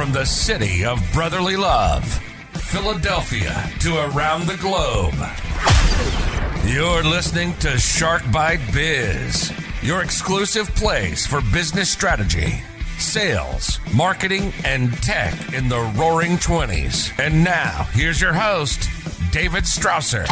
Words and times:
From 0.00 0.12
the 0.12 0.24
city 0.24 0.82
of 0.82 0.98
brotherly 1.12 1.56
love, 1.56 2.02
Philadelphia, 2.54 3.70
to 3.80 3.98
around 3.98 4.46
the 4.46 4.56
globe. 4.56 5.12
You're 6.64 7.02
listening 7.02 7.52
to 7.58 7.76
Shark 7.76 8.22
Bite 8.32 8.62
Biz, 8.72 9.52
your 9.82 10.02
exclusive 10.02 10.74
place 10.74 11.26
for 11.26 11.42
business 11.52 11.90
strategy, 11.90 12.62
sales, 12.96 13.78
marketing, 13.92 14.54
and 14.64 14.90
tech 15.02 15.52
in 15.52 15.68
the 15.68 15.80
roaring 15.98 16.38
20s. 16.38 17.12
And 17.22 17.44
now, 17.44 17.86
here's 17.92 18.22
your 18.22 18.32
host, 18.32 18.88
David 19.30 19.64
Strausser. 19.64 20.26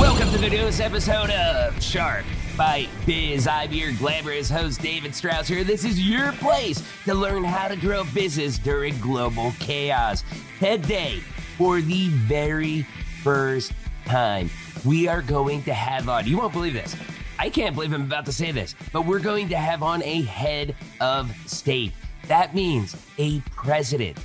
Welcome 0.00 0.30
to 0.30 0.38
the 0.38 0.48
newest 0.48 0.80
episode 0.80 1.28
of 1.28 1.82
Shark 1.82 2.24
Bite 2.62 2.88
Biz. 3.06 3.48
I'm 3.48 3.72
your 3.72 3.90
glamorous 3.94 4.48
host, 4.48 4.80
David 4.80 5.10
Strausser. 5.10 5.66
This 5.66 5.84
is 5.84 6.00
your 6.00 6.30
place 6.34 6.80
to 7.06 7.12
learn 7.12 7.42
how 7.42 7.66
to 7.66 7.74
grow 7.74 8.04
business 8.14 8.56
during 8.56 8.96
global 9.00 9.52
chaos. 9.58 10.22
Today, 10.60 11.18
for 11.58 11.80
the 11.80 12.06
very 12.10 12.82
first 13.24 13.72
time, 14.04 14.48
we 14.84 15.08
are 15.08 15.22
going 15.22 15.64
to 15.64 15.74
have 15.74 16.08
on, 16.08 16.24
you 16.24 16.38
won't 16.38 16.52
believe 16.52 16.74
this. 16.74 16.94
I 17.36 17.50
can't 17.50 17.74
believe 17.74 17.92
I'm 17.92 18.02
about 18.02 18.26
to 18.26 18.32
say 18.32 18.52
this, 18.52 18.76
but 18.92 19.06
we're 19.06 19.18
going 19.18 19.48
to 19.48 19.56
have 19.56 19.82
on 19.82 20.00
a 20.04 20.22
head 20.22 20.76
of 21.00 21.34
state. 21.48 21.92
That 22.28 22.54
means 22.54 22.96
a 23.18 23.40
president 23.56 24.18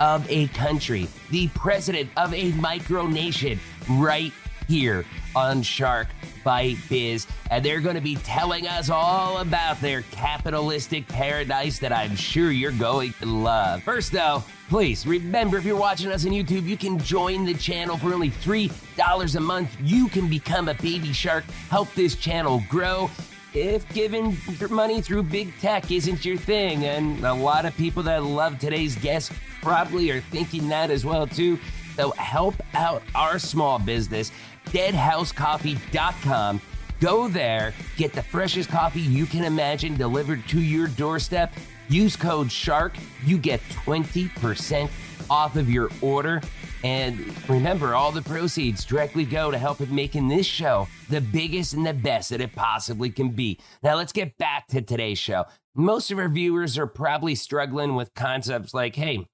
of 0.00 0.26
a 0.30 0.46
country, 0.48 1.08
the 1.30 1.48
president 1.48 2.08
of 2.16 2.32
a 2.32 2.52
micronation 2.52 3.58
right 4.00 4.32
here 4.66 5.04
on 5.34 5.62
Shark 5.62 6.08
Bite 6.44 6.78
Biz. 6.88 7.26
And 7.50 7.64
they're 7.64 7.80
going 7.80 7.94
to 7.94 8.00
be 8.00 8.16
telling 8.16 8.66
us 8.66 8.90
all 8.90 9.38
about 9.38 9.80
their 9.80 10.02
capitalistic 10.10 11.06
paradise 11.08 11.78
that 11.78 11.92
I'm 11.92 12.16
sure 12.16 12.50
you're 12.50 12.72
going 12.72 13.12
to 13.20 13.26
love. 13.26 13.82
First, 13.82 14.12
though, 14.12 14.44
please 14.68 15.06
remember 15.06 15.58
if 15.58 15.64
you're 15.64 15.76
watching 15.76 16.10
us 16.10 16.26
on 16.26 16.32
YouTube, 16.32 16.64
you 16.64 16.76
can 16.76 16.98
join 16.98 17.44
the 17.44 17.54
channel 17.54 17.96
for 17.96 18.12
only 18.12 18.30
$3 18.30 19.36
a 19.36 19.40
month. 19.40 19.76
You 19.80 20.08
can 20.08 20.28
become 20.28 20.68
a 20.68 20.74
baby 20.74 21.12
shark, 21.12 21.44
help 21.70 21.92
this 21.94 22.14
channel 22.14 22.62
grow 22.68 23.10
if 23.56 23.88
giving 23.94 24.36
money 24.68 25.00
through 25.00 25.22
big 25.22 25.58
tech 25.60 25.90
isn't 25.90 26.24
your 26.24 26.36
thing, 26.36 26.84
and 26.84 27.24
a 27.24 27.32
lot 27.32 27.64
of 27.64 27.74
people 27.76 28.02
that 28.02 28.22
love 28.22 28.58
today's 28.58 28.96
guest 28.96 29.32
probably 29.62 30.10
are 30.10 30.20
thinking 30.20 30.68
that 30.68 30.90
as 30.90 31.06
well 31.06 31.26
too. 31.26 31.58
So 31.96 32.10
help 32.12 32.54
out 32.74 33.02
our 33.14 33.38
small 33.38 33.78
business, 33.78 34.30
deadhousecoffee.com. 34.66 36.60
Go 37.00 37.28
there, 37.28 37.74
get 37.96 38.12
the 38.12 38.22
freshest 38.22 38.70
coffee 38.70 39.00
you 39.00 39.26
can 39.26 39.44
imagine 39.44 39.96
delivered 39.96 40.46
to 40.48 40.60
your 40.60 40.86
doorstep. 40.88 41.52
Use 41.88 42.16
code 42.16 42.50
SHARK, 42.50 42.96
you 43.24 43.38
get 43.38 43.60
20% 43.70 44.90
off 45.30 45.56
of 45.56 45.70
your 45.70 45.90
order. 46.00 46.40
And 46.84 47.34
remember, 47.48 47.94
all 47.94 48.12
the 48.12 48.22
proceeds 48.22 48.84
directly 48.84 49.24
go 49.24 49.50
to 49.50 49.58
help 49.58 49.80
in 49.80 49.94
making 49.94 50.28
this 50.28 50.46
show 50.46 50.88
the 51.08 51.20
biggest 51.20 51.74
and 51.74 51.86
the 51.86 51.94
best 51.94 52.30
that 52.30 52.40
it 52.40 52.54
possibly 52.54 53.10
can 53.10 53.30
be. 53.30 53.58
Now, 53.82 53.96
let's 53.96 54.12
get 54.12 54.38
back 54.38 54.68
to 54.68 54.80
today's 54.80 55.18
show. 55.18 55.46
Most 55.74 56.10
of 56.10 56.18
our 56.18 56.28
viewers 56.28 56.78
are 56.78 56.86
probably 56.86 57.34
struggling 57.34 57.94
with 57.94 58.14
concepts 58.14 58.72
like, 58.72 58.96
hey, 58.96 59.26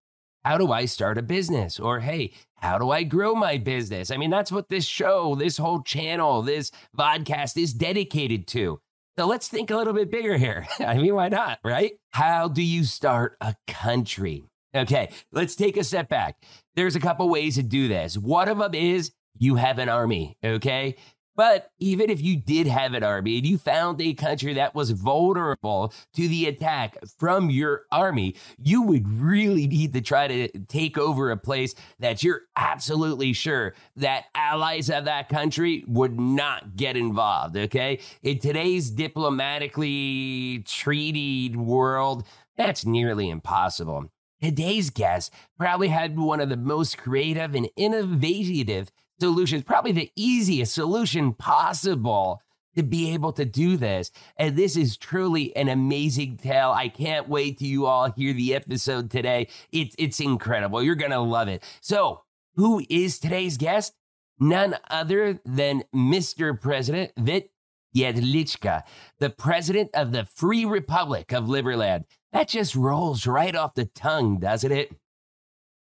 how 0.45 0.59
do 0.59 0.73
I 0.73 0.87
start 0.87 1.19
a 1.19 1.23
business? 1.23 1.79
Or, 1.79 2.01
hey, 2.01 2.33
how 2.63 2.79
do 2.79 2.91
I 2.93 3.03
grow 3.03 3.35
my 3.35 3.59
business? 3.59 4.13
I 4.13 4.17
mean, 4.17 4.31
that's 4.31 4.53
what 4.53 4.69
this 4.69 4.85
show, 4.85 5.35
this 5.35 5.57
whole 5.57 5.83
channel, 5.83 6.43
this 6.43 6.71
podcast 6.97 7.61
is 7.61 7.75
dedicated 7.75 8.47
to. 8.49 8.81
So 9.19 9.27
let's 9.27 9.49
think 9.49 9.73
a 9.73 9.77
little 9.77 9.93
bit 9.93 10.13
bigger 10.13 10.37
here. 10.37 10.69
I 10.79 10.97
mean, 10.99 11.17
why 11.17 11.29
not, 11.29 11.59
right? 11.65 11.93
How 12.13 12.47
do 12.47 12.63
you 12.63 12.85
start 12.85 13.37
a 13.41 13.57
country? 13.67 14.45
Okay, 14.75 15.11
let's 15.33 15.57
take 15.57 15.77
a 15.77 15.83
step 15.83 16.09
back. 16.09 16.37
There's 16.77 16.95
a 16.95 17.01
couple 17.01 17.29
ways 17.29 17.57
to 17.57 17.65
do 17.65 17.89
this. 17.89 18.17
One 18.17 18.49
of 18.49 18.59
them 18.59 18.75
is 18.75 19.11
you 19.39 19.57
have 19.57 19.79
an 19.79 19.89
army, 19.89 20.37
okay? 20.45 20.97
But 21.35 21.71
even 21.79 22.11
if 22.11 22.21
you 22.21 22.37
did 22.37 22.67
have 22.67 22.93
an 22.95 23.03
army 23.03 23.39
and 23.39 23.47
you 23.47 23.57
found 23.57 24.01
a 24.01 24.13
country 24.13 24.55
that 24.55 24.75
was 24.75 24.91
vulnerable 24.91 25.93
to 26.15 26.29
the 26.29 26.47
attack 26.47 26.99
from 27.19 27.49
your 27.49 27.87
army, 27.91 28.37
you 28.59 28.83
would 28.83 29.09
really 29.09 29.67
need 29.67 29.95
to 29.95 30.03
try 30.03 30.29
to 30.29 30.49
take 30.67 30.99
over 30.99 31.31
a 31.31 31.37
place 31.37 31.75
that 32.01 32.23
you're 32.23 32.43
absolutely 32.57 33.33
sure 33.33 33.75
that 33.97 34.25
allies 34.35 34.91
of 34.91 35.07
that 35.07 35.29
country 35.31 35.85
would 35.89 36.21
not 36.21 36.77
get 36.77 36.97
involved. 36.97 37.57
Okay. 37.57 37.99
In 38.23 38.39
today's 38.39 38.91
diplomatically 38.91 40.63
treated 40.67 41.57
world, 41.57 42.27
that's 42.57 42.85
nearly 42.85 43.31
impossible. 43.31 44.11
Today's 44.43 44.91
guest 44.91 45.33
probably 45.57 45.89
had 45.89 46.19
one 46.19 46.41
of 46.41 46.49
the 46.49 46.57
most 46.57 46.99
creative 46.99 47.55
and 47.55 47.71
innovative 47.77 48.91
solutions, 49.23 49.63
probably 49.63 49.93
the 49.93 50.11
easiest 50.17 50.75
solution 50.75 51.33
possible 51.33 52.43
to 52.75 52.83
be 52.83 53.13
able 53.15 53.33
to 53.35 53.45
do 53.45 53.77
this. 53.77 54.11
And 54.37 54.57
this 54.57 54.77
is 54.77 54.97
truly 54.97 55.55
an 55.55 55.69
amazing 55.69 56.39
tale. 56.39 56.73
I 56.73 56.89
can't 56.89 57.29
wait 57.29 57.59
till 57.59 57.69
you 57.69 57.87
all 57.87 58.11
hear 58.11 58.33
the 58.33 58.53
episode 58.53 59.13
today. 59.13 59.47
It's 59.71 59.95
it's 59.97 60.19
incredible. 60.19 60.83
You're 60.83 60.97
gonna 60.97 61.21
love 61.21 61.47
it. 61.47 61.63
So, 61.81 62.23
who 62.57 62.83
is 62.91 63.21
today's 63.21 63.57
guest? 63.57 63.95
None 64.41 64.75
other 64.91 65.39
than 65.45 65.85
Mr. 65.95 66.61
President 66.61 67.13
Vit 67.17 67.53
Jedlicka, 67.95 68.83
the 69.21 69.31
president 69.31 69.91
of 69.95 70.11
the 70.11 70.25
Free 70.25 70.65
Republic 70.65 71.33
of 71.33 71.45
Liberland. 71.45 72.07
That 72.33 72.49
just 72.49 72.75
rolls 72.75 73.25
right 73.25 73.55
off 73.55 73.75
the 73.75 73.85
tongue, 73.85 74.41
doesn't 74.41 74.73
it? 74.73 74.97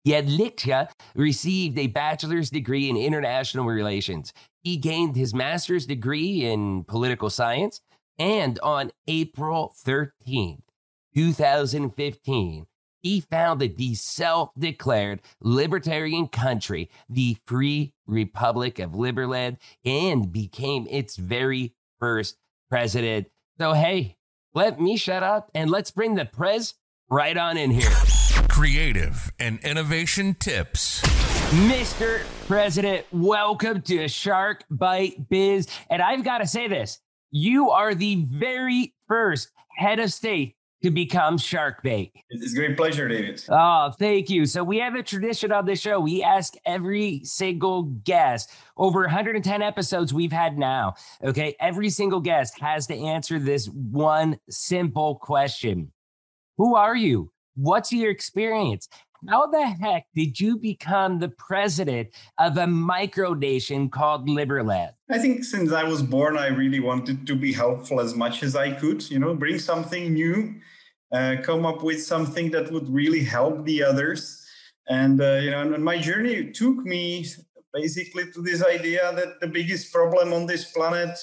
Jedlicka 0.05 0.89
received 1.15 1.77
a 1.79 1.87
bachelor's 1.87 2.49
degree 2.49 2.89
in 2.89 2.97
international 2.97 3.65
relations. 3.65 4.33
He 4.61 4.77
gained 4.77 5.15
his 5.15 5.33
master's 5.33 5.85
degree 5.85 6.45
in 6.45 6.83
political 6.83 7.29
science, 7.29 7.81
and 8.17 8.59
on 8.59 8.91
April 9.07 9.73
13th, 9.85 10.61
2015, 11.15 12.65
he 13.01 13.19
founded 13.19 13.77
the 13.77 13.93
self 13.93 14.49
declared 14.57 15.21
libertarian 15.39 16.27
country, 16.27 16.89
the 17.07 17.37
Free 17.45 17.93
Republic 18.07 18.79
of 18.79 18.91
Liberland, 18.91 19.57
and 19.83 20.31
became 20.31 20.87
its 20.89 21.15
very 21.15 21.75
first 21.99 22.37
president. 22.69 23.27
So, 23.59 23.73
hey, 23.73 24.17
let 24.53 24.79
me 24.79 24.97
shut 24.97 25.21
up 25.21 25.51
and 25.53 25.69
let's 25.69 25.91
bring 25.91 26.15
the 26.15 26.25
prez 26.25 26.73
right 27.09 27.37
on 27.37 27.57
in 27.57 27.71
here. 27.71 27.91
Creative 28.55 29.29
and 29.37 29.59
innovation 29.65 30.33
tips. 30.35 31.01
Mr. 31.67 32.23
President, 32.47 33.05
welcome 33.11 33.81
to 33.81 34.07
Shark 34.07 34.63
Bite 34.69 35.27
Biz. 35.27 35.67
And 35.89 36.01
I've 36.01 36.23
got 36.23 36.37
to 36.37 36.47
say 36.47 36.69
this 36.69 37.01
you 37.31 37.71
are 37.71 37.93
the 37.93 38.25
very 38.31 38.95
first 39.09 39.51
head 39.75 39.99
of 39.99 40.13
state 40.13 40.55
to 40.83 40.89
become 40.89 41.37
Shark 41.37 41.83
Bait. 41.83 42.13
It's 42.29 42.53
a 42.53 42.55
great 42.55 42.77
pleasure, 42.77 43.09
David. 43.09 43.43
Oh, 43.49 43.91
thank 43.99 44.29
you. 44.29 44.45
So 44.45 44.63
we 44.63 44.77
have 44.77 44.95
a 44.95 45.03
tradition 45.03 45.51
on 45.51 45.65
this 45.65 45.81
show. 45.81 45.99
We 45.99 46.23
ask 46.23 46.53
every 46.65 47.25
single 47.25 47.83
guest 47.83 48.53
over 48.77 49.01
110 49.01 49.61
episodes 49.61 50.13
we've 50.13 50.31
had 50.31 50.57
now. 50.57 50.93
Okay. 51.21 51.57
Every 51.59 51.89
single 51.89 52.21
guest 52.21 52.57
has 52.61 52.87
to 52.87 52.95
answer 52.95 53.37
this 53.37 53.67
one 53.67 54.39
simple 54.49 55.15
question. 55.15 55.91
Who 56.57 56.77
are 56.77 56.95
you? 56.95 57.33
What's 57.55 57.93
your 57.93 58.11
experience? 58.11 58.89
How 59.29 59.47
the 59.47 59.65
heck 59.65 60.05
did 60.13 60.39
you 60.39 60.57
become 60.57 61.19
the 61.19 61.29
president 61.29 62.09
of 62.37 62.57
a 62.57 62.65
micronation 62.65 63.89
called 63.89 64.27
Liberland? 64.27 64.91
I 65.09 65.17
think 65.17 65.43
since 65.43 65.71
I 65.71 65.83
was 65.83 66.03
born, 66.03 66.37
I 66.37 66.47
really 66.47 66.79
wanted 66.79 67.25
to 67.25 67.35
be 67.35 67.53
helpful 67.53 68.01
as 68.01 68.13
much 68.13 68.43
as 68.43 68.55
I 68.55 68.71
could, 68.71 69.09
you 69.09 69.17
know, 69.17 69.33
bring 69.33 69.57
something 69.57 70.13
new, 70.13 70.55
uh, 71.11 71.37
come 71.43 71.65
up 71.65 71.81
with 71.81 72.03
something 72.03 72.51
that 72.51 72.71
would 72.71 72.89
really 72.89 73.23
help 73.23 73.65
the 73.65 73.83
others. 73.83 74.45
And, 74.87 75.19
uh, 75.21 75.35
you 75.35 75.51
know, 75.51 75.73
and 75.73 75.83
my 75.83 75.97
journey 75.97 76.51
took 76.51 76.77
me 76.77 77.25
basically 77.73 78.31
to 78.31 78.41
this 78.41 78.63
idea 78.63 79.11
that 79.15 79.39
the 79.39 79.47
biggest 79.47 79.91
problem 79.93 80.33
on 80.33 80.45
this 80.45 80.71
planet 80.71 81.17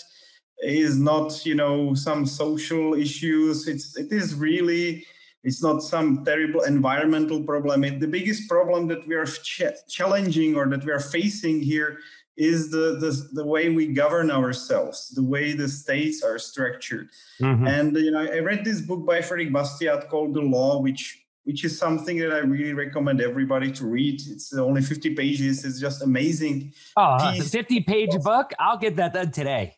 is 0.63 0.99
not, 0.99 1.45
you 1.45 1.55
know, 1.55 1.95
some 1.95 2.27
social 2.27 2.95
issues. 2.95 3.69
It's, 3.69 3.97
it 3.97 4.11
is 4.13 4.35
really 4.35 5.07
it's 5.45 5.63
not 5.63 5.83
some 5.83 6.25
terrible 6.25 6.63
environmental 6.63 7.43
problem. 7.43 7.85
It, 7.85 8.01
the 8.01 8.07
biggest 8.07 8.49
problem 8.49 8.87
that 8.89 9.07
we 9.07 9.15
are 9.15 9.27
ch- 9.27 9.63
challenging 9.89 10.55
or 10.55 10.69
that 10.69 10.85
we 10.85 10.93
are 10.93 11.01
facing 11.01 11.61
here 11.61 11.99
is 12.37 12.71
the, 12.71 12.97
the, 12.99 13.29
the 13.33 13.45
way 13.45 13.69
we 13.69 13.87
govern 13.89 14.31
ourselves, 14.31 15.11
the 15.11 15.23
way 15.23 15.53
the 15.53 15.69
states 15.69 16.23
are 16.23 16.39
structured. 16.39 17.09
Mm-hmm. 17.41 17.67
And 17.67 17.97
you 17.97 18.11
know, 18.11 18.21
I 18.21 18.39
read 18.39 18.65
this 18.65 18.81
book 18.81 19.05
by 19.05 19.21
Frederick 19.21 19.53
Bastiat 19.53 20.09
called 20.09 20.35
The 20.35 20.41
Law, 20.41 20.81
which 20.81 21.19
which 21.45 21.65
is 21.65 21.77
something 21.77 22.19
that 22.19 22.33
I 22.33 22.39
really 22.39 22.73
recommend 22.73 23.21
everybody 23.21 23.73
to 23.73 23.87
read. 23.87 24.23
It's 24.29 24.55
only 24.55 24.81
50 24.81 25.17
pages. 25.17 25.65
It's 25.65 25.81
just 25.81 26.01
amazing. 26.01 26.73
Oh, 26.97 27.35
50 27.41 27.81
page 27.81 28.13
book. 28.23 28.53
I'll 28.61 28.79
get 28.79 28.95
that 28.95 29.13
done 29.13 29.33
today. 29.33 29.75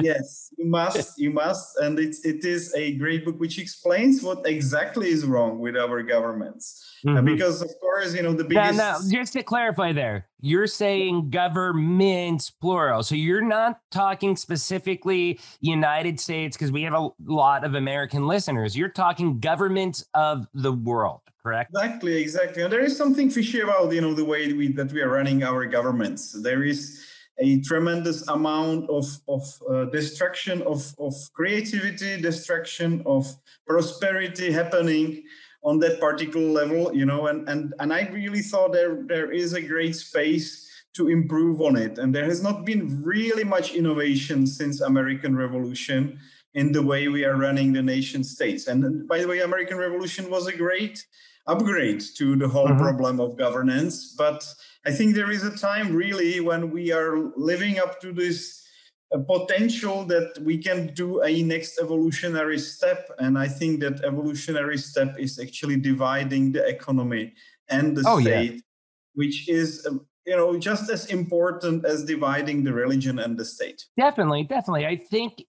Yes, 0.00 0.50
you 0.56 0.66
must, 0.66 1.18
you 1.18 1.30
must, 1.30 1.78
and 1.78 1.98
it's 1.98 2.24
it 2.24 2.44
is 2.44 2.74
a 2.74 2.94
great 2.94 3.24
book 3.24 3.38
which 3.38 3.58
explains 3.58 4.22
what 4.22 4.46
exactly 4.46 5.10
is 5.10 5.24
wrong 5.24 5.58
with 5.58 5.76
our 5.76 6.02
governments. 6.02 6.88
Mm-hmm. 7.04 7.24
because 7.24 7.60
of 7.62 7.70
course, 7.80 8.14
you 8.14 8.22
know 8.22 8.32
the 8.32 8.44
biggest. 8.44 8.76
Now, 8.76 8.92
now, 8.92 9.10
just 9.10 9.32
to 9.32 9.42
clarify, 9.42 9.92
there, 9.92 10.28
you're 10.40 10.68
saying 10.68 11.30
governments 11.30 12.50
plural, 12.50 13.02
so 13.02 13.14
you're 13.14 13.42
not 13.42 13.80
talking 13.90 14.36
specifically 14.36 15.40
United 15.60 16.20
States 16.20 16.56
because 16.56 16.70
we 16.70 16.82
have 16.82 16.94
a 16.94 17.10
lot 17.24 17.64
of 17.64 17.74
American 17.74 18.26
listeners. 18.26 18.76
You're 18.76 18.88
talking 18.88 19.40
governments 19.40 20.04
of 20.14 20.46
the 20.54 20.72
world 20.72 21.20
correct? 21.42 21.70
Exactly, 21.74 22.22
exactly. 22.22 22.62
And 22.62 22.72
there 22.72 22.84
is 22.84 22.96
something 22.96 23.28
fishy 23.28 23.60
about 23.60 23.92
you 23.92 24.00
know 24.00 24.14
the 24.14 24.24
way 24.24 24.52
we, 24.52 24.68
that 24.72 24.92
we 24.92 25.02
are 25.02 25.10
running 25.10 25.42
our 25.42 25.66
governments. 25.66 26.32
There 26.32 26.62
is 26.62 27.04
a 27.38 27.60
tremendous 27.60 28.26
amount 28.28 28.88
of 28.90 29.06
of 29.28 29.42
uh, 29.70 29.84
destruction 29.86 30.62
of 30.62 30.94
of 30.98 31.14
creativity, 31.32 32.20
destruction 32.20 33.02
of 33.06 33.26
prosperity 33.66 34.52
happening 34.52 35.22
on 35.64 35.78
that 35.78 36.00
particular 36.00 36.46
level. 36.46 36.94
You 36.94 37.06
know, 37.06 37.26
and 37.26 37.48
and 37.48 37.74
and 37.78 37.92
I 37.92 38.08
really 38.08 38.42
thought 38.42 38.72
there 38.72 39.04
there 39.06 39.32
is 39.32 39.52
a 39.54 39.62
great 39.62 39.96
space 39.96 40.68
to 40.94 41.08
improve 41.08 41.60
on 41.60 41.76
it. 41.76 41.98
And 41.98 42.14
there 42.14 42.24
has 42.24 42.42
not 42.42 42.64
been 42.64 43.02
really 43.02 43.44
much 43.44 43.74
innovation 43.74 44.46
since 44.46 44.80
American 44.80 45.36
Revolution 45.36 46.18
in 46.54 46.72
the 46.72 46.82
way 46.82 47.08
we 47.08 47.24
are 47.24 47.36
running 47.36 47.72
the 47.72 47.82
nation 47.82 48.22
states. 48.22 48.66
And 48.66 49.08
by 49.08 49.20
the 49.20 49.28
way, 49.28 49.40
American 49.40 49.78
Revolution 49.78 50.30
was 50.30 50.46
a 50.46 50.56
great 50.56 51.04
upgrade 51.46 52.02
to 52.16 52.36
the 52.36 52.48
whole 52.48 52.68
mm-hmm. 52.68 52.82
problem 52.82 53.20
of 53.20 53.38
governance. 53.38 54.14
But 54.16 54.46
I 54.84 54.90
think 54.90 55.14
there 55.14 55.30
is 55.30 55.44
a 55.44 55.56
time 55.56 55.94
really 55.94 56.40
when 56.40 56.70
we 56.70 56.92
are 56.92 57.16
living 57.36 57.78
up 57.78 58.00
to 58.00 58.12
this 58.12 58.62
uh, 59.14 59.18
potential 59.18 60.04
that 60.06 60.38
we 60.40 60.58
can 60.58 60.92
do 60.94 61.22
a 61.22 61.42
next 61.42 61.78
evolutionary 61.78 62.58
step. 62.58 63.08
And 63.18 63.38
I 63.38 63.46
think 63.46 63.80
that 63.80 64.02
evolutionary 64.04 64.78
step 64.78 65.16
is 65.18 65.38
actually 65.38 65.76
dividing 65.76 66.52
the 66.52 66.66
economy 66.66 67.34
and 67.68 67.96
the 67.96 68.04
oh, 68.06 68.20
state, 68.20 68.54
yeah. 68.54 68.60
which 69.14 69.48
is. 69.48 69.86
Um, 69.86 70.06
you 70.24 70.36
know, 70.36 70.56
just 70.56 70.88
as 70.88 71.06
important 71.06 71.84
as 71.84 72.04
dividing 72.04 72.62
the 72.62 72.72
religion 72.72 73.18
and 73.18 73.36
the 73.36 73.44
state. 73.44 73.86
Definitely, 73.96 74.44
definitely. 74.44 74.86
I 74.86 74.94
think, 74.94 75.44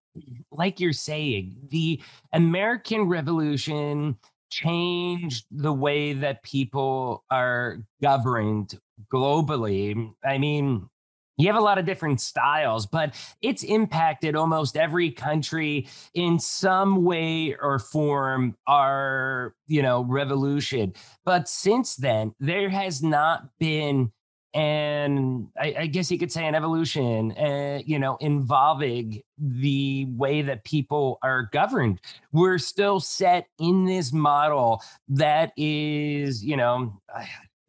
like 0.52 0.80
you're 0.80 0.94
saying, 0.94 1.56
the 1.70 2.02
American 2.34 3.04
Revolution 3.04 4.18
changed 4.50 5.46
the 5.52 5.74
way 5.74 6.14
that 6.14 6.44
people 6.44 7.24
are 7.30 7.78
governed 8.02 8.80
globally. 9.12 10.14
I 10.24 10.38
mean, 10.38 10.90
you 11.38 11.48
have 11.48 11.56
a 11.56 11.62
lot 11.62 11.78
of 11.78 11.86
different 11.86 12.22
styles, 12.22 12.86
but 12.86 13.16
it's 13.42 13.64
impacted 13.64 14.36
almost 14.36 14.78
every 14.78 15.10
country 15.10 15.88
in 16.14 16.40
some 16.40 17.04
way 17.04 17.56
or 17.60 17.80
form 17.80 18.56
our, 18.68 19.56
you 19.68 19.82
know, 19.82 20.04
revolution. 20.04 20.94
But 21.26 21.48
since 21.48 21.96
then, 21.96 22.34
there 22.40 22.70
has 22.70 23.02
not 23.02 23.50
been 23.60 24.12
and 24.56 25.48
I, 25.60 25.76
I, 25.80 25.86
guess 25.88 26.12
you 26.12 26.20
could 26.20 26.32
say 26.32 26.46
an 26.46 26.54
evolution, 26.54 27.32
uh, 27.32 27.82
you 27.84 27.98
know, 27.98 28.18
involving 28.20 29.22
the 29.40 30.06
way 30.10 30.44
that 30.44 30.64
people 30.64 31.18
are 31.24 31.50
governed. 31.52 32.00
We're 32.32 32.60
still 32.60 33.00
set 33.00 33.48
in 33.58 33.86
this 33.86 34.14
model 34.14 34.84
that 35.10 35.54
is, 35.58 36.44
you 36.44 36.56
know, 36.56 37.02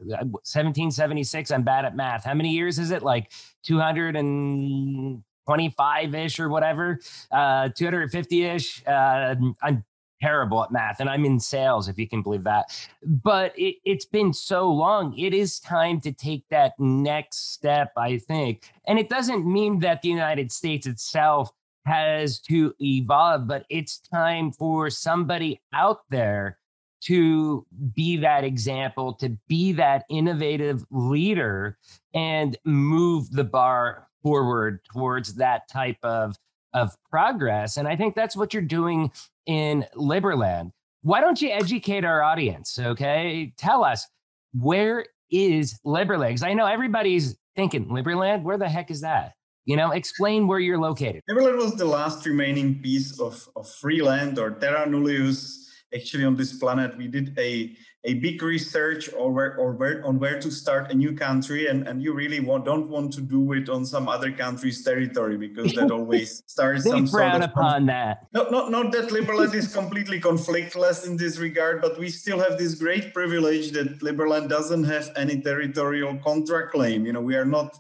1776. 0.07 1.51
I'm 1.51 1.63
bad 1.63 1.85
at 1.85 1.95
math. 1.97 2.25
How 2.25 2.33
many 2.35 2.51
years 2.51 2.79
is 2.79 2.91
it? 2.91 3.03
Like 3.03 3.33
225 3.65 6.15
ish 6.15 6.39
or 6.39 6.49
whatever, 6.49 7.01
uh, 7.31 7.69
250 7.71 8.45
ish. 8.45 8.83
Uh, 8.87 9.35
I'm 9.63 9.85
terrible 10.25 10.65
at 10.65 10.73
math 10.73 11.01
and 11.01 11.11
I'm 11.11 11.25
in 11.25 11.39
sales, 11.39 11.89
if 11.89 11.99
you 11.99 12.09
can 12.09 12.23
believe 12.23 12.45
that. 12.45 12.67
But 13.03 13.57
it, 13.59 13.77
it's 13.85 14.07
been 14.07 14.33
so 14.33 14.71
long. 14.71 15.17
It 15.19 15.35
is 15.35 15.61
time 15.61 16.01
to 16.01 16.13
take 16.13 16.45
that 16.51 16.73
next 16.79 17.53
step, 17.53 17.93
I 17.97 18.19
think. 18.19 18.73
And 18.87 18.99
it 18.99 19.09
doesn't 19.09 19.47
mean 19.47 19.81
that 19.81 20.03
the 20.03 20.09
United 20.09 20.51
States 20.51 20.87
itself 20.87 21.51
has 21.87 22.41
to 22.41 22.75
evolve, 22.81 23.47
but 23.47 23.67
it's 23.69 23.99
time 23.99 24.53
for 24.53 24.89
somebody 24.89 25.61
out 25.75 26.01
there 26.09 26.59
to 27.05 27.67
be 27.95 28.17
that 28.19 28.45
example, 28.45 29.13
to 29.15 29.31
be 29.49 29.73
that 29.73 30.05
innovative 30.09 30.85
leader 30.91 31.79
and 32.15 32.57
move 32.65 33.31
the 33.31 33.45
bar 33.45 34.09
forward 34.23 34.81
towards 34.91 35.35
that 35.35 35.69
type 35.69 35.99
of 36.03 36.37
of 36.73 36.97
progress. 37.09 37.77
And 37.77 37.87
I 37.87 37.95
think 37.95 38.17
that's 38.17 38.37
what 38.37 38.53
you're 38.53 38.63
doing 38.63 39.13
in 39.47 39.87
Liberland. 39.95 40.73
Why 41.03 41.21
don't 41.21 41.41
you 41.41 41.51
educate 41.51 42.05
our 42.05 42.23
audience? 42.23 42.79
Okay. 42.79 43.53
Tell 43.57 43.85
us 43.85 44.09
where 44.53 45.07
is 45.31 45.79
Liberland? 45.87 46.43
I 46.43 46.53
know 46.53 46.67
everybody's 46.67 47.37
thinking, 47.55 47.87
Liberland, 47.87 48.43
where 48.43 48.59
the 48.59 48.69
heck 48.69 48.91
is 48.91 49.03
that? 49.03 49.35
You 49.67 49.77
know, 49.77 49.93
explain 49.93 50.49
where 50.49 50.59
you're 50.59 50.79
located. 50.79 51.23
Liberland 51.31 51.59
was 51.59 51.77
the 51.77 51.85
last 51.85 52.27
remaining 52.27 52.83
piece 52.83 53.21
of, 53.21 53.49
of 53.55 53.71
free 53.71 54.03
land 54.03 54.39
or 54.39 54.51
terra 54.51 54.87
nullius 54.87 55.64
actually 55.95 56.25
on 56.25 56.37
this 56.37 56.53
planet. 56.59 56.97
We 56.97 57.09
did 57.09 57.39
a 57.39 57.77
a 58.07 58.15
big 58.15 58.43
research 58.43 59.11
or 59.15 59.33
where 59.33 59.57
or 59.57 59.73
where 59.73 60.05
on 60.05 60.19
where 60.19 60.39
to 60.39 60.51
start 60.51 60.91
a 60.93 60.95
new 60.95 61.13
country 61.15 61.69
and 61.69 61.89
and 61.89 62.03
you 62.03 62.13
really 62.13 62.41
want, 62.41 62.65
don't 62.65 62.89
want 62.89 63.13
to 63.15 63.21
do 63.23 63.53
it 63.53 63.69
on 63.69 63.85
some 63.85 64.09
other 64.09 64.31
country's 64.31 64.85
territory 64.85 65.37
because 65.37 65.73
that 65.73 65.91
always 65.99 66.43
starts 66.47 66.85
some 66.85 67.07
sort 67.07 67.35
of 67.35 67.43
upon 67.43 67.87
that 67.87 68.27
not, 68.33 68.51
not 68.51 68.71
not 68.71 68.93
that 68.93 69.09
liberland 69.09 69.55
is 69.55 69.73
completely 69.81 70.21
conflictless 70.21 71.07
in 71.07 71.17
this 71.17 71.39
regard 71.39 71.81
but 71.81 71.99
we 71.99 72.11
still 72.11 72.39
have 72.39 72.59
this 72.59 72.75
great 72.75 73.15
privilege 73.15 73.71
that 73.73 74.01
liberland 74.01 74.49
doesn't 74.49 74.85
have 74.85 75.11
any 75.17 75.41
territorial 75.41 76.15
contract 76.19 76.73
claim 76.73 77.07
you 77.07 77.13
know 77.13 77.23
we 77.23 77.35
are 77.35 77.47
not 77.47 77.75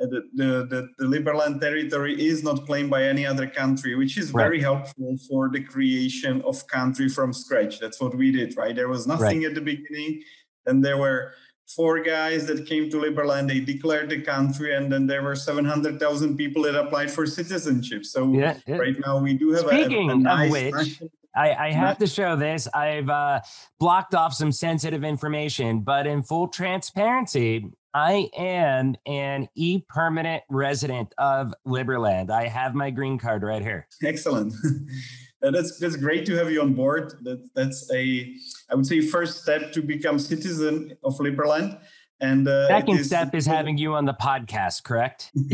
the, 0.00 0.22
the, 0.34 0.88
the, 0.98 1.04
Liberland 1.04 1.60
territory 1.60 2.20
is 2.20 2.42
not 2.42 2.66
claimed 2.66 2.90
by 2.90 3.04
any 3.04 3.26
other 3.26 3.46
country, 3.46 3.94
which 3.94 4.16
is 4.16 4.32
right. 4.32 4.44
very 4.44 4.60
helpful 4.60 5.16
for 5.28 5.50
the 5.50 5.62
creation 5.62 6.40
of 6.42 6.66
country 6.66 7.08
from 7.08 7.32
scratch. 7.32 7.78
That's 7.78 8.00
what 8.00 8.14
we 8.14 8.32
did, 8.32 8.56
right? 8.56 8.74
There 8.74 8.88
was 8.88 9.06
nothing 9.06 9.40
right. 9.40 9.48
at 9.48 9.54
the 9.54 9.60
beginning, 9.60 10.22
and 10.66 10.82
there 10.84 10.96
were 10.96 11.34
four 11.76 12.00
guys 12.00 12.46
that 12.46 12.66
came 12.66 12.90
to 12.90 12.96
Liberland. 12.96 13.48
They 13.48 13.60
declared 13.60 14.10
the 14.10 14.22
country, 14.22 14.74
and 14.74 14.90
then 14.90 15.06
there 15.06 15.22
were 15.22 15.36
seven 15.36 15.64
hundred 15.64 16.00
thousand 16.00 16.36
people 16.36 16.62
that 16.62 16.74
applied 16.74 17.10
for 17.10 17.26
citizenship. 17.26 18.04
So 18.04 18.32
yeah, 18.32 18.56
yeah. 18.66 18.76
right 18.76 18.96
now 19.04 19.18
we 19.18 19.34
do 19.34 19.52
have 19.52 19.66
Speaking 19.66 20.10
a, 20.10 20.14
a 20.14 20.16
nice 20.16 20.46
of 20.46 20.52
which, 20.52 21.02
I, 21.34 21.52
I, 21.52 21.72
have 21.72 21.98
to 21.98 22.06
show 22.06 22.36
this. 22.36 22.66
I've 22.74 23.08
uh, 23.08 23.40
blocked 23.78 24.14
off 24.14 24.34
some 24.34 24.50
sensitive 24.50 25.04
information, 25.04 25.80
but 25.80 26.06
in 26.06 26.22
full 26.22 26.48
transparency, 26.48 27.66
I 27.94 28.30
am 28.36 28.94
an 29.06 29.48
e 29.54 29.82
permanent 29.88 30.42
resident 30.48 31.12
of 31.18 31.52
Liberland. 31.66 32.30
I 32.30 32.46
have 32.46 32.74
my 32.74 32.90
green 32.90 33.18
card 33.18 33.42
right 33.42 33.62
here. 33.62 33.86
Excellent. 34.02 34.54
that's 35.40 35.78
that's 35.78 35.96
great 35.96 36.26
to 36.26 36.36
have 36.36 36.50
you 36.50 36.60
on 36.62 36.74
board. 36.74 37.14
That 37.22 37.48
that's 37.54 37.90
a 37.92 38.32
I 38.70 38.74
would 38.74 38.86
say 38.86 39.00
first 39.00 39.42
step 39.42 39.72
to 39.72 39.82
become 39.82 40.18
citizen 40.18 40.96
of 41.02 41.16
Liberland. 41.18 41.80
And 42.20 42.46
uh, 42.46 42.68
second 42.68 42.98
is, 42.98 43.06
step 43.06 43.34
is 43.34 43.46
having 43.46 43.78
you 43.78 43.94
on 43.94 44.04
the 44.04 44.12
podcast, 44.12 44.82
correct? 44.82 45.32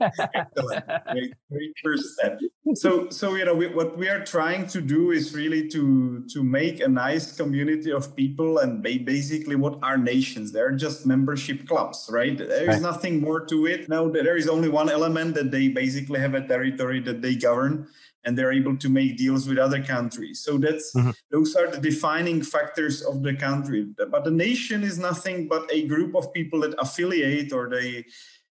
Excellent. 0.00 0.84
Great, 1.12 1.34
great 1.50 1.72
first 1.84 2.04
step. 2.14 2.40
So, 2.74 3.08
so 3.10 3.36
you 3.36 3.44
know, 3.44 3.54
we, 3.54 3.68
what 3.68 3.96
we 3.96 4.08
are 4.08 4.24
trying 4.24 4.66
to 4.68 4.80
do 4.80 5.12
is 5.12 5.34
really 5.34 5.68
to 5.68 6.24
to 6.32 6.42
make 6.42 6.80
a 6.80 6.88
nice 6.88 7.36
community 7.36 7.92
of 7.92 8.16
people, 8.16 8.58
and 8.58 8.82
basically, 8.82 9.54
what 9.54 9.78
are 9.82 9.96
nations? 9.96 10.52
They're 10.52 10.72
just 10.72 11.06
membership 11.06 11.68
clubs, 11.68 12.08
right? 12.12 12.36
There 12.36 12.62
is 12.62 12.68
right. 12.68 12.82
nothing 12.82 13.20
more 13.20 13.46
to 13.46 13.66
it. 13.66 13.88
Now, 13.88 14.08
there 14.08 14.36
is 14.36 14.48
only 14.48 14.68
one 14.68 14.90
element 14.90 15.34
that 15.34 15.50
they 15.52 15.68
basically 15.68 16.18
have 16.18 16.34
a 16.34 16.46
territory 16.46 17.00
that 17.00 17.22
they 17.22 17.36
govern 17.36 17.86
and 18.24 18.36
they're 18.36 18.52
able 18.52 18.76
to 18.76 18.88
make 18.88 19.16
deals 19.16 19.48
with 19.48 19.58
other 19.58 19.82
countries. 19.82 20.40
So 20.40 20.58
that's 20.58 20.94
mm-hmm. 20.94 21.10
those 21.30 21.54
are 21.56 21.70
the 21.70 21.78
defining 21.78 22.42
factors 22.42 23.02
of 23.02 23.22
the 23.22 23.34
country. 23.34 23.86
But 23.96 24.24
the 24.24 24.30
nation 24.30 24.82
is 24.82 24.98
nothing 24.98 25.48
but 25.48 25.70
a 25.72 25.86
group 25.86 26.14
of 26.14 26.32
people 26.32 26.60
that 26.60 26.74
affiliate 26.78 27.52
or 27.52 27.68
they 27.68 28.04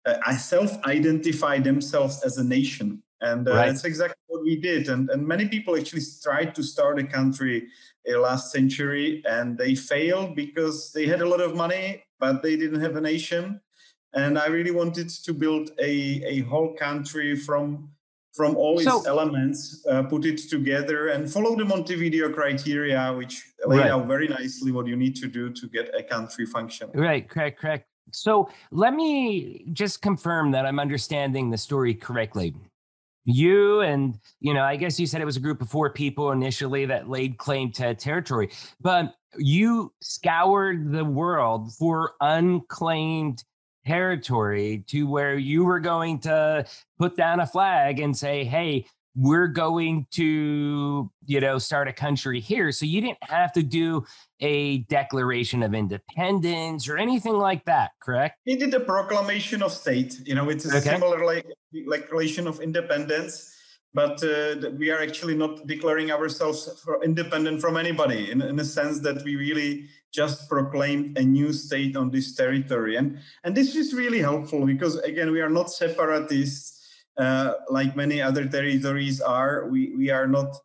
uh, 0.06 0.36
self-identify 0.36 1.60
themselves 1.60 2.24
as 2.24 2.38
a 2.38 2.44
nation. 2.44 3.04
And 3.22 3.48
uh, 3.48 3.52
right. 3.52 3.68
that's 3.68 3.86
exactly 3.86 4.18
what 4.28 4.44
we 4.44 4.56
did. 4.56 4.90
And, 4.90 5.10
and 5.12 5.28
many 5.28 5.48
people 5.48 5.78
actually 5.78 6.02
tried 6.24 6.56
to 6.56 6.64
start 6.64 6.98
a 6.98 7.04
country 7.04 7.68
uh, 8.12 8.20
last 8.20 8.52
century 8.52 9.22
and 9.30 9.58
they 9.58 9.76
failed 9.76 10.36
because 10.36 10.92
they 10.92 11.06
had 11.06 11.22
a 11.22 11.30
lot 11.30 11.40
of 11.40 11.56
money, 11.56 12.04
but 12.20 12.42
they 12.42 12.56
didn't 12.56 12.82
have 12.82 12.96
a 12.96 13.02
nation. 13.02 13.62
And 14.14 14.40
I 14.40 14.48
really 14.48 14.72
wanted 14.72 15.10
to 15.10 15.34
build 15.34 15.70
a, 15.80 16.24
a 16.26 16.40
whole 16.42 16.74
country 16.74 17.36
from 17.36 17.92
from 18.34 18.56
all 18.56 18.80
its 18.80 18.86
so, 18.86 19.04
elements, 19.06 19.86
uh, 19.90 20.04
put 20.04 20.26
it 20.26 20.38
together, 20.50 21.10
and 21.10 21.32
follow 21.32 21.56
the 21.56 21.66
Montevideo 21.66 22.32
criteria, 22.32 23.14
which 23.14 23.44
lay 23.66 23.80
right. 23.80 23.92
out 23.92 24.08
very 24.08 24.28
nicely 24.28 24.72
what 24.72 24.88
you 24.88 24.96
need 24.96 25.16
to 25.18 25.28
do 25.28 25.50
to 25.52 25.68
get 25.68 25.94
a 25.94 26.02
country 26.04 26.46
functioning. 26.46 26.96
Right, 26.96 27.28
correct, 27.28 27.60
correct. 27.60 27.88
So 28.14 28.50
let 28.72 28.94
me 28.94 29.66
just 29.74 30.02
confirm 30.02 30.52
that 30.52 30.66
I'm 30.66 30.80
understanding 30.80 31.50
the 31.50 31.58
story 31.58 31.94
correctly. 31.94 32.54
you 33.24 33.82
and 33.82 34.18
you 34.40 34.52
know 34.52 34.64
i 34.64 34.76
guess 34.76 35.00
you 35.00 35.06
said 35.06 35.22
it 35.22 35.26
was 35.26 35.38
a 35.38 35.40
group 35.40 35.62
of 35.62 35.70
four 35.70 35.92
people 35.92 36.32
initially 36.32 36.88
that 36.88 37.08
laid 37.08 37.38
claim 37.38 37.72
to 37.72 37.94
territory 37.94 38.50
but 38.80 39.14
you 39.38 39.94
scoured 40.02 40.92
the 40.92 41.06
world 41.06 41.72
for 41.76 42.14
unclaimed 42.20 43.44
territory 43.92 44.86
to 44.88 45.06
where 45.06 45.38
you 45.38 45.66
were 45.66 45.80
going 45.82 46.18
to 46.18 46.66
put 46.98 47.18
down 47.18 47.42
a 47.42 47.46
flag 47.46 48.00
and 48.00 48.16
say 48.16 48.46
hey 48.46 48.86
we're 49.16 49.48
going 49.48 50.08
to 50.12 51.12
you 51.26 51.40
know 51.42 51.58
start 51.58 51.90
a 51.90 51.94
country 51.94 52.40
here. 52.40 52.72
So 52.72 52.86
you 52.86 53.02
didn't 53.02 53.24
have 53.24 53.52
to 53.54 53.64
do 53.64 54.06
a 54.40 54.80
declaration 54.98 55.62
of 55.64 55.74
independence 55.74 56.88
or 56.88 56.98
anything 56.98 57.34
like 57.34 57.66
that 57.66 57.92
correct? 58.02 58.40
He 58.46 58.56
did 58.56 58.74
a 58.74 58.80
proclamation 58.80 59.62
of 59.62 59.74
state. 59.74 60.22
You 60.26 60.36
know 60.36 60.50
it's 60.50 60.66
a 60.66 60.78
okay. 60.78 60.92
similar 60.92 61.26
like 61.26 61.46
declaration 61.74 62.48
of 62.48 62.62
independence 62.62 63.54
but 63.94 64.24
uh, 64.24 64.70
we 64.78 64.90
are 64.90 65.02
actually 65.02 65.36
not 65.36 65.68
declaring 65.68 66.12
ourselves 66.12 66.86
independent 67.04 67.60
from 67.60 67.76
anybody 67.76 68.32
in, 68.32 68.42
in 68.42 68.60
a 68.60 68.66
sense 68.66 69.00
that 69.00 69.24
we 69.24 69.36
really 69.36 69.88
just 70.14 70.50
proclaimed 70.50 71.18
a 71.18 71.24
new 71.24 71.54
state 71.54 71.96
on 71.96 72.10
this 72.10 72.36
territory 72.36 72.98
and 72.98 73.18
and 73.44 73.56
this 73.56 73.76
is 73.76 73.94
really 73.94 74.20
helpful 74.20 74.66
because 74.66 74.98
again 75.00 75.32
we 75.32 75.42
are 75.42 75.50
not 75.50 75.72
separatists 75.72 76.82
uh, 77.18 77.54
like 77.70 77.96
many 77.96 78.22
other 78.22 78.48
territories 78.48 79.22
are. 79.22 79.68
We 79.68 79.94
we 79.96 80.10
are 80.10 80.28
not, 80.28 80.56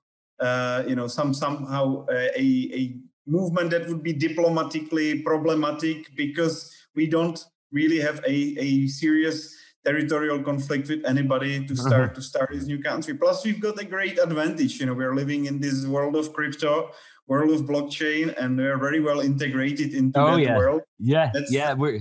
uh, 0.40 0.84
you 0.86 0.94
know, 0.94 1.06
some 1.06 1.34
somehow 1.34 2.06
uh, 2.06 2.28
a 2.36 2.46
a 2.72 2.96
movement 3.26 3.70
that 3.70 3.88
would 3.88 4.02
be 4.02 4.12
diplomatically 4.12 5.22
problematic 5.22 6.14
because 6.14 6.72
we 6.94 7.08
don't 7.08 7.44
really 7.72 7.98
have 7.98 8.22
a 8.26 8.56
a 8.58 8.86
serious 8.86 9.55
territorial 9.86 10.42
conflict 10.42 10.88
with 10.88 11.04
anybody 11.06 11.64
to 11.64 11.72
uh-huh. 11.72 11.88
start 11.88 12.14
to 12.16 12.22
start 12.22 12.50
this 12.52 12.66
new 12.66 12.80
country. 12.82 13.14
Plus, 13.14 13.44
we've 13.44 13.60
got 13.60 13.80
a 13.80 13.84
great 13.84 14.18
advantage. 14.18 14.80
You 14.80 14.86
know, 14.86 14.94
we're 14.94 15.14
living 15.14 15.46
in 15.46 15.60
this 15.60 15.86
world 15.86 16.16
of 16.16 16.32
crypto, 16.32 16.90
world 17.28 17.50
of 17.54 17.62
blockchain, 17.62 18.34
and 18.36 18.58
we're 18.58 18.78
very 18.78 19.00
well 19.00 19.20
integrated 19.20 19.94
into 19.94 20.20
oh, 20.20 20.36
that 20.36 20.42
yeah. 20.42 20.56
world. 20.56 20.82
Yeah, 20.98 21.30
That's, 21.32 21.52
yeah, 21.52 21.74
we're 21.74 22.00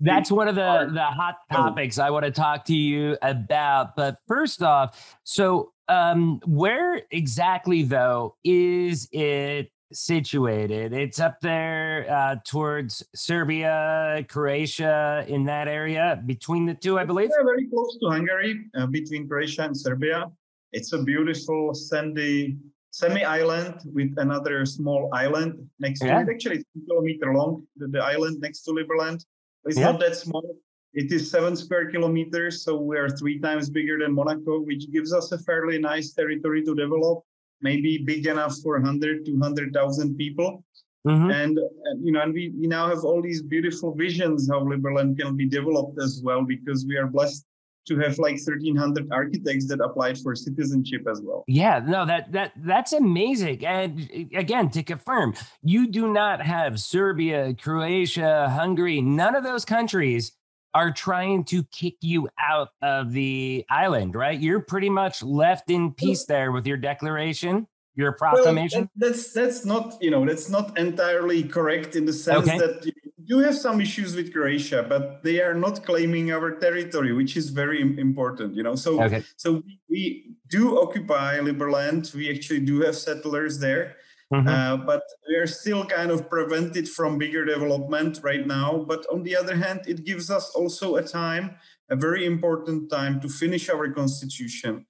that's 0.00 0.30
one 0.30 0.48
of 0.48 0.54
the 0.54 0.90
the 0.92 1.04
hot 1.04 1.36
topics 1.52 1.98
I 1.98 2.10
want 2.10 2.24
to 2.24 2.30
talk 2.30 2.64
to 2.66 2.74
you 2.74 3.16
about. 3.22 3.96
But 3.96 4.18
first 4.26 4.62
off, 4.62 5.16
so 5.24 5.72
um, 5.88 6.40
where 6.46 7.02
exactly 7.10 7.82
though 7.82 8.36
is 8.44 9.08
it 9.12 9.70
situated? 9.92 10.92
It's 10.92 11.20
up 11.20 11.40
there 11.40 12.06
uh, 12.10 12.36
towards 12.44 13.02
Serbia, 13.14 14.24
Croatia, 14.28 15.24
in 15.28 15.44
that 15.44 15.68
area 15.68 16.22
between 16.26 16.66
the 16.66 16.74
two, 16.74 16.98
I 16.98 17.04
believe. 17.04 17.30
Yeah, 17.36 17.44
very 17.44 17.68
close 17.68 17.98
to 18.00 18.08
Hungary, 18.08 18.64
uh, 18.74 18.86
between 18.86 19.28
Croatia 19.28 19.64
and 19.64 19.76
Serbia. 19.76 20.26
It's 20.72 20.92
a 20.92 21.02
beautiful 21.02 21.74
sandy 21.74 22.56
semi-island 22.90 23.80
with 23.92 24.14
another 24.16 24.64
small 24.66 25.10
island 25.12 25.68
next 25.78 26.02
yeah. 26.02 26.24
to 26.24 26.30
it. 26.30 26.34
Actually, 26.34 26.56
it's 26.56 26.70
a 26.76 26.86
kilometer 26.86 27.34
long. 27.34 27.66
The, 27.76 27.88
the 27.88 28.02
island 28.02 28.40
next 28.40 28.62
to 28.62 28.72
Liberland 28.72 29.22
it's 29.66 29.78
yeah. 29.78 29.90
not 29.90 30.00
that 30.00 30.16
small. 30.16 30.56
It 30.94 31.12
is 31.12 31.30
seven 31.30 31.56
square 31.56 31.90
kilometers, 31.90 32.62
so 32.62 32.76
we 32.76 32.96
are 32.96 33.10
three 33.10 33.38
times 33.38 33.68
bigger 33.68 33.98
than 33.98 34.14
Monaco, 34.14 34.60
which 34.60 34.90
gives 34.92 35.12
us 35.12 35.32
a 35.32 35.38
fairly 35.38 35.78
nice 35.78 36.12
territory 36.12 36.64
to 36.64 36.74
develop, 36.74 37.24
maybe 37.62 37.98
big 37.98 38.26
enough 38.26 38.56
for 38.62 38.74
100, 38.78 39.26
200,000 39.26 40.16
people. 40.16 40.64
Mm-hmm. 41.06 41.30
And, 41.30 41.58
you 42.02 42.12
know, 42.12 42.22
and 42.22 42.34
we, 42.34 42.52
we 42.58 42.66
now 42.66 42.88
have 42.88 43.04
all 43.04 43.22
these 43.22 43.40
beautiful 43.40 43.94
visions 43.94 44.48
how 44.50 44.60
Liberland 44.60 45.18
can 45.18 45.36
be 45.36 45.46
developed 45.48 46.00
as 46.02 46.20
well 46.24 46.42
because 46.42 46.84
we 46.86 46.96
are 46.96 47.06
blessed 47.06 47.46
to 47.86 47.98
have 47.98 48.18
like 48.18 48.34
1300 48.34 49.08
architects 49.12 49.68
that 49.68 49.80
applied 49.80 50.18
for 50.18 50.34
citizenship 50.34 51.02
as 51.10 51.20
well 51.22 51.44
yeah 51.46 51.80
no 51.86 52.04
that 52.04 52.30
that 52.32 52.52
that's 52.64 52.92
amazing 52.92 53.64
and 53.64 54.10
again 54.34 54.68
to 54.68 54.82
confirm 54.82 55.34
you 55.62 55.86
do 55.86 56.12
not 56.12 56.44
have 56.44 56.80
serbia 56.80 57.54
croatia 57.54 58.48
hungary 58.50 59.00
none 59.00 59.34
of 59.34 59.44
those 59.44 59.64
countries 59.64 60.32
are 60.76 60.92
trying 60.92 61.42
to 61.42 61.64
kick 61.80 61.96
you 62.02 62.28
out 62.38 62.68
of 62.82 63.12
the 63.12 63.64
island 63.70 64.14
right 64.14 64.40
you're 64.40 64.60
pretty 64.60 64.90
much 64.90 65.22
left 65.22 65.70
in 65.70 65.90
peace 65.92 66.26
there 66.26 66.52
with 66.52 66.66
your 66.66 66.76
declaration 66.76 67.66
your 67.94 68.12
proclamation 68.12 68.80
well, 68.80 69.10
that's 69.10 69.32
that's 69.32 69.64
not 69.64 69.96
you 70.02 70.10
know 70.10 70.26
that's 70.26 70.50
not 70.50 70.76
entirely 70.78 71.42
correct 71.42 71.96
in 71.96 72.04
the 72.04 72.12
sense 72.12 72.46
okay. 72.46 72.58
that 72.58 72.92
do 73.26 73.38
have 73.40 73.56
some 73.56 73.80
issues 73.80 74.14
with 74.14 74.32
Croatia, 74.32 74.86
but 74.88 75.22
they 75.24 75.40
are 75.40 75.54
not 75.54 75.84
claiming 75.84 76.30
our 76.30 76.52
territory, 76.52 77.12
which 77.12 77.36
is 77.36 77.50
very 77.50 77.80
important. 77.80 78.54
You 78.54 78.62
know, 78.62 78.76
so 78.76 79.02
okay. 79.02 79.24
so 79.36 79.62
we 79.90 80.36
do 80.48 80.78
occupy 80.80 81.38
Liberland. 81.38 82.14
We 82.14 82.30
actually 82.30 82.60
do 82.60 82.82
have 82.82 82.96
settlers 82.96 83.58
there, 83.58 83.96
mm-hmm. 84.32 84.48
uh, 84.48 84.76
but 84.78 85.02
we 85.28 85.36
are 85.36 85.46
still 85.46 85.84
kind 85.84 86.10
of 86.10 86.28
prevented 86.28 86.88
from 86.88 87.18
bigger 87.18 87.44
development 87.44 88.20
right 88.22 88.46
now. 88.46 88.84
But 88.88 89.06
on 89.12 89.22
the 89.22 89.36
other 89.36 89.56
hand, 89.56 89.82
it 89.86 90.04
gives 90.04 90.30
us 90.30 90.50
also 90.50 90.96
a 90.96 91.02
time, 91.02 91.56
a 91.90 91.96
very 91.96 92.24
important 92.24 92.90
time, 92.90 93.20
to 93.20 93.28
finish 93.28 93.68
our 93.68 93.90
constitution. 93.92 94.86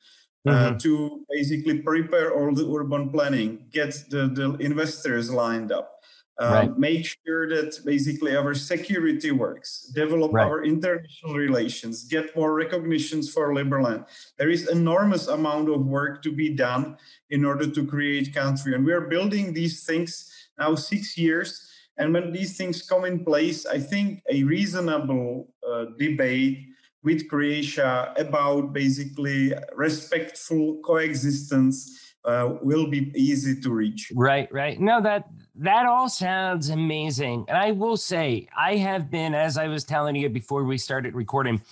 Uh, 0.49 0.52
mm-hmm. 0.52 0.76
to 0.76 1.26
basically 1.28 1.83
prepare 1.83 2.33
all 2.33 2.55
the 2.55 2.64
urban 2.73 3.11
planning, 3.11 3.66
get 3.73 3.93
the, 4.11 4.28
the 4.28 4.55
investors 4.64 5.28
lined 5.28 5.73
up, 5.73 5.96
uh, 6.38 6.50
right. 6.52 6.78
make 6.78 7.07
sure 7.25 7.49
that 7.49 7.78
basically 7.85 8.37
our 8.37 8.55
security 8.55 9.31
works, 9.31 9.90
develop 9.95 10.33
right. 10.33 10.47
our 10.47 10.64
international 10.64 11.35
relations, 11.35 12.05
get 12.05 12.37
more 12.37 12.55
recognitions 12.55 13.33
for 13.33 13.55
Liberland. 13.55 14.07
There 14.38 14.50
is 14.50 14.69
enormous 14.69 15.28
amount 15.28 15.71
of 15.71 15.87
work 15.87 16.23
to 16.23 16.33
be 16.33 16.50
done 16.50 16.99
in 17.31 17.45
order 17.45 17.66
to 17.71 17.87
create 17.87 18.35
country, 18.35 18.75
and 18.75 18.85
we 18.85 18.93
are 18.93 19.09
building 19.09 19.52
these 19.52 19.85
things 19.85 20.31
now 20.59 20.75
six 20.75 21.16
years. 21.16 21.69
And 21.99 22.12
when 22.12 22.33
these 22.33 22.59
things 22.59 22.83
come 22.83 23.07
in 23.07 23.25
place, 23.25 23.64
I 23.64 23.78
think 23.78 24.21
a 24.31 24.45
reasonable 24.45 25.49
uh, 25.66 25.87
debate 25.99 26.66
with 27.02 27.26
Croatia 27.28 28.12
about 28.19 28.75
basically 28.75 29.55
respectful 29.75 30.81
coexistence 30.85 32.14
uh, 32.26 32.57
will 32.61 32.88
be 32.88 33.12
easy 33.14 33.59
to 33.61 33.71
reach. 33.71 34.12
Right, 34.14 34.49
right. 34.52 34.78
No, 34.81 35.00
that 35.00 35.25
that 35.59 35.87
all 35.87 36.09
sounds 36.09 36.69
amazing. 36.69 37.45
And 37.49 37.57
I 37.57 37.73
will 37.73 37.97
say, 37.97 38.49
I 38.57 38.77
have 38.77 39.11
been, 39.11 39.35
as 39.35 39.57
I 39.57 39.69
was 39.69 39.85
telling 39.85 40.17
you 40.17 40.29
before 40.29 40.65
we 40.65 40.77
started 40.79 41.15
recording, 41.15 41.63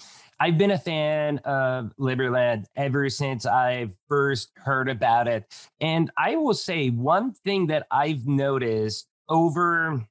I've 0.41 0.59
been 0.59 0.73
a 0.73 0.79
fan 0.79 1.39
of 1.39 1.93
Liberland 1.99 2.65
ever 2.77 3.09
since 3.09 3.47
I 3.47 3.89
first 4.09 4.51
heard 4.57 4.89
about 4.89 5.29
it. 5.29 5.45
And 5.81 6.11
I 6.17 6.37
will 6.37 6.55
say 6.55 6.89
one 6.91 7.33
thing 7.33 7.67
that 7.69 7.87
I've 7.91 8.27
noticed 8.27 9.07
over 9.29 10.05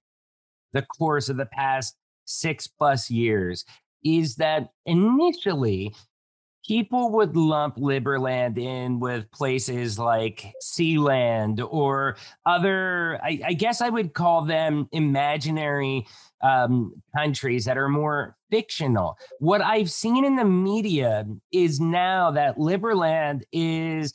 the 0.71 0.81
course 0.83 1.29
of 1.29 1.37
the 1.37 1.45
past 1.45 1.95
six 2.25 2.67
plus 2.67 3.09
years 3.09 3.65
is 4.03 4.35
that 4.35 4.69
initially 4.85 5.93
people 6.65 7.11
would 7.11 7.35
lump 7.35 7.75
Liberland 7.77 8.57
in 8.57 8.99
with 8.99 9.29
places 9.31 9.99
like 9.99 10.53
Sealand 10.61 11.65
or 11.69 12.15
other, 12.45 13.19
I, 13.23 13.41
I 13.45 13.53
guess 13.53 13.81
I 13.81 13.89
would 13.89 14.13
call 14.13 14.43
them 14.43 14.87
imaginary 14.91 16.05
um, 16.41 16.93
countries 17.15 17.65
that 17.65 17.77
are 17.77 17.89
more 17.89 18.35
fictional. 18.49 19.17
What 19.39 19.61
I've 19.61 19.91
seen 19.91 20.25
in 20.25 20.35
the 20.35 20.45
media 20.45 21.25
is 21.51 21.79
now 21.79 22.31
that 22.31 22.57
Liberland 22.57 23.43
is 23.51 24.13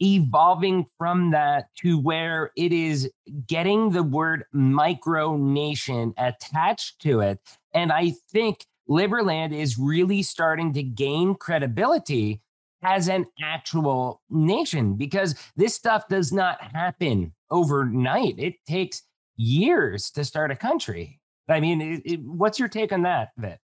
evolving 0.00 0.84
from 0.98 1.30
that 1.30 1.66
to 1.76 1.98
where 2.00 2.50
it 2.56 2.72
is 2.72 3.10
getting 3.46 3.90
the 3.90 4.02
word 4.02 4.44
micronation 4.54 6.12
attached 6.18 7.00
to 7.02 7.20
it. 7.20 7.38
And 7.72 7.92
I 7.92 8.14
think 8.30 8.66
Liberland 8.92 9.52
is 9.52 9.78
really 9.78 10.22
starting 10.22 10.72
to 10.74 10.82
gain 10.82 11.34
credibility 11.34 12.42
as 12.82 13.08
an 13.08 13.24
actual 13.42 14.20
nation 14.28 14.94
because 14.94 15.34
this 15.56 15.74
stuff 15.74 16.08
does 16.08 16.32
not 16.32 16.60
happen 16.60 17.32
overnight. 17.50 18.34
It 18.38 18.54
takes 18.66 19.02
years 19.36 20.10
to 20.10 20.24
start 20.24 20.50
a 20.50 20.56
country. 20.56 21.20
I 21.48 21.60
mean, 21.60 21.80
it, 21.80 22.02
it, 22.04 22.20
what's 22.22 22.58
your 22.58 22.68
take 22.68 22.92
on 22.92 23.02
that, 23.02 23.30
Vit? 23.38 23.58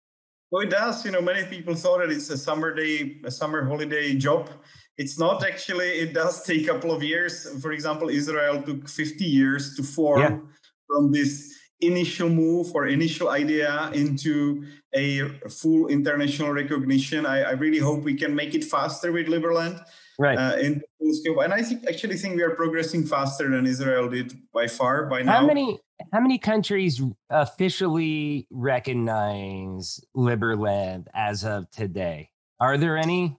Well, 0.51 0.63
it 0.63 0.71
does. 0.71 1.05
You 1.05 1.13
know, 1.13 1.23
many 1.23 1.45
people 1.47 1.75
thought 1.75 2.01
that 2.01 2.11
it's 2.11 2.29
a 2.31 2.37
summer 2.37 2.75
day, 2.75 3.21
a 3.25 3.31
summer 3.31 3.67
holiday 3.67 4.15
job. 4.15 4.51
It's 4.99 5.19
not 5.19 5.45
actually. 5.45 5.87
It 5.87 6.13
does 6.13 6.45
take 6.45 6.65
a 6.65 6.73
couple 6.73 6.93
of 6.93 7.03
years. 7.03 7.61
For 7.61 7.73
example, 7.73 8.09
Israel 8.11 8.63
took 8.63 8.89
50 8.89 9.25
years 9.25 9.75
to 9.77 9.83
form 9.83 10.21
yeah. 10.21 10.39
from 10.87 11.11
this 11.11 11.55
initial 11.81 12.29
move 12.29 12.73
or 12.75 12.87
initial 12.87 13.29
idea 13.31 13.91
into 13.95 14.65
a 14.95 15.29
full 15.49 15.89
international 15.89 16.53
recognition. 16.53 17.27
I, 17.27 17.43
I 17.43 17.51
really 17.53 17.79
hope 17.79 18.03
we 18.03 18.15
can 18.15 18.35
make 18.35 18.55
it 18.55 18.65
faster 18.65 19.13
with 19.13 19.27
Liberland. 19.27 19.85
Right. 20.19 20.39
Uh, 20.39 20.57
in 20.59 20.83
full 20.99 21.13
scale. 21.13 21.41
And 21.41 21.53
I 21.53 21.63
think 21.63 21.87
actually 21.89 22.17
think 22.17 22.37
we 22.37 22.43
are 22.43 22.55
progressing 22.55 23.05
faster 23.05 23.51
than 23.51 23.67
Israel 23.67 24.09
did 24.09 24.33
by 24.53 24.69
far 24.69 25.07
by 25.07 25.23
now. 25.23 25.41
How 25.41 25.47
many 25.47 25.81
how 26.13 26.21
many 26.21 26.39
countries 26.39 27.03
officially 27.31 28.47
recognize 28.51 30.01
Liberland 30.17 31.07
as 31.15 31.45
of 31.45 31.69
today? 31.71 32.31
Are 32.61 32.79
there 32.79 32.97
any? 32.97 33.37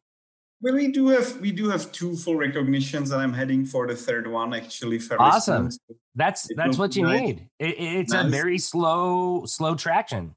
Well, 0.62 0.74
we 0.74 0.89
do 0.89 1.09
have 1.09 1.39
we 1.39 1.51
do 1.51 1.69
have 1.69 1.91
two 1.93 2.15
full 2.17 2.35
recognitions, 2.35 3.12
and 3.12 3.21
I'm 3.21 3.33
heading 3.33 3.65
for 3.65 3.88
the 3.88 3.95
third 3.95 4.27
one 4.27 4.53
actually. 4.53 5.00
awesome. 5.17 5.71
Soon. 5.71 5.97
That's 6.15 6.50
it 6.50 6.57
that's 6.57 6.77
what 6.77 6.95
you 6.95 7.07
need. 7.07 7.47
It, 7.59 7.75
it's 7.79 8.13
nice. 8.13 8.25
a 8.25 8.29
very 8.29 8.57
slow 8.57 9.45
slow 9.45 9.75
traction. 9.75 10.35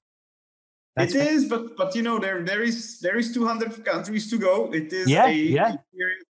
That's 0.98 1.14
it 1.14 1.26
is, 1.28 1.44
but 1.46 1.76
but 1.76 1.94
you 1.94 2.02
know 2.02 2.18
there 2.18 2.42
there 2.42 2.62
is 2.62 3.00
there 3.00 3.16
is 3.16 3.32
200 3.32 3.84
countries 3.84 4.30
to 4.30 4.38
go. 4.38 4.72
It 4.72 4.92
is 4.92 5.08
yeah, 5.08 5.26
a 5.26 5.32
yeah. 5.32 5.76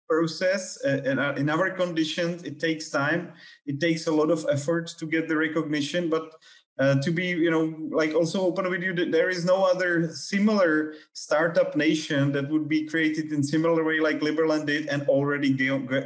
process, 0.08 0.78
uh, 0.84 1.02
and 1.04 1.18
uh, 1.18 1.34
in 1.37 1.48
our 1.50 1.70
conditions, 1.70 2.42
it 2.44 2.60
takes 2.60 2.90
time. 2.90 3.32
It 3.66 3.80
takes 3.80 4.06
a 4.06 4.12
lot 4.12 4.30
of 4.30 4.46
effort 4.50 4.88
to 4.98 5.06
get 5.06 5.28
the 5.28 5.37
recognition, 5.37 6.08
but 6.10 6.34
uh, 6.78 6.94
to 7.02 7.10
be 7.10 7.26
you 7.26 7.50
know 7.50 7.75
like 7.90 8.14
also 8.14 8.40
open 8.40 8.68
with 8.70 8.82
you 8.82 8.94
there 8.94 9.28
is 9.28 9.44
no 9.44 9.64
other 9.64 10.08
similar 10.12 10.94
startup 11.12 11.76
nation 11.76 12.32
that 12.32 12.48
would 12.48 12.68
be 12.68 12.87
created 12.87 13.32
in 13.32 13.42
similar 13.42 13.84
way 13.84 13.98
like 13.98 14.20
liberland 14.20 14.66
did 14.66 14.87
and 14.87 15.02
already 15.08 15.52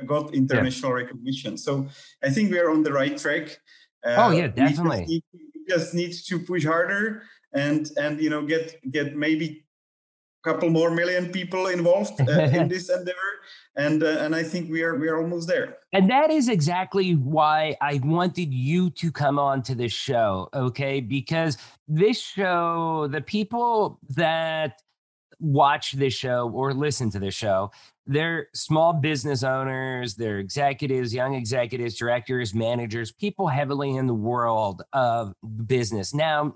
got 0.07 0.35
international 0.35 0.91
yeah. 0.91 1.05
recognition 1.05 1.59
so 1.59 1.87
i 2.23 2.31
think 2.31 2.51
we 2.51 2.59
are 2.59 2.71
on 2.71 2.83
the 2.83 2.93
right 2.93 3.19
track 3.19 3.61
uh, 4.05 4.17
oh 4.19 4.31
yeah 4.31 4.49
definitely 4.49 5.05
we 5.07 5.19
just, 5.19 5.35
need, 5.35 5.51
we 5.55 5.65
just 5.69 5.95
need 5.95 6.13
to 6.13 6.39
push 6.39 6.65
harder 6.65 7.23
and 7.53 7.91
and 7.97 8.21
you 8.21 8.31
know 8.31 8.43
get 8.43 8.79
get 8.91 9.17
maybe 9.17 9.65
a 10.45 10.51
couple 10.51 10.71
more 10.71 10.91
million 10.91 11.31
people 11.31 11.67
involved 11.69 12.21
uh, 12.21 12.33
in 12.59 12.69
this 12.69 12.89
endeavor 12.89 13.33
and 13.77 14.03
uh, 14.03 14.19
and 14.21 14.35
I 14.35 14.43
think 14.43 14.71
we 14.71 14.83
are 14.83 14.97
we 14.97 15.09
are 15.09 15.21
almost 15.21 15.49
there. 15.49 15.79
And 15.93 16.11
that 16.11 16.31
is 16.31 16.49
exactly 16.49 17.13
why 17.13 17.77
I 17.81 18.01
wanted 18.03 18.53
you 18.53 18.91
to 18.91 19.11
come 19.11 19.39
on 19.39 19.63
to 19.65 19.75
this 19.75 19.93
show, 19.93 20.49
okay? 20.55 21.01
Because 21.01 21.57
this 21.89 22.21
show, 22.21 23.09
the 23.11 23.21
people 23.21 23.99
that 24.11 24.81
watch 25.39 25.93
this 25.93 26.15
show 26.15 26.51
or 26.55 26.73
listen 26.73 27.11
to 27.11 27.19
this 27.19 27.35
show, 27.35 27.71
they're 28.07 28.49
small 28.55 28.93
business 28.93 29.43
owners, 29.43 30.15
they're 30.15 30.39
executives, 30.39 31.15
young 31.15 31.35
executives, 31.35 31.97
directors, 31.97 32.55
managers, 32.55 33.11
people 33.11 33.49
heavily 33.49 33.97
in 33.97 34.07
the 34.07 34.15
world 34.15 34.83
of 34.93 35.35
business. 35.67 36.13
Now, 36.13 36.55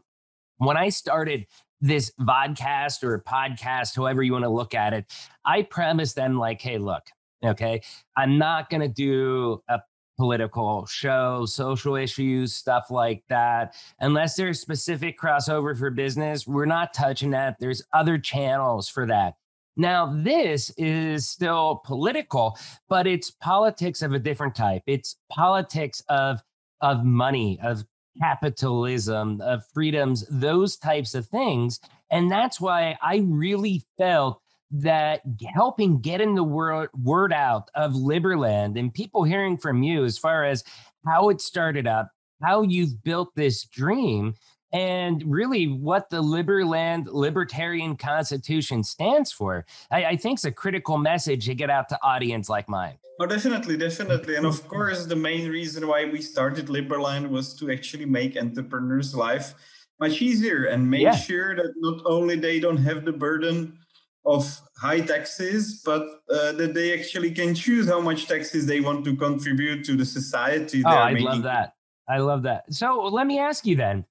when 0.58 0.76
I 0.76 0.88
started 0.88 1.46
this 1.80 2.12
vodcast 2.20 3.02
or 3.02 3.22
podcast, 3.22 3.94
however 3.96 4.22
you 4.22 4.32
want 4.32 4.44
to 4.44 4.50
look 4.50 4.74
at 4.74 4.92
it, 4.92 5.04
I 5.44 5.62
premise 5.62 6.14
them 6.14 6.38
like, 6.38 6.60
hey, 6.60 6.78
look, 6.78 7.04
okay, 7.44 7.82
I'm 8.16 8.38
not 8.38 8.70
going 8.70 8.80
to 8.80 8.88
do 8.88 9.62
a 9.68 9.80
political 10.16 10.86
show, 10.86 11.44
social 11.44 11.94
issues, 11.94 12.54
stuff 12.54 12.90
like 12.90 13.22
that. 13.28 13.74
Unless 14.00 14.36
there's 14.36 14.60
specific 14.60 15.18
crossover 15.20 15.76
for 15.78 15.90
business, 15.90 16.46
we're 16.46 16.64
not 16.64 16.94
touching 16.94 17.30
that. 17.32 17.56
There's 17.60 17.82
other 17.92 18.18
channels 18.18 18.88
for 18.88 19.06
that. 19.06 19.34
Now, 19.76 20.06
this 20.06 20.70
is 20.78 21.28
still 21.28 21.82
political, 21.84 22.58
but 22.88 23.06
it's 23.06 23.30
politics 23.30 24.00
of 24.00 24.14
a 24.14 24.18
different 24.18 24.54
type. 24.54 24.82
It's 24.86 25.16
politics 25.30 26.02
of 26.08 26.42
of 26.82 27.04
money, 27.04 27.58
of 27.62 27.84
capitalism, 28.20 29.40
of 29.40 29.66
freedoms, 29.72 30.24
those 30.30 30.76
types 30.76 31.14
of 31.14 31.26
things. 31.26 31.80
And 32.10 32.30
that's 32.30 32.60
why 32.60 32.96
I 33.02 33.24
really 33.26 33.84
felt 33.98 34.40
that 34.70 35.22
helping 35.54 36.00
getting 36.00 36.34
the 36.34 36.44
word, 36.44 36.90
word 37.02 37.32
out 37.32 37.70
of 37.74 37.92
Liberland 37.92 38.78
and 38.78 38.92
people 38.92 39.24
hearing 39.24 39.56
from 39.56 39.82
you 39.82 40.04
as 40.04 40.18
far 40.18 40.44
as 40.44 40.64
how 41.06 41.28
it 41.28 41.40
started 41.40 41.86
up, 41.86 42.10
how 42.42 42.62
you've 42.62 43.02
built 43.04 43.34
this 43.34 43.64
dream, 43.64 44.34
and 44.72 45.22
really 45.26 45.66
what 45.66 46.10
the 46.10 46.22
Liberland 46.22 47.06
Libertarian 47.06 47.96
Constitution 47.96 48.82
stands 48.82 49.32
for, 49.32 49.64
I, 49.90 50.04
I 50.04 50.16
think 50.16 50.38
is 50.38 50.44
a 50.44 50.52
critical 50.52 50.98
message 50.98 51.46
to 51.46 51.54
get 51.54 51.70
out 51.70 51.88
to 51.90 51.98
audience 52.02 52.48
like 52.48 52.68
mine. 52.68 52.98
Oh, 53.18 53.26
definitely, 53.26 53.76
definitely. 53.76 54.36
And 54.36 54.44
of 54.44 54.66
course, 54.68 55.06
the 55.06 55.16
main 55.16 55.48
reason 55.50 55.86
why 55.86 56.04
we 56.04 56.20
started 56.20 56.66
Liberland 56.66 57.28
was 57.30 57.54
to 57.54 57.70
actually 57.70 58.04
make 58.04 58.36
entrepreneurs' 58.36 59.14
life 59.14 59.54
much 59.98 60.20
easier 60.20 60.64
and 60.64 60.90
make 60.90 61.02
yeah. 61.02 61.16
sure 61.16 61.56
that 61.56 61.72
not 61.78 62.02
only 62.04 62.36
they 62.36 62.60
don't 62.60 62.76
have 62.76 63.06
the 63.06 63.12
burden 63.12 63.78
of 64.26 64.60
high 64.76 65.00
taxes, 65.00 65.80
but 65.84 66.02
uh, 66.30 66.52
that 66.52 66.74
they 66.74 66.92
actually 66.98 67.30
can 67.30 67.54
choose 67.54 67.88
how 67.88 68.00
much 68.00 68.26
taxes 68.26 68.66
they 68.66 68.80
want 68.80 69.04
to 69.04 69.16
contribute 69.16 69.84
to 69.84 69.96
the 69.96 70.04
society. 70.04 70.82
Oh, 70.84 70.90
I 70.90 71.12
love 71.12 71.42
that. 71.44 71.74
I 72.08 72.18
love 72.18 72.42
that. 72.42 72.72
So 72.72 73.08
let 73.10 73.26
me 73.26 73.38
ask 73.38 73.64
you 73.66 73.76
then. 73.76 74.04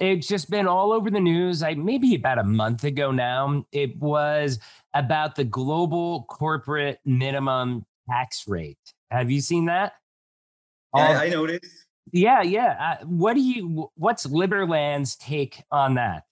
It's 0.00 0.26
just 0.26 0.50
been 0.50 0.66
all 0.66 0.92
over 0.92 1.10
the 1.10 1.20
news. 1.20 1.62
I 1.62 1.74
maybe 1.74 2.14
about 2.14 2.38
a 2.38 2.44
month 2.44 2.84
ago 2.84 3.10
now. 3.10 3.66
It 3.70 3.96
was 3.98 4.58
about 4.94 5.36
the 5.36 5.44
global 5.44 6.24
corporate 6.24 7.00
minimum 7.04 7.84
tax 8.08 8.48
rate. 8.48 8.78
Have 9.10 9.30
you 9.30 9.42
seen 9.42 9.66
that? 9.66 9.92
Yeah, 10.96 11.20
I 11.20 11.28
noticed. 11.28 11.86
Yeah, 12.12 12.42
yeah. 12.42 12.96
Uh, 13.02 13.04
what 13.04 13.34
do 13.34 13.40
you? 13.40 13.90
What's 13.94 14.26
Liberland's 14.26 15.16
take 15.16 15.62
on 15.70 15.94
that? 15.94 16.24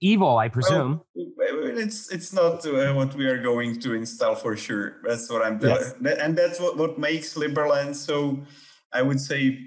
Evil, 0.00 0.38
I 0.38 0.48
presume. 0.48 1.02
Well, 1.14 1.78
it's 1.78 2.10
it's 2.10 2.32
not 2.32 2.64
uh, 2.64 2.94
what 2.94 3.14
we 3.14 3.26
are 3.26 3.42
going 3.42 3.80
to 3.80 3.94
install 3.94 4.34
for 4.34 4.56
sure. 4.56 4.96
That's 5.06 5.28
what 5.28 5.44
I'm 5.44 5.58
telling, 5.58 5.92
yes. 6.00 6.18
and 6.18 6.38
that's 6.38 6.58
what 6.58 6.78
what 6.78 6.98
makes 6.98 7.34
Liberland 7.34 7.94
so, 7.94 8.40
I 8.92 9.02
would 9.02 9.20
say, 9.20 9.58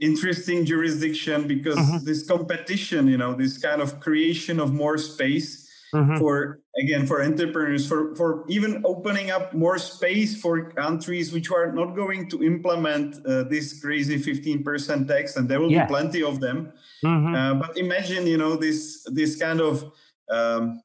interesting 0.00 0.64
jurisdiction 0.64 1.48
because 1.48 1.76
mm-hmm. 1.76 2.04
this 2.04 2.26
competition, 2.26 3.08
you 3.08 3.16
know, 3.16 3.34
this 3.34 3.58
kind 3.58 3.82
of 3.82 4.00
creation 4.00 4.60
of 4.60 4.72
more 4.72 4.98
space 4.98 5.68
mm-hmm. 5.94 6.18
for 6.18 6.60
again 6.78 7.06
for 7.06 7.22
entrepreneurs 7.22 7.86
for 7.86 8.14
for 8.14 8.44
even 8.48 8.82
opening 8.84 9.30
up 9.30 9.54
more 9.54 9.78
space 9.78 10.40
for 10.40 10.70
countries 10.70 11.32
which 11.32 11.50
are 11.50 11.72
not 11.72 11.96
going 11.96 12.28
to 12.28 12.42
implement 12.42 13.16
uh, 13.26 13.44
this 13.44 13.80
crazy 13.80 14.18
15% 14.18 15.08
tax 15.08 15.36
and 15.36 15.48
there 15.48 15.60
will 15.60 15.70
yeah. 15.70 15.84
be 15.84 15.88
plenty 15.88 16.22
of 16.22 16.40
them 16.40 16.72
mm-hmm. 17.04 17.34
uh, 17.34 17.54
but 17.54 17.76
imagine 17.76 18.26
you 18.26 18.36
know 18.36 18.56
this 18.56 19.04
this 19.12 19.36
kind 19.36 19.60
of 19.60 19.92
um, 20.30 20.80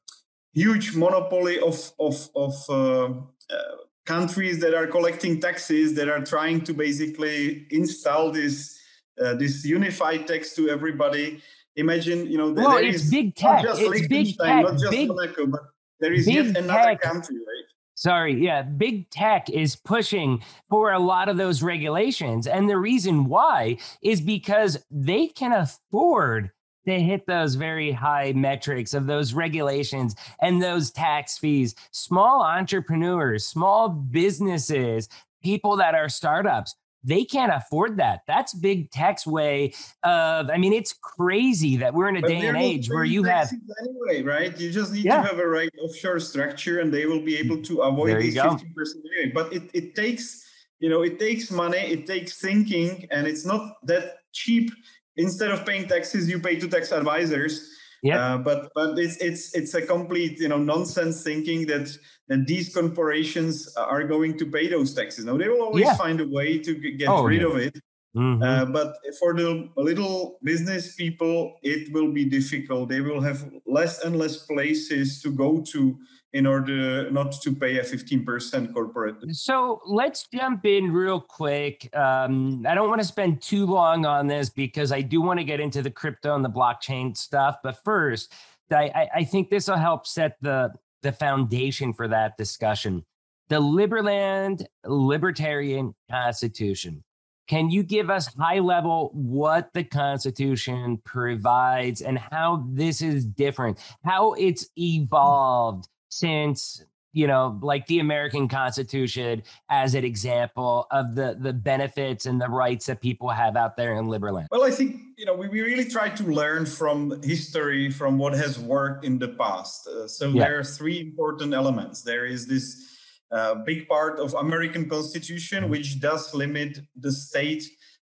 huge 0.52 0.94
monopoly 0.96 1.58
of 1.60 1.92
of 1.98 2.28
of 2.34 2.54
uh, 2.68 3.06
uh 3.54 3.76
countries 4.06 4.60
that 4.60 4.74
are 4.74 4.86
collecting 4.86 5.40
taxes 5.40 5.94
that 5.94 6.10
are 6.10 6.22
trying 6.22 6.60
to 6.60 6.74
basically 6.74 7.66
install 7.70 8.30
this 8.30 8.78
uh, 9.22 9.34
this 9.34 9.64
unified 9.64 10.26
text 10.26 10.56
to 10.56 10.68
everybody 10.68 11.42
imagine 11.76 12.26
you 12.30 12.38
know 12.38 12.50
well, 12.52 12.76
it's 12.76 13.10
big 13.10 13.34
tech 13.34 13.64
it's 13.66 14.08
big 14.08 14.36
tech 14.38 14.64
not 14.64 14.78
just 14.78 14.90
big, 14.90 15.08
Monaco, 15.08 15.46
but 15.46 15.60
there 16.00 16.12
is 16.12 16.28
yet 16.28 16.56
another 16.56 16.90
tech. 16.90 17.00
country 17.00 17.36
right 17.36 17.64
Sorry, 17.96 18.34
yeah, 18.44 18.62
big 18.62 19.08
tech 19.10 19.48
is 19.48 19.76
pushing 19.76 20.42
for 20.68 20.92
a 20.92 20.98
lot 20.98 21.28
of 21.28 21.36
those 21.36 21.62
regulations. 21.62 22.48
And 22.48 22.68
the 22.68 22.76
reason 22.76 23.26
why 23.26 23.78
is 24.02 24.20
because 24.20 24.84
they 24.90 25.28
can 25.28 25.52
afford 25.52 26.50
to 26.86 27.00
hit 27.00 27.26
those 27.26 27.54
very 27.54 27.92
high 27.92 28.32
metrics 28.32 28.94
of 28.94 29.06
those 29.06 29.32
regulations 29.32 30.14
and 30.40 30.62
those 30.62 30.90
tax 30.90 31.38
fees. 31.38 31.74
Small 31.92 32.42
entrepreneurs, 32.42 33.46
small 33.46 33.88
businesses, 33.88 35.08
people 35.42 35.76
that 35.76 35.94
are 35.94 36.08
startups 36.08 36.74
they 37.04 37.24
can't 37.24 37.52
afford 37.52 37.98
that. 37.98 38.20
That's 38.26 38.54
big 38.54 38.90
tech's 38.90 39.26
way 39.26 39.74
of. 40.02 40.50
I 40.50 40.56
mean, 40.56 40.72
it's 40.72 40.92
crazy 40.92 41.76
that 41.76 41.92
we're 41.94 42.08
in 42.08 42.16
a 42.16 42.22
but 42.22 42.28
day 42.28 42.46
and 42.46 42.56
age 42.56 42.88
where 42.88 43.04
you 43.04 43.22
have 43.24 43.52
anyway, 43.82 44.22
right? 44.22 44.58
You 44.58 44.72
just 44.72 44.92
need 44.92 45.04
yeah. 45.04 45.22
to 45.22 45.28
have 45.28 45.38
a 45.38 45.46
right 45.46 45.70
offshore 45.80 46.20
structure, 46.20 46.80
and 46.80 46.92
they 46.92 47.06
will 47.06 47.20
be 47.20 47.36
able 47.36 47.62
to 47.62 47.82
avoid 47.82 48.20
these 48.20 48.40
fifty 48.40 48.68
percent. 48.74 49.04
But 49.34 49.52
it 49.52 49.70
it 49.74 49.94
takes 49.94 50.44
you 50.80 50.88
know 50.88 51.02
it 51.02 51.18
takes 51.18 51.50
money, 51.50 51.78
it 51.78 52.06
takes 52.06 52.40
thinking, 52.40 53.06
and 53.10 53.26
it's 53.26 53.44
not 53.44 53.76
that 53.84 54.18
cheap. 54.32 54.70
Instead 55.16 55.52
of 55.52 55.64
paying 55.64 55.86
taxes, 55.86 56.28
you 56.28 56.40
pay 56.40 56.58
to 56.58 56.66
tax 56.66 56.90
advisors. 56.90 57.70
Yeah. 58.02 58.34
Uh, 58.34 58.38
but 58.38 58.70
but 58.74 58.98
it's 58.98 59.16
it's 59.16 59.54
it's 59.54 59.74
a 59.74 59.80
complete 59.80 60.38
you 60.38 60.48
know 60.48 60.58
nonsense 60.58 61.22
thinking 61.22 61.66
that 61.68 61.88
then 62.28 62.44
these 62.46 62.72
corporations 62.72 63.74
are 63.76 64.04
going 64.04 64.38
to 64.38 64.46
pay 64.46 64.68
those 64.68 64.94
taxes. 64.94 65.24
Now 65.24 65.36
they 65.36 65.48
will 65.48 65.62
always 65.62 65.84
yeah. 65.84 65.96
find 65.96 66.20
a 66.20 66.28
way 66.28 66.58
to 66.58 66.74
get 66.74 67.08
oh, 67.08 67.24
rid 67.24 67.42
yeah. 67.42 67.48
of 67.48 67.56
it. 67.56 67.80
Mm-hmm. 68.16 68.42
Uh, 68.42 68.64
but 68.66 68.96
for 69.18 69.34
the 69.34 69.68
little 69.76 70.38
business 70.42 70.94
people, 70.94 71.58
it 71.62 71.92
will 71.92 72.12
be 72.12 72.24
difficult. 72.24 72.88
They 72.88 73.00
will 73.00 73.20
have 73.20 73.50
less 73.66 74.04
and 74.04 74.16
less 74.16 74.46
places 74.46 75.20
to 75.22 75.30
go 75.30 75.60
to 75.72 75.98
in 76.32 76.46
order 76.46 77.10
not 77.10 77.32
to 77.42 77.54
pay 77.54 77.78
a 77.78 77.82
15% 77.82 78.74
corporate. 78.74 79.16
So 79.30 79.80
let's 79.86 80.26
jump 80.34 80.66
in 80.66 80.90
real 80.90 81.20
quick. 81.20 81.88
Um, 81.96 82.64
I 82.68 82.74
don't 82.74 82.88
want 82.88 83.00
to 83.00 83.06
spend 83.06 83.40
too 83.40 83.66
long 83.66 84.04
on 84.04 84.26
this 84.26 84.48
because 84.48 84.90
I 84.90 85.00
do 85.00 85.20
want 85.22 85.38
to 85.38 85.44
get 85.44 85.60
into 85.60 85.80
the 85.80 85.90
crypto 85.90 86.34
and 86.34 86.44
the 86.44 86.50
blockchain 86.50 87.16
stuff. 87.16 87.58
But 87.62 87.82
first, 87.84 88.32
I, 88.72 89.08
I 89.14 89.24
think 89.24 89.48
this 89.48 89.68
will 89.68 89.76
help 89.76 90.06
set 90.06 90.36
the 90.40 90.72
the 91.04 91.12
foundation 91.12 91.92
for 91.92 92.08
that 92.08 92.36
discussion. 92.36 93.04
The 93.48 93.60
Liberland 93.60 94.66
Libertarian 94.84 95.94
Constitution. 96.10 97.04
Can 97.46 97.70
you 97.70 97.82
give 97.82 98.08
us 98.08 98.34
high 98.34 98.58
level 98.58 99.10
what 99.12 99.68
the 99.74 99.84
Constitution 99.84 100.98
provides 101.04 102.00
and 102.00 102.18
how 102.18 102.64
this 102.70 103.02
is 103.02 103.26
different, 103.26 103.78
how 104.02 104.32
it's 104.32 104.66
evolved 104.78 105.86
since 106.08 106.82
you 107.14 107.28
know, 107.28 107.58
like 107.62 107.86
the 107.86 108.00
American 108.00 108.48
Constitution 108.48 109.44
as 109.70 109.94
an 109.94 110.04
example 110.04 110.86
of 110.90 111.14
the 111.14 111.38
the 111.40 111.52
benefits 111.52 112.26
and 112.26 112.40
the 112.40 112.48
rights 112.48 112.86
that 112.86 113.00
people 113.00 113.30
have 113.30 113.56
out 113.56 113.76
there 113.76 113.94
in 113.94 114.06
Liberland? 114.06 114.46
Well, 114.50 114.64
I 114.64 114.72
think 114.72 114.96
you 115.16 115.24
know 115.24 115.34
we, 115.34 115.48
we 115.48 115.60
really 115.62 115.84
try 115.84 116.08
to 116.08 116.24
learn 116.24 116.66
from 116.66 117.22
history, 117.22 117.90
from 117.90 118.18
what 118.18 118.34
has 118.34 118.58
worked 118.58 119.04
in 119.04 119.18
the 119.18 119.28
past. 119.28 119.86
Uh, 119.86 120.08
so 120.08 120.28
yeah. 120.28 120.42
there 120.42 120.58
are 120.58 120.64
three 120.64 121.00
important 121.00 121.54
elements. 121.54 122.02
There 122.02 122.26
is 122.26 122.46
this 122.48 122.98
uh, 123.30 123.54
big 123.64 123.88
part 123.88 124.18
of 124.18 124.34
American 124.34 124.88
Constitution 124.90 125.62
mm-hmm. 125.62 125.70
which 125.70 126.00
does 126.00 126.34
limit 126.34 126.80
the 126.96 127.12
state 127.12 127.62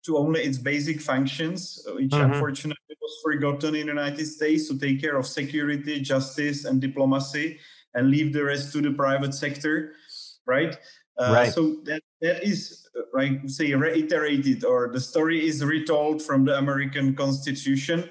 to 0.06 0.17
only 0.17 0.41
its 0.41 0.58
basic 0.58 1.00
functions, 1.02 1.82
which 1.96 2.12
mm-hmm. 2.12 2.34
unfortunately 2.34 2.96
was 3.02 3.15
forgotten 3.24 3.74
in 3.76 3.88
the 3.88 3.93
United 3.93 4.26
States 4.26 4.67
to 4.67 4.78
take 4.78 5.00
care 5.00 5.15
of 5.15 5.26
security, 5.26 6.02
justice, 6.02 6.65
and 6.65 6.82
diplomacy 6.82 7.58
and 7.98 8.12
leave 8.12 8.32
the 8.32 8.44
rest 8.44 8.72
to 8.74 8.82
the 8.82 8.92
private 8.92 9.34
sector, 9.34 9.94
right? 10.46 10.78
Uh, 11.18 11.34
right. 11.34 11.52
So 11.52 11.82
that 11.86 12.04
that 12.22 12.46
is 12.46 12.88
right. 13.12 13.42
Say 13.50 13.74
reiterated, 13.74 14.64
or 14.64 14.94
the 14.94 15.02
story 15.02 15.46
is 15.46 15.66
retold 15.66 16.22
from 16.22 16.46
the 16.46 16.58
American 16.58 17.16
Constitution. 17.16 18.10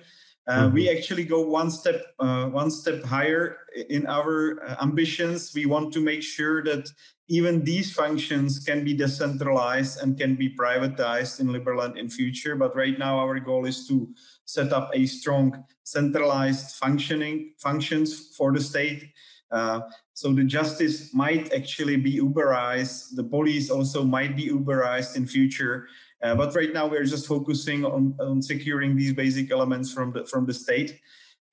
Uh, 0.48 0.66
mm-hmm. 0.66 0.74
We 0.74 0.90
actually 0.90 1.24
go 1.24 1.40
one 1.40 1.70
step 1.70 2.02
uh, 2.18 2.46
one 2.50 2.70
step 2.70 3.04
higher 3.04 3.58
in 3.88 4.06
our 4.06 4.58
uh, 4.62 4.82
ambitions. 4.82 5.52
We 5.54 5.66
want 5.66 5.92
to 5.94 6.00
make 6.00 6.22
sure 6.22 6.62
that 6.64 6.90
even 7.28 7.64
these 7.64 7.92
functions 7.92 8.58
can 8.58 8.84
be 8.84 8.94
decentralized 8.94 10.02
and 10.02 10.18
can 10.18 10.36
be 10.36 10.54
privatized 10.54 11.40
in 11.40 11.48
Liberland 11.48 11.96
in 11.96 12.10
future. 12.10 12.54
But 12.54 12.74
right 12.76 12.98
now, 12.98 13.18
our 13.18 13.38
goal 13.40 13.66
is 13.66 13.86
to 13.88 14.08
set 14.44 14.72
up 14.72 14.90
a 14.94 15.06
strong 15.06 15.64
centralized 15.82 16.74
functioning 16.74 17.54
functions 17.58 18.34
for 18.36 18.52
the 18.52 18.60
state 18.60 19.10
uh, 19.50 19.80
so 20.14 20.32
the 20.32 20.44
justice 20.44 21.14
might 21.14 21.52
actually 21.52 21.96
be 21.96 22.18
Uberized. 22.18 23.14
The 23.14 23.24
police 23.24 23.70
also 23.70 24.04
might 24.04 24.36
be 24.36 24.48
Uberized 24.48 25.16
in 25.16 25.26
future. 25.26 25.88
Uh, 26.22 26.34
but 26.34 26.54
right 26.54 26.72
now 26.72 26.86
we're 26.86 27.04
just 27.04 27.26
focusing 27.26 27.84
on, 27.84 28.14
on 28.20 28.42
securing 28.42 28.96
these 28.96 29.12
basic 29.12 29.50
elements 29.50 29.92
from 29.92 30.12
the 30.12 30.24
from 30.24 30.46
the 30.46 30.54
state. 30.54 31.00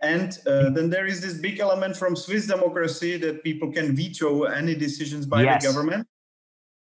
And 0.01 0.37
uh, 0.47 0.69
then 0.69 0.89
there 0.89 1.05
is 1.05 1.21
this 1.21 1.35
big 1.35 1.59
element 1.59 1.95
from 1.95 2.15
Swiss 2.15 2.47
democracy 2.47 3.17
that 3.17 3.43
people 3.43 3.71
can 3.71 3.95
veto 3.95 4.43
any 4.43 4.75
decisions 4.75 5.25
by 5.25 5.43
yes. 5.43 5.63
the 5.63 5.69
government. 5.71 6.07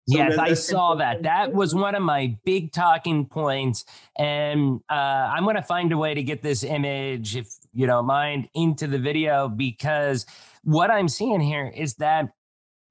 So 0.09 0.17
yes, 0.17 0.39
I 0.39 0.55
saw 0.55 0.95
that. 0.95 1.25
That 1.25 1.53
was 1.53 1.75
one 1.75 1.95
of 1.95 2.03
my 2.03 2.39
big 2.45 2.73
talking 2.73 3.27
points, 3.27 3.85
and 4.17 4.81
uh, 4.89 4.95
I'm 4.95 5.45
going 5.45 5.57
to 5.57 5.63
find 5.63 5.93
a 5.93 5.99
way 5.99 6.15
to 6.15 6.23
get 6.23 6.41
this 6.41 6.65
image, 6.65 7.37
if 7.37 7.49
you 7.75 7.87
don't 7.87 8.07
mind, 8.07 8.49
into 8.55 8.87
the 8.87 8.99
video 8.99 9.49
because 9.49 10.25
what 10.69 10.91
I'm 10.91 11.09
seeing 11.09 11.41
here 11.41 11.73
is 11.75 11.95
that 11.95 12.29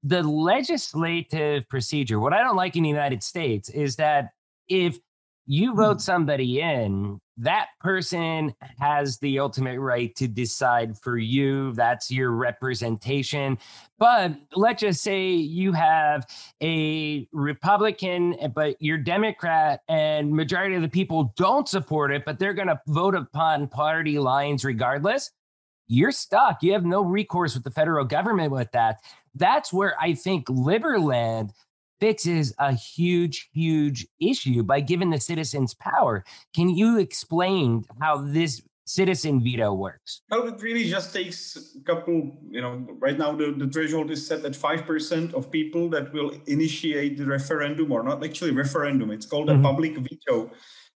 the 0.02 0.24
legislative 0.24 1.68
procedure, 1.68 2.18
what 2.18 2.32
I 2.32 2.42
don't 2.42 2.56
like 2.56 2.74
in 2.74 2.82
the 2.82 2.88
United 2.88 3.22
States 3.22 3.68
is 3.68 3.94
that 3.96 4.30
if 4.66 4.98
you 5.46 5.76
vote 5.76 5.94
hmm. 5.94 5.98
somebody 6.00 6.60
in, 6.60 7.20
that 7.36 7.68
person 7.78 8.52
has 8.80 9.18
the 9.18 9.38
ultimate 9.38 9.78
right 9.78 10.12
to 10.16 10.26
decide 10.26 10.98
for 10.98 11.18
you. 11.18 11.72
That's 11.74 12.10
your 12.10 12.32
representation. 12.32 13.58
But 13.96 14.32
let's 14.56 14.80
just 14.80 15.00
say 15.00 15.28
you 15.30 15.70
have 15.70 16.26
a 16.60 17.28
Republican, 17.30 18.34
but 18.56 18.74
you're 18.80 18.98
Democrat, 18.98 19.82
and 19.88 20.32
majority 20.32 20.74
of 20.74 20.82
the 20.82 20.88
people 20.88 21.32
don't 21.36 21.68
support 21.68 22.10
it, 22.10 22.24
but 22.24 22.40
they're 22.40 22.54
going 22.54 22.66
to 22.66 22.80
vote 22.88 23.14
upon 23.14 23.68
party 23.68 24.18
lines 24.18 24.64
regardless 24.64 25.30
you're 25.88 26.12
stuck. 26.12 26.62
You 26.62 26.72
have 26.74 26.84
no 26.84 27.02
recourse 27.02 27.54
with 27.54 27.64
the 27.64 27.70
federal 27.70 28.04
government 28.04 28.52
with 28.52 28.70
that. 28.72 28.98
That's 29.34 29.72
where 29.72 29.94
I 30.00 30.14
think 30.14 30.46
Liberland 30.46 31.50
fixes 32.00 32.54
a 32.58 32.72
huge, 32.72 33.48
huge 33.52 34.06
issue 34.20 34.62
by 34.62 34.80
giving 34.80 35.10
the 35.10 35.20
citizens 35.20 35.74
power. 35.74 36.24
Can 36.54 36.68
you 36.68 36.98
explain 36.98 37.84
how 38.00 38.18
this 38.18 38.62
citizen 38.84 39.42
veto 39.42 39.74
works? 39.74 40.22
Well, 40.30 40.46
it 40.48 40.62
really 40.62 40.88
just 40.88 41.12
takes 41.12 41.76
a 41.76 41.84
couple, 41.84 42.38
you 42.48 42.60
know, 42.60 42.86
right 42.98 43.18
now 43.18 43.32
the, 43.32 43.52
the 43.52 43.68
threshold 43.68 44.10
is 44.10 44.26
set 44.26 44.44
at 44.44 44.52
5% 44.52 45.34
of 45.34 45.50
people 45.50 45.90
that 45.90 46.12
will 46.12 46.32
initiate 46.46 47.18
the 47.18 47.26
referendum 47.26 47.92
or 47.92 48.02
not 48.02 48.24
actually 48.24 48.52
referendum. 48.52 49.10
It's 49.10 49.26
called 49.26 49.48
mm-hmm. 49.48 49.64
a 49.64 49.68
public 49.68 49.96
veto. 49.98 50.50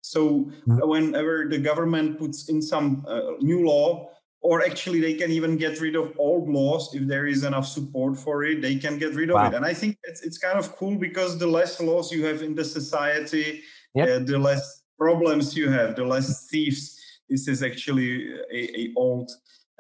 So 0.03 0.45
mm-hmm. 0.67 0.89
whenever 0.89 1.47
the 1.49 1.59
government 1.59 2.19
puts 2.19 2.49
in 2.49 2.63
some 2.63 3.05
uh, 3.09 3.33
new 3.41 3.67
law, 3.67 4.11
or 4.43 4.65
actually 4.65 5.01
they 5.01 5.15
can 5.15 5.31
even 5.31 5.57
get 5.57 5.81
rid 5.81 5.95
of 5.95 6.13
old 6.19 6.49
laws 6.49 6.95
if 6.95 7.07
there 7.07 7.27
is 7.27 7.45
enough 7.45 7.67
support 7.67 8.17
for 8.17 8.43
it 8.45 8.63
they 8.63 8.77
can 8.77 8.99
get 8.99 9.15
rid 9.15 9.31
of 9.31 9.45
it 9.47 9.55
and 9.55 9.65
i 9.65 9.75
think 9.75 9.97
it's, 10.05 10.23
it's 10.23 10.39
kind 10.39 10.59
of 10.59 10.75
cool 10.77 10.97
because 10.97 11.39
the 11.39 11.47
less 11.47 11.81
laws 11.81 12.11
you 12.11 12.25
have 12.25 12.43
in 12.43 12.55
the 12.55 12.65
society 12.65 13.63
yep. 13.95 14.09
uh, 14.09 14.19
the 14.25 14.39
less 14.39 14.83
problems 14.99 15.57
you 15.57 15.69
have 15.71 15.97
the 15.97 16.05
less 16.05 16.49
thieves 16.49 16.99
this 17.29 17.49
is 17.49 17.63
actually 17.63 18.33
a, 18.53 18.81
a 18.81 18.93
old 18.97 19.31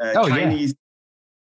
uh, 0.00 0.12
oh, 0.16 0.28
chinese 0.28 0.74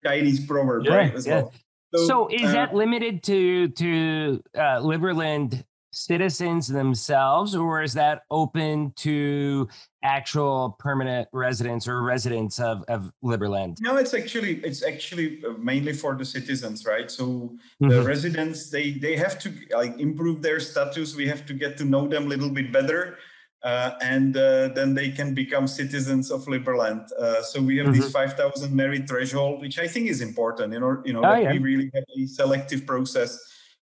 yeah. 0.04 0.12
chinese 0.12 0.46
proverb 0.46 0.86
yeah, 0.86 0.96
right 0.96 1.16
as 1.16 1.28
yeah. 1.28 1.42
well 1.42 1.54
so, 1.94 2.08
so 2.08 2.28
is 2.28 2.44
uh, 2.44 2.52
that 2.52 2.76
limited 2.76 3.24
to 3.24 3.70
to 3.70 4.44
uh, 4.56 4.80
Liberland 4.80 5.64
citizens 5.92 6.68
themselves, 6.68 7.56
or 7.56 7.82
is 7.82 7.94
that 7.94 8.24
open 8.30 8.94
to 8.98 9.68
actual 10.04 10.76
permanent 10.80 11.28
residents 11.34 11.88
or 11.88 12.02
residents 12.02 12.60
of, 12.60 12.84
of 12.88 13.12
Liberland? 13.24 13.78
No, 13.82 13.98
it's 13.98 14.14
actually 14.14 14.56
it's 14.64 14.84
actually 14.84 15.42
uh, 15.46 15.54
mainly 15.58 15.94
for 15.94 16.16
the 16.16 16.26
citizens, 16.26 16.86
right? 16.86 17.10
So 17.10 17.26
mm-hmm. 17.26 17.90
the 17.90 18.02
residents 18.04 18.70
they 18.70 18.92
they 18.92 19.16
have 19.16 19.40
to 19.40 19.54
like 19.72 20.00
improve 20.00 20.42
their 20.42 20.60
status. 20.60 21.16
We 21.16 21.28
have 21.28 21.46
to 21.48 21.54
get 21.54 21.78
to 21.78 21.86
know 21.86 22.08
them 22.08 22.26
a 22.26 22.30
little 22.30 22.50
bit 22.50 22.72
better. 22.72 23.18
Uh, 23.62 23.92
and 24.02 24.38
uh, 24.38 24.70
then 24.70 24.94
they 24.94 25.10
can 25.10 25.34
become 25.34 25.68
citizens 25.68 26.32
of 26.32 26.46
Liberland. 26.46 27.12
Uh, 27.20 27.42
so 27.42 27.62
we 27.62 27.76
have 27.76 27.88
mm-hmm. 27.88 28.00
this 28.00 28.10
5,000 28.10 28.74
merit 28.74 29.06
threshold, 29.06 29.60
which 29.60 29.78
I 29.78 29.86
think 29.86 30.08
is 30.08 30.22
important. 30.22 30.72
You 30.72 30.80
know, 30.80 31.02
you 31.04 31.12
know 31.12 31.20
oh, 31.20 31.24
that 31.24 31.44
yeah. 31.44 31.52
we 31.52 31.60
really 31.60 31.92
have 31.94 32.06
a 32.18 32.26
selective 32.26 32.86
process 32.86 33.38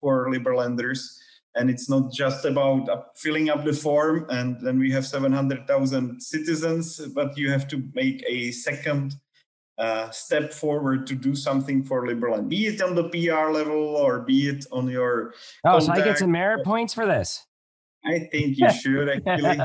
for 0.01 0.27
Liberlanders 0.27 1.22
and 1.55 1.69
it's 1.71 1.89
not 1.89 2.13
just 2.13 2.45
about 2.45 3.17
filling 3.17 3.51
up 3.51 3.65
the 3.65 3.73
form 3.73 4.27
and 4.31 4.61
then 4.61 4.79
we 4.79 4.91
have 4.91 5.07
700,000 5.07 6.21
citizens, 6.21 6.99
but 7.15 7.37
you 7.37 7.51
have 7.51 7.69
to 7.69 7.83
make 7.95 8.25
a 8.27 8.51
second 8.53 9.15
uh, 9.79 10.11
step 10.11 10.53
forward 10.53 11.07
to 11.07 11.15
do 11.15 11.35
something 11.35 11.83
for 11.83 12.07
Liberland, 12.07 12.49
be 12.49 12.67
it 12.67 12.81
on 12.83 12.95
the 12.95 13.09
PR 13.09 13.51
level 13.51 13.97
or 13.97 14.21
be 14.21 14.49
it 14.49 14.65
on 14.71 14.89
your. 14.89 15.35
Oh, 15.65 15.79
contact. 15.79 15.85
so 15.85 15.93
I 15.93 16.05
get 16.05 16.19
some 16.19 16.31
merit 16.31 16.65
points 16.65 16.95
for 16.95 17.07
this. 17.07 17.45
I 18.05 18.19
think 18.31 18.59
you 18.59 18.71
should 18.83 19.09
actually. 19.09 19.59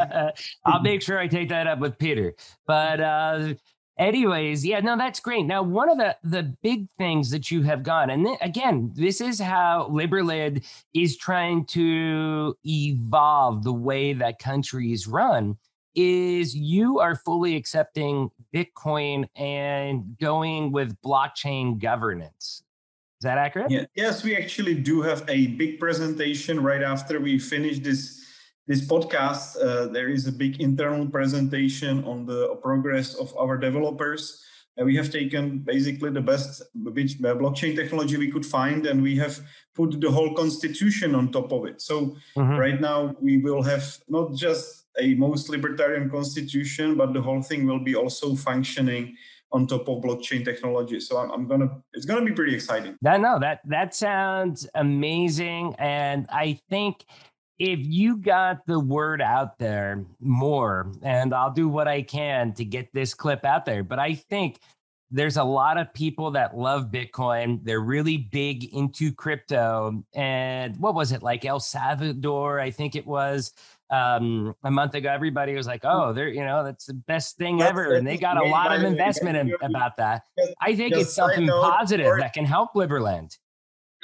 I'll 0.65 0.81
make 0.81 1.01
sure 1.01 1.19
I 1.19 1.27
take 1.27 1.49
that 1.49 1.67
up 1.67 1.79
with 1.79 1.97
Peter. 1.97 2.33
But 2.65 2.99
uh, 3.01 3.53
anyways 3.99 4.65
yeah 4.65 4.79
no 4.79 4.97
that's 4.97 5.19
great 5.19 5.45
now 5.45 5.61
one 5.61 5.89
of 5.89 5.97
the 5.97 6.15
the 6.23 6.43
big 6.61 6.87
things 6.97 7.29
that 7.29 7.49
you 7.49 7.63
have 7.63 7.83
gone 7.83 8.09
and 8.09 8.25
th- 8.25 8.37
again 8.41 8.91
this 8.95 9.21
is 9.21 9.39
how 9.39 9.87
liberland 9.91 10.63
is 10.93 11.17
trying 11.17 11.65
to 11.65 12.55
evolve 12.65 13.63
the 13.63 13.73
way 13.73 14.13
that 14.13 14.39
countries 14.39 15.07
run 15.07 15.57
is 15.95 16.55
you 16.55 16.99
are 16.99 17.15
fully 17.15 17.55
accepting 17.55 18.29
bitcoin 18.53 19.25
and 19.35 20.17
going 20.19 20.71
with 20.71 20.99
blockchain 21.01 21.79
governance 21.79 22.63
is 23.19 23.23
that 23.23 23.39
accurate 23.39 23.71
yeah. 23.71 23.85
yes 23.95 24.23
we 24.23 24.35
actually 24.35 24.75
do 24.75 25.01
have 25.01 25.23
a 25.27 25.47
big 25.47 25.79
presentation 25.79 26.61
right 26.61 26.83
after 26.83 27.19
we 27.19 27.39
finish 27.39 27.79
this 27.79 28.26
this 28.67 28.85
podcast, 28.85 29.55
uh, 29.61 29.87
there 29.87 30.09
is 30.09 30.27
a 30.27 30.31
big 30.31 30.59
internal 30.61 31.07
presentation 31.07 32.03
on 32.03 32.25
the 32.25 32.55
progress 32.61 33.15
of 33.15 33.35
our 33.37 33.57
developers. 33.57 34.43
And 34.75 34.85
we 34.85 34.95
have 34.97 35.09
taken 35.09 35.59
basically 35.59 36.11
the 36.11 36.21
best 36.21 36.61
uh, 36.61 36.91
blockchain 37.41 37.75
technology 37.75 38.17
we 38.17 38.29
could 38.29 38.45
find, 38.45 38.85
and 38.85 39.01
we 39.01 39.15
have 39.17 39.39
put 39.73 39.99
the 39.99 40.11
whole 40.11 40.35
constitution 40.35 41.15
on 41.15 41.31
top 41.31 41.51
of 41.51 41.65
it. 41.65 41.81
So 41.81 42.15
mm-hmm. 42.35 42.57
right 42.57 42.79
now 42.79 43.15
we 43.19 43.37
will 43.37 43.63
have 43.63 43.97
not 44.07 44.35
just 44.35 44.85
a 44.99 45.15
most 45.15 45.49
libertarian 45.49 46.09
constitution, 46.09 46.95
but 46.95 47.13
the 47.13 47.21
whole 47.21 47.41
thing 47.41 47.65
will 47.65 47.83
be 47.83 47.95
also 47.95 48.35
functioning 48.35 49.15
on 49.51 49.65
top 49.65 49.87
of 49.87 50.03
blockchain 50.03 50.43
technology. 50.43 50.99
So 50.99 51.17
I'm, 51.17 51.31
I'm, 51.31 51.47
gonna 51.47 51.69
it's 51.93 52.05
gonna 52.05 52.25
be 52.25 52.33
pretty 52.33 52.53
exciting. 52.53 52.97
That 53.01 53.21
no, 53.21 53.39
that 53.39 53.61
that 53.65 53.95
sounds 53.95 54.67
amazing, 54.75 55.75
and 55.79 56.27
I 56.29 56.59
think 56.69 57.05
if 57.59 57.79
you 57.81 58.17
got 58.17 58.65
the 58.65 58.79
word 58.79 59.21
out 59.21 59.57
there 59.57 60.05
more, 60.19 60.91
and 61.01 61.33
I'll 61.33 61.53
do 61.53 61.67
what 61.67 61.87
I 61.87 62.01
can 62.01 62.53
to 62.53 62.65
get 62.65 62.93
this 62.93 63.13
clip 63.13 63.43
out 63.45 63.65
there, 63.65 63.83
but 63.83 63.99
I 63.99 64.13
think 64.13 64.59
there's 65.09 65.37
a 65.37 65.43
lot 65.43 65.77
of 65.77 65.93
people 65.93 66.31
that 66.31 66.57
love 66.57 66.91
Bitcoin. 66.91 67.63
They're 67.63 67.79
really 67.79 68.17
big 68.17 68.73
into 68.75 69.13
crypto. 69.13 70.03
And 70.13 70.77
what 70.79 70.95
was 70.95 71.11
it 71.11 71.23
like 71.23 71.45
El 71.45 71.59
Salvador? 71.59 72.59
I 72.59 72.71
think 72.71 72.95
it 72.95 73.07
was 73.07 73.53
um, 73.89 74.53
a 74.63 74.71
month 74.71 74.95
ago. 74.95 75.09
Everybody 75.09 75.55
was 75.55 75.65
like, 75.65 75.81
"Oh, 75.83 76.11
they're 76.11 76.27
you 76.27 76.43
know 76.43 76.63
that's 76.63 76.85
the 76.85 76.93
best 76.93 77.37
thing 77.37 77.57
that's 77.57 77.69
ever," 77.69 77.93
and 77.93 78.05
they 78.05 78.17
got 78.17 78.37
a 78.37 78.49
lot 78.49 78.75
of 78.75 78.83
investment 78.83 79.37
in, 79.37 79.55
about 79.61 79.95
that. 79.97 80.23
I 80.61 80.75
think 80.75 80.93
it's 80.95 81.13
something 81.13 81.47
positive 81.47 82.17
that 82.19 82.33
can 82.33 82.45
help 82.45 82.73
Liberland. 82.73 83.37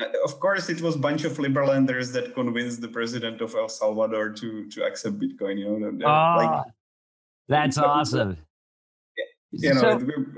Uh, 0.02 0.06
of 0.24 0.40
course, 0.40 0.70
it 0.70 0.82
was 0.82 0.96
a 0.96 1.00
bunch 1.00 1.24
of 1.24 1.38
liberlanders 1.38 2.12
that 2.14 2.34
convinced 2.34 2.82
the 2.82 2.88
president 2.88 3.42
of 3.42 3.54
El 3.56 3.70
Salvador 3.70 4.30
to 4.30 4.70
to 4.70 4.84
accept 4.84 5.20
Bitcoin. 5.20 5.60
You 5.60 5.80
know, 5.80 6.08
oh, 6.08 6.36
like, 6.38 6.66
that's 7.48 7.78
awesome. 7.92 8.38
You 9.52 9.76
know, 9.76 9.82
so, 9.82 9.88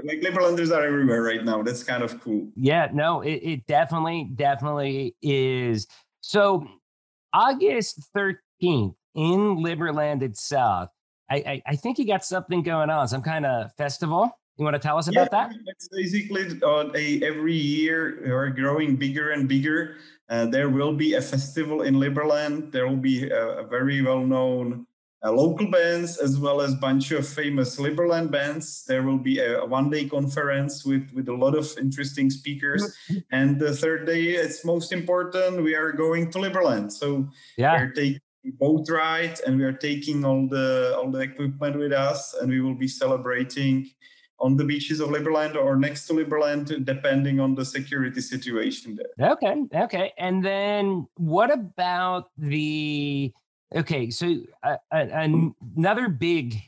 like 0.04 0.20
liberlanders 0.20 0.76
are 0.76 0.86
everywhere 0.86 1.22
right 1.22 1.44
now. 1.44 1.64
That's 1.64 1.84
kind 1.84 2.04
of 2.04 2.20
cool. 2.20 2.50
Yeah, 2.58 2.90
no, 2.94 3.22
it, 3.22 3.40
it 3.44 3.68
definitely, 3.68 4.30
definitely 4.36 5.16
is. 5.22 5.88
So, 6.20 6.68
August 7.32 8.10
thirteenth 8.14 8.96
in 9.16 9.58
Liberland 9.64 10.22
itself, 10.22 10.90
I, 11.30 11.36
I, 11.36 11.62
I 11.66 11.76
think 11.78 11.98
you 11.98 12.06
got 12.06 12.26
something 12.26 12.62
going 12.62 12.90
on, 12.90 13.08
some 13.08 13.22
kind 13.22 13.46
of 13.46 13.74
festival. 13.78 14.38
You 14.58 14.64
want 14.64 14.76
to 14.76 14.80
tell 14.80 14.98
us 14.98 15.08
about 15.08 15.30
yeah, 15.34 15.50
that? 15.50 15.56
It's 15.68 15.90
basically 15.90 16.60
uh, 16.64 16.90
a, 16.96 17.22
every 17.24 17.56
year 17.56 18.22
we're 18.26 18.50
growing 18.50 18.96
bigger 18.96 19.32
and 19.32 19.50
bigger. 19.50 19.98
Uh, 20.30 20.46
there 20.46 20.70
will 20.70 20.94
be 20.94 21.16
a 21.16 21.22
festival 21.22 21.82
in 21.82 21.96
Liberland. 21.96 22.72
There 22.72 22.88
will 22.88 22.96
be 22.96 23.30
a, 23.30 23.60
a 23.60 23.68
very 23.68 24.02
well-known 24.02 24.88
uh, 25.24 25.32
local 25.32 25.70
bands 25.70 26.18
as 26.18 26.40
well 26.40 26.62
as 26.62 26.74
a 26.74 26.78
bunch 26.78 27.12
of 27.12 27.28
famous 27.28 27.76
Liberland 27.78 28.32
bands. 28.32 28.86
There 28.88 29.04
will 29.04 29.18
be 29.18 29.40
a, 29.40 29.60
a 29.60 29.66
one-day 29.66 30.08
conference 30.08 30.86
with 30.86 31.12
with 31.14 31.28
a 31.28 31.34
lot 31.34 31.56
of 31.56 31.68
interesting 31.78 32.30
speakers. 32.30 32.96
Mm-hmm. 33.10 33.20
and 33.32 33.60
the 33.60 33.76
third 33.76 34.06
day, 34.06 34.40
it's 34.40 34.64
most 34.64 34.94
important. 34.94 35.64
We 35.64 35.76
are 35.76 35.92
going 35.92 36.32
to 36.32 36.38
Liberland, 36.38 36.94
so 36.94 37.28
yeah. 37.58 37.74
we're 37.74 37.92
taking 37.92 38.22
boat 38.60 38.88
ride 38.90 39.40
and 39.46 39.58
we 39.58 39.64
are 39.64 39.74
taking 39.74 40.24
all 40.24 40.48
the 40.48 40.96
all 40.98 41.12
the 41.12 41.20
equipment 41.20 41.78
with 41.78 41.92
us, 41.92 42.34
and 42.40 42.50
we 42.50 42.62
will 42.62 42.76
be 42.76 42.88
celebrating 42.88 43.90
on 44.40 44.58
the 44.58 44.64
beaches 44.64 45.00
of 45.00 45.10
Liberland 45.10 45.56
or 45.56 45.76
next 45.76 46.08
to 46.08 46.14
Liberland, 46.14 46.86
depending 46.86 47.40
on 47.40 47.56
the 47.56 47.66
security 47.66 48.22
situation 48.22 48.98
there. 48.98 49.32
Okay, 49.32 49.64
okay. 49.74 50.14
And 50.18 50.44
then 50.44 51.08
what 51.16 51.52
about 51.54 52.30
the? 52.38 53.34
Okay, 53.76 54.10
so 54.10 54.36
uh, 54.64 54.78
uh, 54.92 55.06
another 55.76 56.08
big 56.08 56.62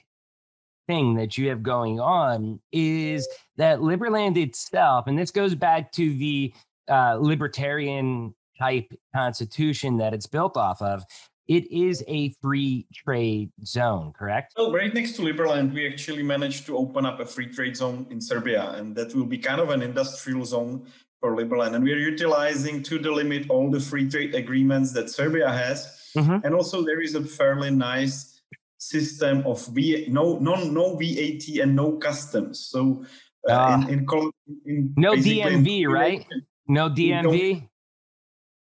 thing 0.88 1.16
that 1.16 1.38
you 1.38 1.50
have 1.50 1.62
going 1.62 2.00
on 2.00 2.60
is 2.72 3.28
that 3.58 3.80
Liberland 3.80 4.38
itself, 4.38 5.08
and 5.08 5.18
this 5.18 5.32
goes 5.32 5.54
back 5.54 5.92
to 5.92 6.14
the 6.18 6.54
uh, 6.90 7.18
libertarian 7.20 8.34
type 8.58 8.92
constitution 9.14 9.98
that 9.98 10.14
it's 10.14 10.26
built 10.26 10.58
off 10.58 10.82
of, 10.82 11.04
it 11.48 11.72
is 11.72 12.04
a 12.08 12.30
free 12.42 12.86
trade 12.94 13.52
zone, 13.66 14.14
correct? 14.14 14.54
Well, 14.58 14.72
right 14.72 14.94
next 14.94 15.14
to 15.14 15.22
Liberland, 15.22 15.74
we 15.74 15.88
actually 15.88 16.24
managed 16.24 16.66
to 16.66 16.78
open 16.78 17.06
up 17.06 17.20
a 17.20 17.26
free 17.26 17.48
trade 17.48 17.78
zone 17.78 18.06
in 18.10 18.20
Serbia, 18.20 18.72
and 18.72 18.96
that 18.96 19.16
will 19.16 19.26
be 19.26 19.38
kind 19.38 19.62
of 19.62 19.70
an 19.70 19.82
industrial 19.82 20.44
zone 20.46 20.88
for 21.20 21.36
Liberland. 21.36 21.76
And 21.76 21.84
we're 21.84 22.00
utilizing 22.00 22.84
to 22.84 23.00
the 23.00 23.12
limit 23.12 23.50
all 23.50 23.72
the 23.72 23.80
free 23.80 24.10
trade 24.10 24.36
agreements 24.36 24.92
that 24.94 25.10
Serbia 25.10 25.50
has. 25.50 26.12
Mm-hmm. 26.16 26.46
And 26.46 26.54
also, 26.54 26.84
there 26.84 27.02
is 27.02 27.16
a 27.16 27.24
fairly 27.24 27.72
nice 27.72 28.42
system 28.78 29.46
of 29.46 29.66
v- 29.68 30.08
no, 30.10 30.38
no, 30.40 30.56
no 30.56 30.96
VAT 30.96 31.48
and 31.62 31.76
no 31.76 31.94
customs. 31.94 32.60
So, 32.60 33.06
uh, 33.50 33.54
uh, 33.54 33.88
in, 33.88 34.00
in, 34.00 34.32
in 34.66 34.94
no 34.98 35.14
DMV, 35.14 35.88
right? 35.88 36.26
No 36.68 36.90
DMV. 36.90 37.68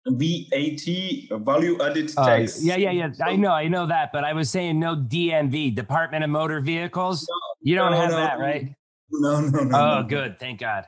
VAT, 0.08 1.42
value 1.44 1.82
added 1.82 2.12
uh, 2.18 2.26
tax. 2.26 2.64
Yeah, 2.64 2.76
yeah, 2.78 2.92
yeah. 2.92 3.12
So, 3.12 3.26
I 3.26 3.36
know, 3.36 3.52
I 3.52 3.68
know 3.68 3.86
that, 3.86 4.12
but 4.12 4.24
I 4.24 4.34
was 4.34 4.50
saying 4.50 4.80
no 4.80 4.96
DMV, 4.96 5.76
Department 5.76 6.24
of 6.24 6.30
Motor 6.30 6.60
Vehicles. 6.60 7.28
No, 7.30 7.36
you 7.62 7.76
don't 7.76 7.92
no, 7.92 7.98
have 7.98 8.10
no, 8.10 8.16
that, 8.18 8.40
right? 8.40 8.74
No, 9.12 9.42
no, 9.42 9.64
no. 9.64 10.00
Oh, 10.00 10.04
good. 10.04 10.40
Thank 10.40 10.60
God. 10.60 10.86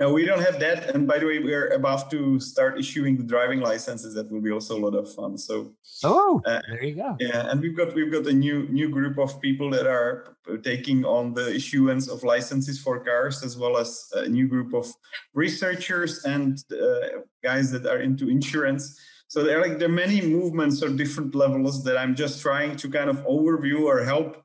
No, 0.00 0.12
we 0.12 0.24
don't 0.24 0.40
have 0.40 0.58
that. 0.58 0.92
And 0.92 1.06
by 1.06 1.20
the 1.20 1.26
way, 1.26 1.38
we're 1.38 1.68
about 1.68 2.10
to 2.10 2.40
start 2.40 2.80
issuing 2.80 3.16
the 3.16 3.22
driving 3.22 3.60
licenses. 3.60 4.14
That 4.14 4.28
will 4.30 4.40
be 4.40 4.50
also 4.50 4.76
a 4.76 4.82
lot 4.82 4.96
of 4.96 5.12
fun. 5.14 5.38
So, 5.38 5.72
oh, 6.02 6.42
uh, 6.44 6.60
there 6.68 6.82
you 6.82 6.96
go. 6.96 7.16
Yeah, 7.20 7.48
and 7.48 7.60
we've 7.60 7.76
got 7.76 7.94
we've 7.94 8.10
got 8.10 8.26
a 8.26 8.32
new 8.32 8.66
new 8.70 8.88
group 8.88 9.18
of 9.18 9.40
people 9.40 9.70
that 9.70 9.86
are 9.86 10.36
taking 10.64 11.04
on 11.04 11.32
the 11.34 11.54
issuance 11.54 12.08
of 12.08 12.24
licenses 12.24 12.80
for 12.80 13.04
cars, 13.04 13.44
as 13.44 13.56
well 13.56 13.76
as 13.76 14.10
a 14.14 14.28
new 14.28 14.48
group 14.48 14.74
of 14.74 14.92
researchers 15.32 16.24
and 16.24 16.58
uh, 16.72 17.20
guys 17.44 17.70
that 17.70 17.86
are 17.86 18.00
into 18.00 18.28
insurance. 18.28 18.98
So 19.28 19.44
there 19.44 19.58
are 19.58 19.62
like 19.62 19.78
there 19.78 19.88
are 19.88 19.92
many 19.92 20.20
movements 20.20 20.82
or 20.82 20.88
different 20.88 21.36
levels 21.36 21.84
that 21.84 21.96
I'm 21.96 22.16
just 22.16 22.42
trying 22.42 22.74
to 22.76 22.90
kind 22.90 23.08
of 23.08 23.18
overview 23.26 23.82
or 23.84 24.02
help 24.02 24.43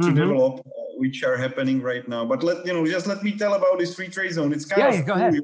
to 0.00 0.06
mm-hmm. 0.06 0.16
develop, 0.16 0.60
uh, 0.60 0.70
which 0.96 1.22
are 1.24 1.36
happening 1.36 1.80
right 1.82 2.06
now. 2.08 2.24
But 2.24 2.42
let 2.42 2.64
you 2.66 2.72
know, 2.72 2.86
just 2.86 3.06
let 3.06 3.22
me 3.22 3.36
tell 3.36 3.54
about 3.54 3.78
this 3.78 3.94
free 3.94 4.08
trade 4.08 4.32
zone. 4.32 4.52
It's 4.52 4.64
kind 4.64 4.94
yeah, 4.94 5.00
of 5.00 5.06
go 5.06 5.14
cool. 5.14 5.22
ahead. 5.22 5.40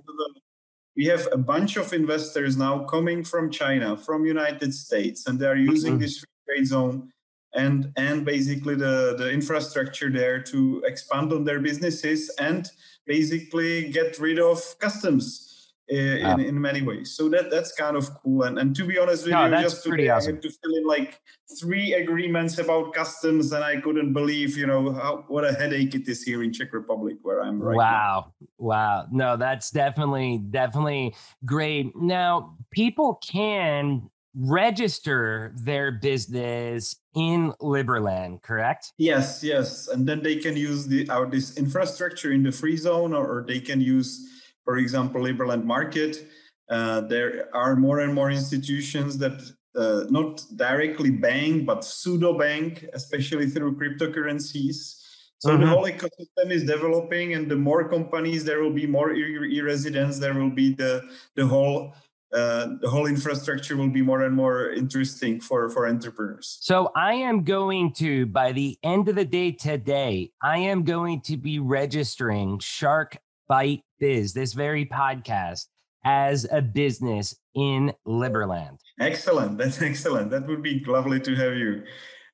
We 0.96 1.06
have 1.06 1.28
a 1.32 1.38
bunch 1.38 1.76
of 1.76 1.92
investors 1.92 2.56
now 2.56 2.84
coming 2.84 3.24
from 3.24 3.50
China, 3.50 3.96
from 3.96 4.24
United 4.24 4.72
States, 4.72 5.26
and 5.26 5.38
they 5.38 5.46
are 5.46 5.56
using 5.56 5.94
mm-hmm. 5.94 6.02
this 6.02 6.18
free 6.18 6.56
trade 6.56 6.66
zone 6.66 7.10
and 7.54 7.92
and 7.96 8.24
basically 8.24 8.74
the 8.74 9.14
the 9.16 9.30
infrastructure 9.30 10.10
there 10.10 10.42
to 10.42 10.82
expand 10.86 11.32
on 11.32 11.44
their 11.44 11.60
businesses 11.60 12.30
and 12.38 12.68
basically 13.06 13.88
get 13.90 14.18
rid 14.18 14.38
of 14.38 14.60
customs 14.78 15.53
in, 15.88 16.24
ah. 16.24 16.34
in, 16.34 16.40
in 16.40 16.60
many 16.60 16.82
ways. 16.82 17.14
So 17.16 17.28
that 17.30 17.50
that's 17.50 17.72
kind 17.72 17.96
of 17.96 18.08
cool. 18.22 18.42
And 18.42 18.58
and 18.58 18.74
to 18.76 18.84
be 18.84 18.98
honest 18.98 19.24
with 19.24 19.32
no, 19.32 19.46
you, 19.46 19.62
just 19.62 19.82
today 19.82 20.08
awesome. 20.08 20.32
I 20.32 20.34
had 20.36 20.42
to 20.42 20.50
fill 20.50 20.76
in 20.76 20.86
like 20.86 21.20
three 21.60 21.94
agreements 21.94 22.58
about 22.58 22.94
customs, 22.94 23.52
and 23.52 23.62
I 23.62 23.80
couldn't 23.80 24.12
believe, 24.12 24.56
you 24.56 24.66
know, 24.66 24.92
how, 24.92 25.24
what 25.28 25.44
a 25.44 25.52
headache 25.52 25.94
it 25.94 26.08
is 26.08 26.22
here 26.22 26.42
in 26.42 26.52
Czech 26.52 26.72
Republic 26.72 27.16
where 27.22 27.42
I'm 27.42 27.60
right. 27.60 27.76
Wow, 27.76 28.32
now. 28.40 28.46
wow. 28.58 29.06
No, 29.12 29.36
that's 29.36 29.70
definitely 29.70 30.38
definitely 30.50 31.14
great. 31.44 31.92
Now 31.96 32.56
people 32.70 33.20
can 33.26 34.10
register 34.36 35.52
their 35.56 35.92
business 35.92 36.96
in 37.14 37.52
Liberland, 37.60 38.42
correct? 38.42 38.92
Yes, 38.98 39.44
yes, 39.44 39.88
and 39.88 40.08
then 40.08 40.22
they 40.22 40.36
can 40.36 40.56
use 40.56 40.86
the 40.86 41.08
our 41.08 41.26
this 41.26 41.56
infrastructure 41.56 42.32
in 42.32 42.42
the 42.42 42.50
free 42.50 42.76
zone, 42.76 43.14
or, 43.14 43.26
or 43.26 43.44
they 43.46 43.60
can 43.60 43.80
use 43.80 44.28
for 44.64 44.78
example, 44.78 45.22
Liberland 45.22 45.64
Market. 45.64 46.26
Uh, 46.68 47.02
there 47.02 47.48
are 47.54 47.76
more 47.76 48.00
and 48.00 48.14
more 48.14 48.30
institutions 48.30 49.18
that 49.18 49.38
uh, 49.76 50.04
not 50.08 50.42
directly 50.56 51.10
bank, 51.10 51.66
but 51.66 51.84
pseudo 51.84 52.38
bank, 52.38 52.86
especially 52.94 53.48
through 53.48 53.76
cryptocurrencies. 53.76 55.00
So 55.38 55.50
mm-hmm. 55.50 55.60
the 55.60 55.66
whole 55.66 55.84
ecosystem 55.84 56.50
is 56.50 56.64
developing, 56.64 57.34
and 57.34 57.50
the 57.50 57.56
more 57.56 57.88
companies 57.88 58.44
there 58.44 58.62
will 58.62 58.72
be, 58.72 58.86
more 58.86 59.12
e-residents 59.12 60.18
there 60.18 60.34
will 60.34 60.50
be. 60.50 60.72
The 60.72 61.02
the 61.34 61.46
whole 61.46 61.92
uh, 62.32 62.68
the 62.80 62.88
whole 62.88 63.06
infrastructure 63.06 63.76
will 63.76 63.90
be 63.90 64.02
more 64.02 64.22
and 64.22 64.34
more 64.34 64.70
interesting 64.70 65.40
for 65.40 65.68
for 65.68 65.86
entrepreneurs. 65.86 66.58
So 66.60 66.90
I 66.96 67.14
am 67.14 67.44
going 67.44 67.92
to 67.94 68.26
by 68.26 68.52
the 68.52 68.78
end 68.82 69.08
of 69.08 69.16
the 69.16 69.24
day 69.24 69.52
today, 69.52 70.30
I 70.42 70.58
am 70.58 70.82
going 70.84 71.20
to 71.22 71.36
be 71.36 71.58
registering 71.58 72.58
Shark 72.58 73.18
Bite 73.48 73.82
Biz, 74.00 74.32
this 74.32 74.52
very 74.52 74.86
podcast, 74.86 75.66
as 76.04 76.46
a 76.50 76.60
business 76.60 77.34
in 77.54 77.92
Liberland. 78.06 78.78
Excellent. 79.00 79.58
That's 79.58 79.80
excellent. 79.80 80.30
That 80.30 80.46
would 80.46 80.62
be 80.62 80.82
lovely 80.86 81.20
to 81.20 81.34
have 81.34 81.54
you. 81.54 81.82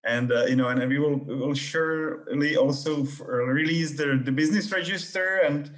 And 0.04 0.32
uh, 0.32 0.46
you 0.46 0.56
know, 0.56 0.68
and 0.68 0.88
we 0.88 0.98
will 0.98 1.16
we 1.16 1.36
will 1.36 1.54
surely 1.54 2.56
also 2.56 3.06
release 3.28 3.96
the, 3.98 4.20
the 4.24 4.32
business 4.32 4.72
register 4.72 5.40
and 5.44 5.70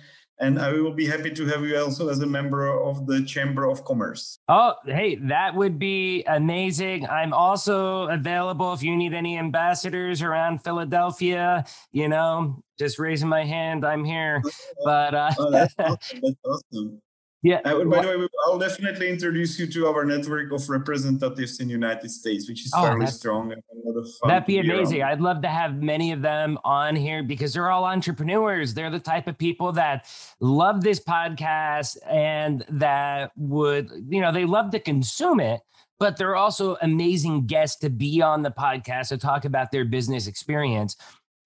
and 0.43 0.59
I 0.59 0.73
will 0.73 0.93
be 0.93 1.07
happy 1.07 1.31
to 1.31 1.47
have 1.47 1.65
you 1.65 1.79
also 1.79 2.09
as 2.09 2.19
a 2.19 2.27
member 2.27 2.67
of 2.67 3.07
the 3.07 3.23
Chamber 3.25 3.71
of 3.71 3.85
Commerce. 3.85 4.39
Oh, 4.49 4.75
hey, 4.85 5.15
that 5.15 5.55
would 5.55 5.79
be 5.79 6.25
amazing. 6.25 7.07
I'm 7.07 7.33
also 7.33 8.09
available 8.09 8.73
if 8.73 8.83
you 8.83 8.97
need 8.97 9.15
any 9.15 9.39
ambassadors 9.39 10.21
around 10.21 10.65
Philadelphia. 10.65 11.65
You 11.93 12.09
know, 12.09 12.65
just 12.83 12.99
raising 12.99 13.29
my 13.29 13.45
hand, 13.45 13.85
I'm 13.85 14.05
here. 14.05 14.43
But 14.85 15.15
uh, 15.15 15.31
oh, 15.39 15.51
that's 15.51 15.75
awesome. 15.79 16.21
That's 16.23 16.37
awesome. 16.45 17.01
Yeah. 17.43 17.61
Uh, 17.65 17.85
by 17.85 18.03
the 18.03 18.19
way, 18.19 18.29
I'll 18.47 18.59
definitely 18.59 19.09
introduce 19.09 19.59
you 19.59 19.67
to 19.67 19.87
our 19.89 20.05
network 20.05 20.53
of 20.53 20.69
representatives 20.69 21.59
in 21.59 21.67
the 21.67 21.73
United 21.73 22.09
States, 22.09 22.49
which 22.49 22.65
is 22.65 22.73
oh, 22.75 22.83
fairly 22.83 23.07
strong 23.09 23.53
and 23.53 23.61
a 23.61 23.89
lot 23.89 23.99
of. 23.99 24.09
That'd 24.29 24.47
be 24.47 24.59
amazing. 24.59 25.03
I'd 25.03 25.21
love 25.21 25.43
to 25.43 25.49
have 25.49 25.83
many 25.83 26.13
of 26.13 26.23
them 26.23 26.57
on 26.65 26.95
here 26.95 27.23
because 27.23 27.53
they're 27.53 27.71
all 27.71 27.85
entrepreneurs. 27.85 28.75
They're 28.75 28.91
the 28.91 29.01
type 29.01 29.27
of 29.27 29.37
people 29.39 29.73
that 29.73 30.07
love 30.41 30.83
this 30.83 31.01
podcast 31.01 31.97
and 32.09 32.65
that 32.69 33.33
would, 33.37 33.91
you 34.09 34.21
know, 34.21 34.31
they 34.31 34.45
love 34.45 34.71
to 34.71 34.79
consume 34.79 35.41
it, 35.41 35.61
but 35.99 36.17
they're 36.17 36.37
also 36.37 36.77
amazing 36.83 37.47
guests 37.47 37.77
to 37.81 37.91
be 37.91 38.23
on 38.23 38.43
the 38.43 38.53
podcast 38.53 39.09
to 39.09 39.19
talk 39.19 39.45
about 39.45 39.73
their 39.73 39.85
business 39.85 40.29
experience. 40.29 40.97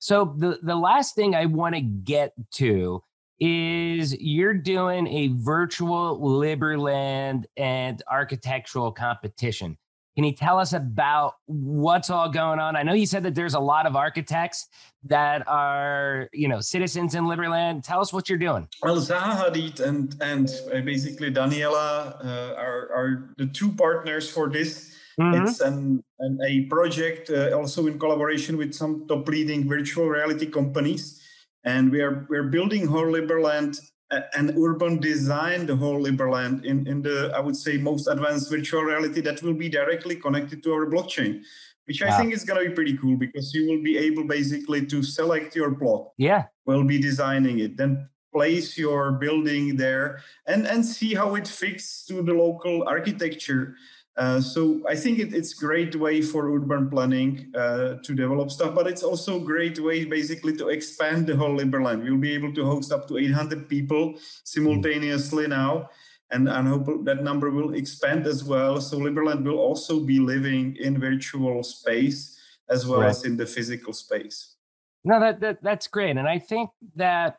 So 0.06 0.36
the 0.36 0.60
the 0.62 0.76
last 0.76 1.16
thing 1.16 1.34
I 1.34 1.46
want 1.46 1.74
to 1.74 1.80
get 1.80 2.32
to 2.52 3.02
is 3.40 4.16
you're 4.20 4.54
doing 4.54 5.08
a 5.08 5.32
virtual 5.34 6.20
Liberland 6.20 7.46
and 7.56 8.00
architectural 8.08 8.92
competition. 8.92 9.76
Can 10.14 10.22
you 10.22 10.30
tell 10.30 10.60
us 10.60 10.74
about 10.74 11.34
what's 11.46 12.08
all 12.08 12.28
going 12.28 12.60
on? 12.60 12.76
I 12.76 12.84
know 12.84 12.92
you 12.92 13.04
said 13.04 13.24
that 13.24 13.34
there's 13.34 13.54
a 13.54 13.58
lot 13.58 13.84
of 13.84 13.96
architects 13.96 14.68
that 15.06 15.42
are, 15.48 16.30
you 16.32 16.46
know, 16.46 16.60
citizens 16.60 17.16
in 17.16 17.24
Liberland. 17.24 17.82
Tell 17.82 18.00
us 18.00 18.12
what 18.12 18.28
you're 18.28 18.38
doing. 18.38 18.68
Well, 18.84 18.98
Zaha 18.98 19.50
Hadid 19.50 19.80
and 19.80 20.14
and 20.20 20.48
uh, 20.72 20.82
basically 20.82 21.32
Daniela 21.32 22.24
uh, 22.24 22.54
are 22.56 22.90
are 22.94 23.34
the 23.38 23.46
two 23.46 23.72
partners 23.72 24.30
for 24.30 24.48
this. 24.48 24.95
Mm-hmm. 25.20 25.46
It's 25.46 25.60
an, 25.60 26.04
an, 26.18 26.38
a 26.46 26.66
project 26.66 27.30
uh, 27.30 27.56
also 27.56 27.86
in 27.86 27.98
collaboration 27.98 28.56
with 28.56 28.74
some 28.74 29.06
top 29.08 29.26
leading 29.28 29.68
virtual 29.68 30.08
reality 30.08 30.46
companies, 30.46 31.22
and 31.64 31.90
we 31.90 32.02
are 32.02 32.26
we're 32.28 32.50
building 32.50 32.86
whole 32.86 33.06
Liberland 33.06 33.78
an 34.10 34.54
urban 34.56 34.98
design 34.98 35.66
the 35.66 35.74
whole 35.74 36.00
Liberland 36.00 36.64
in, 36.64 36.86
in 36.86 37.02
the, 37.02 37.32
I 37.34 37.40
would 37.40 37.56
say, 37.56 37.76
most 37.76 38.06
advanced 38.06 38.50
virtual 38.50 38.82
reality 38.82 39.20
that 39.22 39.42
will 39.42 39.54
be 39.54 39.68
directly 39.68 40.16
connected 40.16 40.62
to 40.62 40.72
our 40.72 40.86
blockchain, 40.86 41.42
which 41.86 42.02
wow. 42.02 42.08
I 42.08 42.18
think 42.18 42.32
is 42.32 42.44
going 42.44 42.62
to 42.62 42.68
be 42.68 42.74
pretty 42.74 42.96
cool 42.96 43.16
because 43.16 43.52
you 43.52 43.68
will 43.68 43.82
be 43.82 43.98
able 43.98 44.24
basically 44.24 44.86
to 44.86 45.02
select 45.02 45.56
your 45.56 45.74
plot. 45.74 46.12
Yeah. 46.18 46.44
We'll 46.66 46.84
be 46.84 47.00
designing 47.00 47.58
it, 47.58 47.76
then 47.76 48.08
place 48.32 48.76
your 48.78 49.12
building 49.12 49.76
there 49.76 50.20
and, 50.46 50.66
and 50.66 50.84
see 50.84 51.14
how 51.14 51.34
it 51.34 51.48
fits 51.48 52.04
to 52.06 52.22
the 52.22 52.34
local 52.34 52.86
architecture. 52.86 53.74
Uh, 54.16 54.40
so 54.40 54.80
I 54.88 54.96
think 54.96 55.18
it, 55.18 55.34
it's 55.34 55.52
great 55.52 55.94
way 55.94 56.22
for 56.22 56.50
urban 56.50 56.88
planning 56.88 57.52
uh, 57.54 57.96
to 58.02 58.14
develop 58.14 58.50
stuff, 58.50 58.74
but 58.74 58.86
it's 58.86 59.02
also 59.02 59.36
a 59.36 59.44
great 59.44 59.78
way 59.78 60.06
basically 60.06 60.56
to 60.56 60.68
expand 60.68 61.26
the 61.26 61.36
whole 61.36 61.58
Liberland. 61.58 62.02
We'll 62.02 62.16
be 62.16 62.32
able 62.32 62.54
to 62.54 62.64
host 62.64 62.92
up 62.92 63.06
to 63.08 63.18
800 63.18 63.68
people 63.68 64.14
simultaneously 64.44 65.48
now, 65.48 65.90
and 66.30 66.48
I 66.48 66.62
hope 66.62 67.04
that 67.04 67.22
number 67.22 67.50
will 67.50 67.74
expand 67.74 68.26
as 68.26 68.42
well. 68.42 68.80
So 68.80 68.98
Liberland 68.98 69.44
will 69.44 69.58
also 69.58 70.00
be 70.00 70.18
living 70.18 70.76
in 70.76 70.98
virtual 70.98 71.62
space 71.62 72.38
as 72.70 72.86
well 72.86 73.00
right. 73.00 73.10
as 73.10 73.24
in 73.24 73.36
the 73.36 73.46
physical 73.46 73.92
space. 73.92 74.56
No, 75.04 75.20
that, 75.20 75.40
that 75.40 75.62
that's 75.62 75.86
great, 75.88 76.16
and 76.16 76.26
I 76.26 76.38
think 76.38 76.70
that 76.96 77.38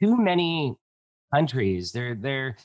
too 0.00 0.16
many 0.16 0.76
countries 1.34 1.92
they're 1.92 2.14
they're 2.14 2.56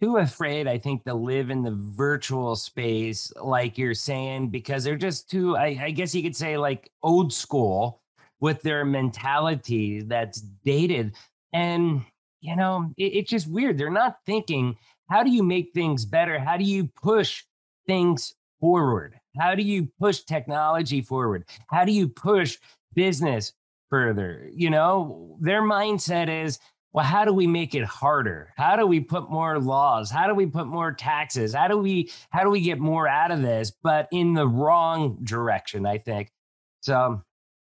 too 0.00 0.16
afraid, 0.16 0.66
I 0.66 0.78
think, 0.78 1.04
to 1.04 1.14
live 1.14 1.50
in 1.50 1.62
the 1.62 1.76
virtual 1.76 2.56
space, 2.56 3.32
like 3.40 3.76
you're 3.76 3.94
saying, 3.94 4.48
because 4.48 4.82
they're 4.82 4.96
just 4.96 5.30
too, 5.30 5.56
I, 5.56 5.78
I 5.82 5.90
guess 5.90 6.14
you 6.14 6.22
could 6.22 6.36
say, 6.36 6.56
like 6.56 6.90
old 7.02 7.32
school 7.32 8.00
with 8.40 8.62
their 8.62 8.84
mentality 8.84 10.00
that's 10.02 10.40
dated. 10.40 11.14
And, 11.52 12.02
you 12.40 12.56
know, 12.56 12.92
it, 12.96 13.12
it's 13.14 13.30
just 13.30 13.46
weird. 13.46 13.76
They're 13.76 13.90
not 13.90 14.16
thinking, 14.24 14.76
how 15.10 15.22
do 15.22 15.30
you 15.30 15.42
make 15.42 15.72
things 15.74 16.04
better? 16.04 16.38
How 16.38 16.56
do 16.56 16.64
you 16.64 16.88
push 17.02 17.44
things 17.86 18.34
forward? 18.60 19.18
How 19.38 19.54
do 19.54 19.62
you 19.62 19.88
push 19.98 20.20
technology 20.20 21.02
forward? 21.02 21.44
How 21.68 21.84
do 21.84 21.92
you 21.92 22.08
push 22.08 22.56
business 22.94 23.52
further? 23.90 24.48
You 24.52 24.70
know, 24.70 25.36
their 25.40 25.62
mindset 25.62 26.28
is, 26.28 26.58
well, 26.92 27.04
how 27.04 27.24
do 27.24 27.32
we 27.32 27.46
make 27.46 27.74
it 27.74 27.84
harder? 27.84 28.52
How 28.56 28.76
do 28.76 28.86
we 28.86 29.00
put 29.00 29.30
more 29.30 29.58
laws? 29.58 30.10
How 30.10 30.26
do 30.26 30.34
we 30.34 30.46
put 30.46 30.66
more 30.66 30.92
taxes? 30.92 31.54
How 31.54 31.68
do 31.68 31.78
we 31.78 32.10
how 32.30 32.42
do 32.42 32.50
we 32.50 32.60
get 32.60 32.78
more 32.78 33.06
out 33.06 33.30
of 33.30 33.42
this, 33.42 33.70
but 33.70 34.08
in 34.10 34.34
the 34.34 34.46
wrong 34.46 35.18
direction, 35.22 35.86
I 35.86 35.98
think. 35.98 36.32
So 36.80 37.22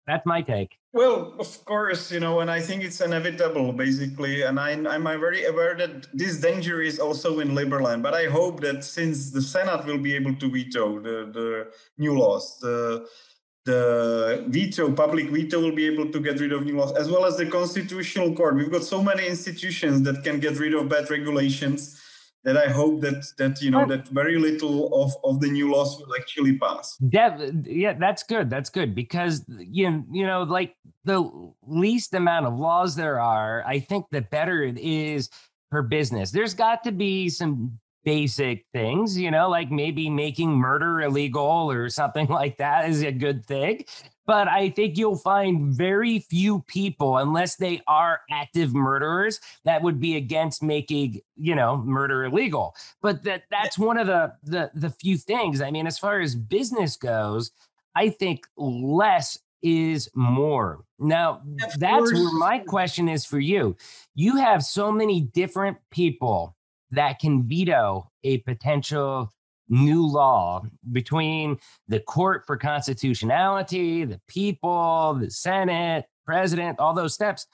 that's 0.06 0.26
my 0.26 0.42
take. 0.42 0.78
Well, 0.92 1.34
of 1.40 1.64
course, 1.64 2.12
you 2.12 2.20
know, 2.20 2.38
and 2.40 2.50
I 2.50 2.60
think 2.60 2.84
it's 2.84 3.00
inevitable, 3.00 3.72
basically. 3.72 4.42
And 4.42 4.60
I, 4.60 4.70
I'm 4.70 5.02
very 5.02 5.44
aware 5.44 5.74
that 5.76 6.06
this 6.12 6.38
danger 6.38 6.80
is 6.82 7.00
also 7.00 7.40
in 7.40 7.48
Liberland. 7.48 8.02
But 8.02 8.14
I 8.14 8.26
hope 8.26 8.60
that 8.60 8.84
since 8.84 9.32
the 9.32 9.42
Senate 9.42 9.86
will 9.86 9.98
be 9.98 10.14
able 10.14 10.36
to 10.36 10.48
veto 10.48 11.00
the, 11.00 11.30
the 11.32 11.72
new 11.98 12.16
laws, 12.16 12.58
the 12.60 13.08
the 13.64 14.44
veto, 14.48 14.92
public 14.92 15.30
veto, 15.30 15.60
will 15.60 15.74
be 15.74 15.86
able 15.86 16.10
to 16.10 16.20
get 16.20 16.38
rid 16.40 16.52
of 16.52 16.64
new 16.64 16.76
laws, 16.76 16.92
as 16.92 17.10
well 17.10 17.24
as 17.24 17.36
the 17.36 17.46
constitutional 17.46 18.34
court. 18.34 18.56
We've 18.56 18.70
got 18.70 18.84
so 18.84 19.02
many 19.02 19.26
institutions 19.26 20.02
that 20.02 20.22
can 20.22 20.38
get 20.40 20.58
rid 20.58 20.74
of 20.74 20.88
bad 20.88 21.10
regulations 21.10 22.00
that 22.44 22.58
I 22.58 22.68
hope 22.68 23.00
that 23.00 23.24
that 23.38 23.62
you 23.62 23.70
know 23.70 23.86
that 23.86 24.08
very 24.08 24.38
little 24.38 25.02
of, 25.02 25.16
of 25.24 25.40
the 25.40 25.48
new 25.48 25.72
laws 25.72 25.98
will 25.98 26.14
actually 26.14 26.58
pass. 26.58 26.96
Dev, 26.98 27.66
yeah, 27.66 27.94
that's 27.94 28.22
good. 28.22 28.50
That's 28.50 28.68
good 28.68 28.94
because 28.94 29.44
you 29.48 30.04
you 30.12 30.26
know 30.26 30.42
like 30.42 30.76
the 31.04 31.30
least 31.66 32.14
amount 32.14 32.46
of 32.46 32.54
laws 32.58 32.94
there 32.94 33.18
are, 33.18 33.64
I 33.66 33.80
think 33.80 34.06
the 34.10 34.20
better 34.20 34.62
it 34.62 34.78
is 34.78 35.30
for 35.70 35.82
business. 35.82 36.30
There's 36.30 36.54
got 36.54 36.84
to 36.84 36.92
be 36.92 37.30
some 37.30 37.78
basic 38.04 38.66
things, 38.72 39.18
you 39.18 39.30
know, 39.30 39.48
like 39.48 39.70
maybe 39.70 40.08
making 40.08 40.50
murder 40.50 41.02
illegal 41.02 41.70
or 41.70 41.88
something 42.00 42.28
like 42.28 42.56
that 42.58 42.88
is 42.88 43.02
a 43.02 43.12
good 43.12 43.44
thing. 43.44 43.84
But 44.26 44.48
I 44.48 44.70
think 44.70 44.96
you'll 44.96 45.18
find 45.18 45.74
very 45.74 46.20
few 46.20 46.62
people, 46.62 47.18
unless 47.18 47.56
they 47.56 47.82
are 47.86 48.20
active 48.30 48.74
murderers, 48.74 49.38
that 49.64 49.82
would 49.82 50.00
be 50.00 50.16
against 50.16 50.62
making, 50.62 51.20
you 51.36 51.54
know, 51.54 51.76
murder 51.76 52.24
illegal. 52.24 52.74
But 53.02 53.22
that 53.24 53.42
that's 53.50 53.78
one 53.78 53.98
of 53.98 54.06
the 54.06 54.32
the 54.42 54.70
the 54.74 54.88
few 54.88 55.18
things. 55.18 55.60
I 55.60 55.70
mean, 55.70 55.86
as 55.86 55.98
far 55.98 56.20
as 56.20 56.34
business 56.34 56.96
goes, 56.96 57.50
I 57.94 58.08
think 58.08 58.46
less 58.56 59.38
is 59.62 60.08
more. 60.14 60.84
Now, 60.98 61.42
that's 61.78 62.12
where 62.12 62.38
my 62.38 62.58
question 62.60 63.08
is 63.08 63.24
for 63.24 63.40
you. 63.40 63.76
You 64.14 64.36
have 64.36 64.62
so 64.62 64.90
many 64.92 65.22
different 65.22 65.78
people 65.90 66.54
that 66.94 67.18
can 67.18 67.42
veto 67.42 68.10
a 68.22 68.38
potential 68.38 69.30
new 69.68 70.06
law 70.06 70.62
between 70.92 71.58
the 71.88 72.00
court 72.00 72.44
for 72.46 72.56
constitutionality, 72.56 74.04
the 74.04 74.20
people, 74.28 75.14
the 75.18 75.30
Senate, 75.30 76.04
president, 76.24 76.78
all 76.78 76.94
those 76.94 77.14
steps. 77.14 77.46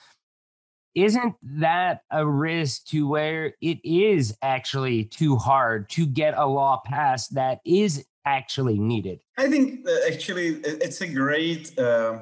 Isn't 0.94 1.34
that 1.42 2.00
a 2.10 2.26
risk 2.26 2.86
to 2.86 3.06
where 3.06 3.54
it 3.60 3.78
is 3.84 4.36
actually 4.42 5.04
too 5.04 5.36
hard 5.36 5.88
to 5.90 6.04
get 6.04 6.34
a 6.36 6.46
law 6.46 6.82
passed 6.84 7.34
that 7.34 7.60
is 7.64 8.04
actually 8.24 8.78
needed? 8.78 9.20
I 9.38 9.48
think 9.48 9.86
actually 10.08 10.60
it's 10.64 11.00
a 11.00 11.06
great 11.06 11.78
uh, 11.78 12.18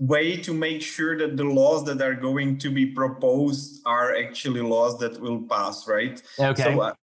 way 0.00 0.34
to 0.38 0.54
make 0.54 0.80
sure 0.80 1.16
that 1.18 1.36
the 1.36 1.44
laws 1.44 1.84
that 1.84 2.00
are 2.00 2.14
going 2.14 2.56
to 2.58 2.70
be 2.70 2.86
proposed 2.86 3.82
are 3.84 4.16
actually 4.16 4.62
laws 4.62 4.98
that 4.98 5.20
will 5.20 5.42
pass, 5.42 5.86
right? 5.86 6.20
Okay. 6.38 6.62
So 6.62 6.80
uh, 6.80 6.94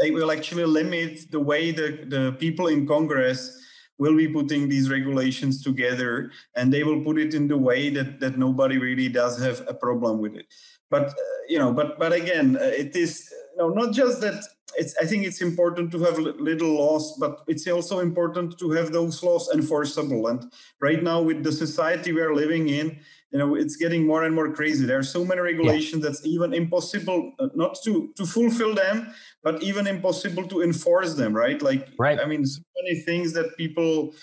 they 0.00 0.10
will 0.10 0.32
actually 0.32 0.64
limit 0.64 1.30
the 1.30 1.40
way 1.40 1.70
the, 1.70 2.04
the 2.08 2.36
people 2.40 2.68
in 2.68 2.86
Congress 2.86 3.62
will 3.98 4.16
be 4.16 4.28
putting 4.28 4.68
these 4.68 4.88
regulations 4.88 5.62
together 5.62 6.30
and 6.56 6.72
they 6.72 6.84
will 6.84 7.02
put 7.04 7.18
it 7.18 7.34
in 7.34 7.48
the 7.48 7.58
way 7.58 7.90
that, 7.90 8.18
that 8.20 8.38
nobody 8.38 8.78
really 8.78 9.08
does 9.08 9.38
have 9.42 9.62
a 9.68 9.74
problem 9.74 10.18
with 10.18 10.34
it. 10.34 10.46
But, 10.88 11.08
uh, 11.08 11.14
you 11.48 11.58
know, 11.58 11.72
but, 11.72 11.98
but 11.98 12.14
again, 12.14 12.56
uh, 12.56 12.64
it 12.64 12.96
is 12.96 13.30
know, 13.58 13.68
not 13.68 13.92
just 13.92 14.20
that 14.20 14.42
it's, 14.76 14.94
I 15.00 15.06
think 15.06 15.24
it's 15.24 15.40
important 15.40 15.90
to 15.92 15.98
have 16.00 16.18
little 16.18 16.74
laws, 16.74 17.16
but 17.18 17.40
it's 17.48 17.66
also 17.66 17.98
important 18.00 18.58
to 18.58 18.70
have 18.72 18.92
those 18.92 19.22
laws 19.22 19.50
enforceable. 19.52 20.28
And 20.28 20.50
right 20.80 21.02
now, 21.02 21.20
with 21.22 21.42
the 21.42 21.52
society 21.52 22.12
we 22.12 22.20
are 22.20 22.34
living 22.34 22.68
in, 22.68 23.00
you 23.32 23.38
know, 23.38 23.56
it's 23.56 23.76
getting 23.76 24.06
more 24.06 24.24
and 24.24 24.34
more 24.34 24.52
crazy. 24.52 24.86
There 24.86 24.98
are 24.98 25.02
so 25.02 25.24
many 25.24 25.40
regulations 25.40 26.02
yeah. 26.02 26.10
that's 26.10 26.24
even 26.24 26.54
impossible 26.54 27.32
uh, 27.38 27.48
not 27.54 27.76
to 27.84 28.10
to 28.16 28.24
fulfill 28.24 28.74
them, 28.74 29.12
but 29.42 29.62
even 29.62 29.86
impossible 29.86 30.46
to 30.48 30.62
enforce 30.62 31.14
them. 31.14 31.34
Right? 31.34 31.60
Like, 31.60 31.88
right. 31.98 32.18
I 32.18 32.26
mean, 32.26 32.46
so 32.46 32.62
many 32.82 33.00
things 33.00 33.32
that 33.34 33.56
people. 33.56 34.14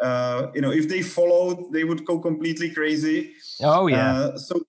Uh, 0.00 0.50
you 0.54 0.60
know, 0.60 0.72
if 0.72 0.88
they 0.88 1.02
followed, 1.02 1.72
they 1.72 1.84
would 1.84 2.04
go 2.04 2.18
completely 2.18 2.68
crazy. 2.68 3.32
Oh 3.62 3.86
yeah. 3.86 4.12
Uh, 4.12 4.36
so, 4.36 4.60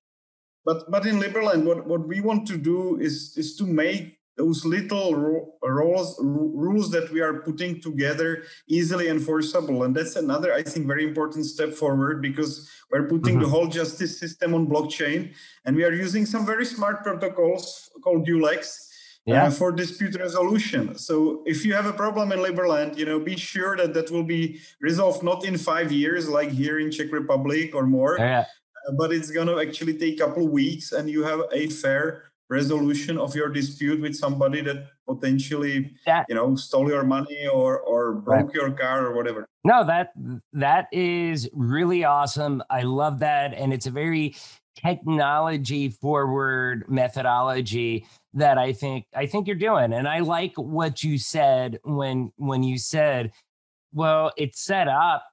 but 0.66 0.90
but 0.90 1.06
in 1.06 1.20
Liberland, 1.20 1.64
what 1.64 1.88
what 1.88 2.08
we 2.08 2.22
want 2.22 2.48
to 2.48 2.58
do 2.58 2.98
is 3.00 3.34
is 3.38 3.56
to 3.58 3.66
make 3.66 4.20
those 4.38 4.66
little 4.66 5.16
rules 5.62 6.20
rules 6.22 6.92
that 6.92 7.10
we 7.12 7.22
are 7.22 7.42
putting 7.42 7.80
together 7.82 8.44
easily 8.68 9.08
enforceable 9.08 9.84
and 9.84 9.96
that's 9.96 10.16
another 10.16 10.54
i 10.54 10.62
think 10.62 10.86
very 10.86 11.06
important 11.06 11.46
step 11.46 11.74
forward 11.74 12.22
because 12.22 12.70
we're 12.92 13.08
putting 13.08 13.36
mm-hmm. 13.36 13.44
the 13.44 13.50
whole 13.50 13.68
justice 13.68 14.20
system 14.20 14.54
on 14.54 14.68
blockchain 14.68 15.34
and 15.66 15.76
we 15.76 15.84
are 15.86 15.94
using 15.94 16.26
some 16.26 16.46
very 16.46 16.66
smart 16.66 17.04
protocols 17.04 17.90
called 18.04 18.28
ulex 18.28 18.90
uh, 19.28 19.34
yeah. 19.34 19.46
Uh, 19.46 19.50
for 19.50 19.72
dispute 19.72 20.16
resolution. 20.20 20.96
So 21.00 21.42
if 21.48 21.66
you 21.66 21.74
have 21.74 21.88
a 21.88 21.94
problem 21.94 22.32
in 22.32 22.38
Liberland, 22.38 22.96
you 22.96 23.06
know, 23.06 23.20
be 23.20 23.36
sure 23.36 23.76
that 23.76 23.92
that 23.96 24.12
will 24.12 24.24
be 24.24 24.60
resolved 24.82 25.24
not 25.24 25.44
in 25.44 25.58
five 25.58 25.92
years, 25.92 26.30
like 26.30 26.52
here 26.52 26.78
in 26.78 26.92
Czech 26.92 27.12
Republic 27.12 27.74
or 27.74 27.88
more, 27.88 28.18
yeah. 28.20 28.46
But 28.94 29.12
it's 29.12 29.32
going 29.32 29.48
to 29.48 29.60
actually 29.60 29.98
take 29.98 30.16
a 30.20 30.26
couple 30.26 30.46
of 30.46 30.52
weeks, 30.52 30.92
and 30.92 31.10
you 31.10 31.24
have 31.24 31.42
a 31.52 31.68
fair 31.68 32.24
resolution 32.50 33.18
of 33.18 33.36
your 33.36 33.50
dispute 33.50 34.00
with 34.02 34.16
somebody 34.16 34.62
that 34.62 34.88
potentially 35.08 35.96
that, 36.06 36.26
you 36.30 36.36
know 36.36 36.56
stole 36.56 36.88
your 36.90 37.04
money 37.04 37.48
or 37.48 37.80
or 37.80 38.14
broke 38.14 38.48
right. 38.48 38.54
your 38.54 38.70
car 38.72 39.08
or 39.08 39.16
whatever 39.16 39.48
no 39.64 39.84
that 39.84 40.10
that 40.54 40.86
is 40.92 41.50
really 41.54 42.04
awesome 42.04 42.62
i 42.70 42.84
love 42.84 43.18
that 43.18 43.52
and 43.56 43.74
it's 43.74 43.88
a 43.88 43.92
very 43.92 44.36
technology 44.76 45.90
forward 45.90 46.86
methodology 46.88 48.06
that 48.34 48.60
i 48.60 48.72
think 48.72 49.06
i 49.16 49.26
think 49.26 49.48
you're 49.48 49.56
doing 49.56 49.92
and 49.94 50.08
i 50.08 50.20
like 50.20 50.54
what 50.56 51.04
you 51.04 51.18
said 51.18 51.80
when 51.84 52.32
when 52.38 52.62
you 52.62 52.78
said 52.78 53.32
Well, 53.96 54.34
it's 54.36 54.60
set 54.60 54.90
up 54.90 55.24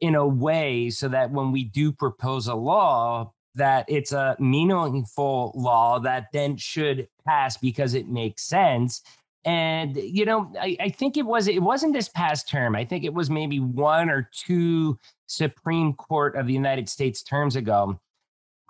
in 0.00 0.14
a 0.14 0.26
way 0.26 0.90
so 0.90 1.08
that 1.08 1.30
when 1.30 1.52
we 1.52 1.64
do 1.64 1.92
propose 1.92 2.46
a 2.46 2.54
law, 2.54 3.32
that 3.54 3.84
it's 3.88 4.12
a 4.12 4.36
meaningful 4.38 5.52
law 5.54 5.98
that 5.98 6.26
then 6.32 6.56
should 6.56 7.08
pass 7.26 7.56
because 7.56 7.94
it 7.94 8.08
makes 8.08 8.42
sense. 8.42 9.02
And 9.44 9.96
you 9.96 10.24
know, 10.24 10.52
I, 10.60 10.76
I 10.80 10.88
think 10.90 11.16
it 11.16 11.24
was 11.24 11.48
it 11.48 11.62
wasn't 11.62 11.94
this 11.94 12.08
past 12.08 12.48
term. 12.48 12.76
I 12.76 12.84
think 12.84 13.04
it 13.04 13.14
was 13.14 13.30
maybe 13.30 13.58
one 13.58 14.10
or 14.10 14.28
two 14.32 14.98
Supreme 15.26 15.94
Court 15.94 16.36
of 16.36 16.46
the 16.46 16.52
United 16.52 16.88
States 16.88 17.22
terms 17.22 17.56
ago 17.56 17.98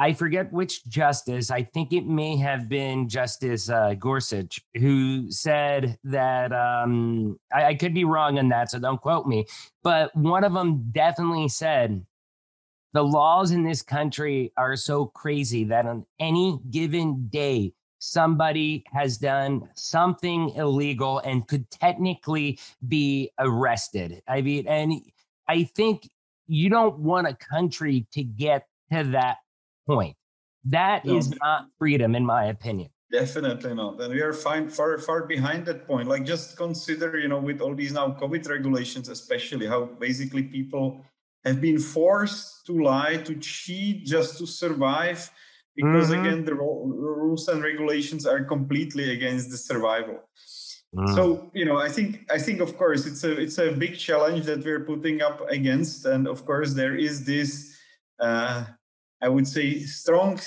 I 0.00 0.14
forget 0.14 0.50
which 0.50 0.82
justice. 0.86 1.50
I 1.50 1.62
think 1.62 1.92
it 1.92 2.06
may 2.06 2.34
have 2.38 2.70
been 2.70 3.06
Justice 3.06 3.68
uh, 3.68 3.92
Gorsuch 3.98 4.58
who 4.74 5.30
said 5.30 5.98
that. 6.04 6.54
Um, 6.54 7.38
I, 7.52 7.66
I 7.66 7.74
could 7.74 7.92
be 7.92 8.04
wrong 8.04 8.38
on 8.38 8.48
that, 8.48 8.70
so 8.70 8.78
don't 8.78 9.00
quote 9.00 9.26
me. 9.26 9.44
But 9.82 10.16
one 10.16 10.42
of 10.42 10.54
them 10.54 10.90
definitely 10.90 11.48
said 11.48 12.02
the 12.94 13.04
laws 13.04 13.50
in 13.50 13.62
this 13.62 13.82
country 13.82 14.54
are 14.56 14.74
so 14.74 15.04
crazy 15.04 15.64
that 15.64 15.84
on 15.84 16.06
any 16.18 16.58
given 16.70 17.28
day, 17.28 17.74
somebody 17.98 18.82
has 18.94 19.18
done 19.18 19.68
something 19.74 20.48
illegal 20.56 21.18
and 21.18 21.46
could 21.46 21.70
technically 21.70 22.58
be 22.88 23.30
arrested. 23.38 24.22
I 24.26 24.40
mean, 24.40 24.66
and 24.66 24.94
I 25.46 25.64
think 25.64 26.08
you 26.46 26.70
don't 26.70 26.98
want 27.00 27.26
a 27.26 27.34
country 27.34 28.06
to 28.12 28.24
get 28.24 28.66
to 28.90 29.04
that 29.04 29.36
point. 29.94 30.16
That 30.64 31.04
no. 31.04 31.16
is 31.16 31.26
not 31.42 31.66
freedom, 31.78 32.14
in 32.14 32.24
my 32.24 32.44
opinion. 32.46 32.90
Definitely 33.10 33.74
not. 33.74 34.00
And 34.00 34.14
we 34.14 34.20
are 34.20 34.32
fine, 34.32 34.68
far, 34.68 34.96
far 34.98 35.26
behind 35.26 35.66
that 35.66 35.86
point. 35.86 36.06
Like 36.08 36.24
just 36.24 36.56
consider, 36.56 37.18
you 37.18 37.28
know, 37.28 37.40
with 37.40 37.60
all 37.60 37.74
these 37.74 37.92
now 37.92 38.08
COVID 38.22 38.48
regulations, 38.48 39.08
especially 39.08 39.66
how 39.66 39.80
basically 39.98 40.44
people 40.44 41.04
have 41.44 41.60
been 41.60 41.78
forced 41.78 42.66
to 42.66 42.72
lie, 42.90 43.16
to 43.16 43.34
cheat 43.36 44.06
just 44.06 44.38
to 44.38 44.46
survive, 44.46 45.28
because 45.74 46.10
mm-hmm. 46.10 46.20
again, 46.20 46.44
the 46.44 46.54
rules 46.54 47.48
and 47.48 47.62
regulations 47.62 48.26
are 48.26 48.44
completely 48.44 49.12
against 49.12 49.50
the 49.50 49.56
survival. 49.56 50.18
Mm. 50.94 51.14
So 51.14 51.50
you 51.54 51.64
know, 51.64 51.78
I 51.78 51.88
think 51.88 52.26
I 52.30 52.38
think 52.38 52.60
of 52.60 52.76
course 52.76 53.06
it's 53.06 53.22
a 53.24 53.32
it's 53.44 53.58
a 53.58 53.70
big 53.72 53.96
challenge 53.96 54.44
that 54.46 54.64
we're 54.64 54.84
putting 54.84 55.22
up 55.22 55.38
against, 55.48 56.04
and 56.04 56.26
of 56.26 56.44
course 56.44 56.74
there 56.74 56.96
is 56.96 57.24
this 57.24 57.76
uh, 58.18 58.64
I 59.22 59.28
would 59.28 59.46
say, 59.46 59.80
strong 59.80 60.40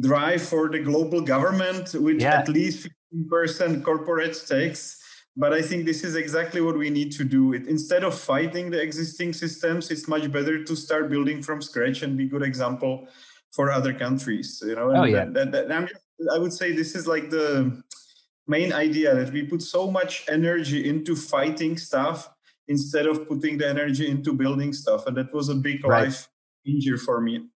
drive 0.00 0.42
for 0.42 0.68
the 0.68 0.80
global 0.80 1.20
government 1.20 1.94
with 1.94 2.20
yeah. 2.20 2.40
at 2.40 2.48
least 2.48 2.88
15% 3.14 3.84
corporate 3.84 4.36
stakes. 4.36 5.00
But 5.36 5.52
I 5.52 5.62
think 5.62 5.84
this 5.84 6.04
is 6.04 6.14
exactly 6.14 6.60
what 6.60 6.78
we 6.78 6.90
need 6.90 7.10
to 7.12 7.24
do. 7.24 7.54
It, 7.54 7.66
instead 7.66 8.04
of 8.04 8.14
fighting 8.14 8.70
the 8.70 8.80
existing 8.80 9.32
systems, 9.32 9.90
it's 9.90 10.06
much 10.06 10.30
better 10.30 10.62
to 10.62 10.76
start 10.76 11.10
building 11.10 11.42
from 11.42 11.60
scratch 11.60 12.02
and 12.02 12.16
be 12.16 12.26
good 12.26 12.42
example 12.42 13.08
for 13.52 13.72
other 13.72 13.92
countries. 13.92 14.62
You 14.64 14.76
know, 14.76 14.90
and 14.90 14.98
oh, 14.98 15.04
yeah. 15.04 15.24
That, 15.24 15.50
that, 15.50 15.68
that, 15.68 15.90
I 16.32 16.38
would 16.38 16.52
say 16.52 16.72
this 16.72 16.94
is 16.94 17.08
like 17.08 17.30
the 17.30 17.82
main 18.46 18.72
idea 18.72 19.14
that 19.14 19.32
we 19.32 19.42
put 19.42 19.62
so 19.62 19.90
much 19.90 20.24
energy 20.28 20.88
into 20.88 21.16
fighting 21.16 21.78
stuff 21.78 22.28
instead 22.68 23.06
of 23.06 23.26
putting 23.28 23.58
the 23.58 23.68
energy 23.68 24.08
into 24.08 24.32
building 24.32 24.72
stuff. 24.72 25.06
And 25.06 25.16
that 25.16 25.34
was 25.34 25.48
a 25.48 25.54
big 25.54 25.84
right. 25.84 26.04
life 26.04 26.28
changer 26.64 26.96
for 26.96 27.20
me. 27.20 27.48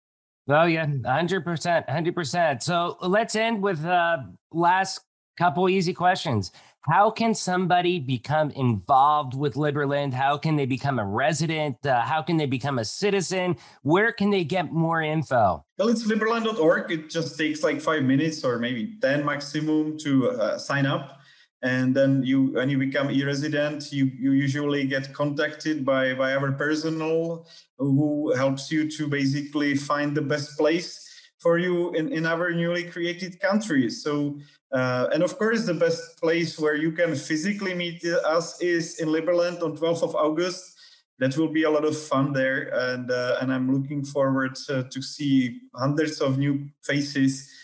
Oh 0.49 0.65
yeah, 0.65 0.87
hundred 1.05 1.45
percent, 1.45 1.89
hundred 1.91 2.15
percent. 2.15 2.63
So 2.63 2.97
let's 3.03 3.37
end 3.37 3.63
with 3.63 3.85
uh, 3.85 4.19
last 4.51 5.01
couple 5.37 5.69
easy 5.69 5.93
questions. 5.93 6.51
How 6.83 7.11
can 7.11 7.35
somebody 7.35 7.99
become 7.99 8.51
involved 8.53 9.35
with 9.35 9.55
Liberland? 9.55 10.15
How 10.15 10.39
can 10.39 10.57
they 10.57 10.65
become 10.65 10.99
a 10.99 11.05
resident? 11.05 11.85
Uh, 11.85 12.01
how 12.01 12.23
can 12.23 12.39
they 12.39 12.47
become 12.47 12.79
a 12.79 12.85
citizen? 12.85 13.57
Where 13.83 14.11
can 14.11 14.31
they 14.31 14.43
get 14.43 14.73
more 14.73 15.03
info? 15.03 15.67
Well, 15.77 15.89
it's 15.89 16.07
liberland.org. 16.07 16.91
It 16.91 17.11
just 17.11 17.37
takes 17.37 17.63
like 17.63 17.83
five 17.83 18.05
minutes 18.05 18.43
or 18.43 18.59
maybe 18.59 18.97
10 19.03 19.23
maximum 19.23 19.99
to 19.99 20.31
uh, 20.31 20.59
sign 20.59 20.87
up 20.87 21.18
and 21.63 21.95
then 21.95 22.23
you 22.23 22.53
when 22.53 22.69
you 22.69 22.79
become 22.79 23.11
e-resident 23.11 23.91
you 23.91 24.07
you 24.19 24.33
usually 24.33 24.87
get 24.87 25.13
contacted 25.13 25.85
by 25.85 26.15
by 26.15 26.35
our 26.35 26.53
personnel 26.53 27.47
who 27.79 28.33
helps 28.35 28.71
you 28.71 28.89
to 28.89 29.09
basically 29.09 29.75
find 29.75 30.17
the 30.17 30.23
best 30.23 30.57
place 30.57 31.05
for 31.41 31.59
you 31.59 31.93
in, 31.93 32.13
in 32.13 32.27
our 32.27 32.53
newly 32.53 32.85
created 32.85 33.41
country 33.41 33.91
so 33.91 34.39
uh, 34.73 35.09
and 35.13 35.23
of 35.23 35.37
course 35.39 35.67
the 35.67 35.75
best 35.75 36.21
place 36.21 36.59
where 36.59 36.77
you 36.77 36.93
can 36.93 37.17
physically 37.17 37.75
meet 37.75 38.05
us 38.05 38.61
is 38.61 39.01
in 39.01 39.09
liberland 39.09 39.63
on 39.63 39.77
12th 39.77 40.03
of 40.03 40.15
august. 40.15 40.75
That 41.21 41.37
will 41.37 41.49
be 41.49 41.65
a 41.65 41.71
lot 41.71 41.85
of 41.85 41.99
fun 41.99 42.33
there 42.33 42.71
and 42.73 43.11
uh, 43.11 43.39
and 43.41 43.53
i'm 43.53 43.73
looking 43.75 44.05
forward 44.05 44.55
to, 44.67 44.85
to 44.85 45.03
see 45.03 45.59
hundreds 45.75 46.21
of 46.21 46.39
new 46.39 46.69
faces 46.85 47.51
uh, 47.51 47.58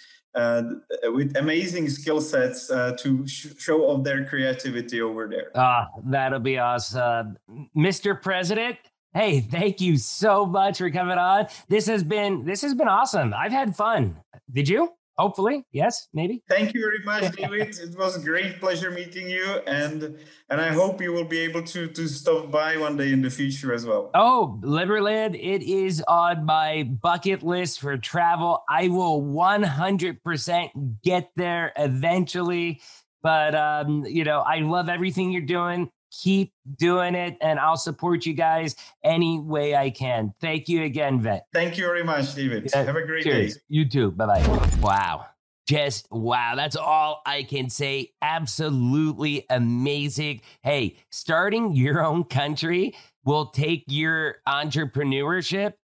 with 1.05 1.37
amazing 1.37 1.89
skill 1.89 2.21
sets 2.21 2.71
uh, 2.71 2.97
to 2.99 3.27
sh- 3.27 3.49
show 3.59 3.83
off 3.85 4.05
their 4.05 4.25
creativity 4.25 5.01
over 5.01 5.29
there. 5.29 5.51
Ah, 5.55 5.89
that'll 6.05 6.41
be 6.41 6.59
awesome. 6.59 7.37
Mr. 7.77 8.21
President, 8.21 8.77
hey, 9.15 9.41
thank 9.41 9.81
you 9.81 9.97
so 9.97 10.45
much 10.45 10.79
for 10.79 10.91
coming 10.91 11.19
on. 11.19 11.47
This 11.69 11.87
has 11.87 12.03
been 12.03 12.45
this 12.45 12.63
has 12.63 12.75
been 12.75 12.89
awesome. 12.89 13.33
I've 13.35 13.53
had 13.53 13.77
fun. 13.77 14.17
Did 14.53 14.69
you? 14.69 14.91
Hopefully 15.17 15.65
yes 15.73 16.09
maybe. 16.13 16.43
Thank 16.49 16.75
you 16.75 16.81
very 16.81 17.05
much 17.05 17.35
david. 17.37 17.77
It 17.79 17.97
was 17.99 18.17
a 18.17 18.21
great 18.21 18.61
pleasure 18.61 18.91
meeting 18.91 19.29
you 19.29 19.45
and 19.67 20.19
and 20.51 20.61
i 20.61 20.69
hope 20.69 21.01
you 21.01 21.13
will 21.13 21.25
be 21.25 21.39
able 21.39 21.63
to 21.65 21.87
to 21.89 22.09
stop 22.09 22.51
by 22.51 22.77
one 22.77 22.97
day 22.97 23.13
in 23.13 23.23
the 23.23 23.31
future 23.31 23.73
as 23.73 23.87
well. 23.87 24.11
Oh 24.15 24.59
liberland 24.63 25.35
it 25.35 25.63
is 25.63 26.03
on 26.09 26.45
my 26.45 26.85
bucket 26.85 27.43
list 27.43 27.81
for 27.81 27.97
travel. 27.97 28.65
I 28.69 28.89
will 28.89 29.23
100% 29.23 31.03
get 31.03 31.31
there 31.37 31.73
eventually 31.77 32.81
but 33.23 33.55
um 33.55 34.05
you 34.05 34.23
know 34.23 34.41
i 34.41 34.59
love 34.59 34.89
everything 34.89 35.33
you're 35.33 35.43
doing 35.43 35.91
keep 36.23 36.53
doing 36.79 37.15
it 37.15 37.37
and 37.41 37.59
I'll 37.59 37.77
support 37.77 38.27
you 38.27 38.35
guys 38.35 38.77
any 39.03 39.39
way 39.39 39.75
I 39.75 39.91
can. 39.91 40.33
Thank 40.41 40.69
you 40.69 40.83
again, 40.85 41.21
Vit. 41.21 41.43
Thank 41.53 41.77
you 41.79 41.85
very 41.85 42.05
much, 42.05 42.35
David. 42.35 42.71
Yeah, 42.73 42.83
Have 42.83 42.97
a 42.97 43.05
great 43.07 43.25
cheers. 43.25 43.55
day. 43.55 43.61
You 43.69 43.89
too. 43.89 44.11
Bye 44.13 44.27
bye. 44.27 44.69
Wow. 44.81 45.27
Just 45.67 46.07
wow. 46.11 46.55
That's 46.57 46.77
all 46.77 47.23
I 47.25 47.43
can 47.43 47.71
say. 47.71 48.13
Absolutely 48.21 49.47
amazing. 49.49 50.43
Hey, 50.63 50.97
starting 51.11 51.75
your 51.75 52.05
own 52.05 52.25
country 52.25 52.95
will 53.25 53.47
take 53.47 53.85
your 53.89 54.37
entrepreneurship 54.47 55.75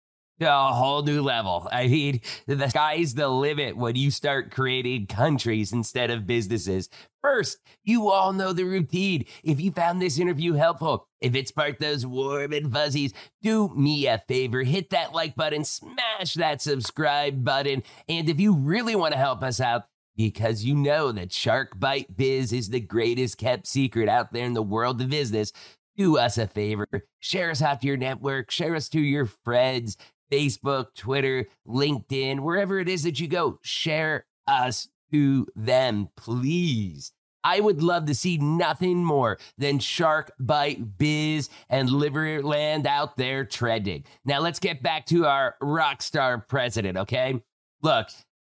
a 0.49 0.73
whole 0.73 1.03
new 1.03 1.23
level. 1.23 1.69
I 1.71 1.87
mean, 1.87 2.21
the 2.47 2.69
sky's 2.69 3.15
the 3.15 3.29
limit 3.29 3.77
when 3.77 3.97
you 3.97 4.11
start 4.11 4.51
creating 4.51 5.07
countries 5.07 5.73
instead 5.73 6.11
of 6.11 6.27
businesses. 6.27 6.89
First, 7.23 7.59
you 7.85 8.09
all 8.11 8.33
know 8.33 8.53
the 8.53 8.65
routine. 8.65 9.27
If 9.45 9.61
you 9.61 9.71
found 9.73 10.01
this 10.01 10.19
interview 10.19 10.55
helpful, 10.55 11.07
if 11.21 11.35
it 11.35 11.49
sparked 11.49 11.81
those 11.81 12.07
warm 12.07 12.53
and 12.53 12.73
fuzzies, 12.73 13.13
do 13.43 13.69
me 13.75 14.07
a 14.07 14.19
favor, 14.27 14.63
hit 14.63 14.91
that 14.91 15.13
like 15.13 15.37
button, 15.37 15.65
smash 15.65 16.35
that 16.35 16.63
subscribe 16.63 17.45
button. 17.45 17.83
And 18.09 18.29
if 18.29 18.41
you 18.41 18.55
really 18.55 18.97
want 18.97 19.13
to 19.13 19.19
help 19.19 19.43
us 19.43 19.61
out, 19.61 19.85
because 20.17 20.65
you 20.65 20.75
know 20.75 21.13
that 21.13 21.33
Shark 21.33 21.79
Bite 21.79 22.17
Biz 22.17 22.53
is 22.53 22.69
the 22.69 22.81
greatest 22.81 23.39
kept 23.39 23.67
secret 23.67 24.09
out 24.09 24.33
there 24.33 24.45
in 24.45 24.55
the 24.55 24.63
world 24.63 25.01
of 25.01 25.09
business, 25.09 25.53
do 25.97 26.19
us 26.19 26.39
a 26.39 26.47
favor, 26.47 26.87
share 27.21 27.51
us 27.51 27.63
out 27.63 27.81
to 27.81 27.87
your 27.87 27.97
network, 27.97 28.51
share 28.51 28.75
us 28.75 28.89
to 28.91 29.01
your 29.01 29.27
friends, 29.27 29.97
Facebook, 30.31 30.95
Twitter, 30.95 31.47
LinkedIn, 31.67 32.41
wherever 32.41 32.79
it 32.79 32.89
is 32.89 33.03
that 33.03 33.21
you 33.21 33.29
go, 33.29 33.59
share 33.63 34.27
us 34.47 34.89
to 35.13 35.47
them, 35.57 36.09
please. 36.17 37.13
I 37.43 37.61
would 37.61 37.83
love 37.83 38.05
to 38.07 38.15
see 38.15 38.37
nothing 38.37 39.03
more 39.03 39.39
than 39.57 39.79
Shark 39.79 40.31
Bite 40.39 40.99
Biz 40.99 41.49
and 41.71 41.89
Liberland 41.89 42.87
out 42.87 43.17
there 43.17 43.45
trending. 43.45 44.05
Now 44.25 44.41
let's 44.41 44.59
get 44.59 44.83
back 44.83 45.07
to 45.07 45.27
our 45.27 45.57
rock 45.61 46.03
star 46.03 46.39
president, 46.39 46.99
okay? 46.99 47.41
Look, 47.83 48.09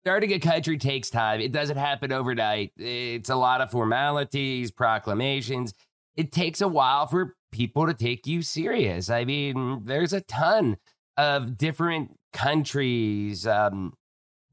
starting 0.06 0.32
a 0.32 0.40
country 0.40 0.78
takes 0.78 1.10
time. 1.10 1.42
It 1.42 1.52
doesn't 1.52 1.78
happen 1.78 2.14
overnight. 2.14 2.72
It's 2.78 3.30
a 3.30 3.36
lot 3.36 3.60
of 3.60 3.72
formalities, 3.72 4.72
proclamations. 4.72 5.74
It 6.16 6.32
takes 6.32 6.62
a 6.62 6.68
while 6.68 7.08
for 7.08 7.36
people 7.52 7.88
to 7.88 7.94
take 7.94 8.26
you 8.26 8.42
serious. 8.42 9.10
I 9.10 9.26
mean, 9.26 9.82
there's 9.84 10.14
a 10.14 10.22
ton 10.22 10.78
of 11.18 11.58
different 11.58 12.18
countries 12.34 13.48
um, 13.48 13.94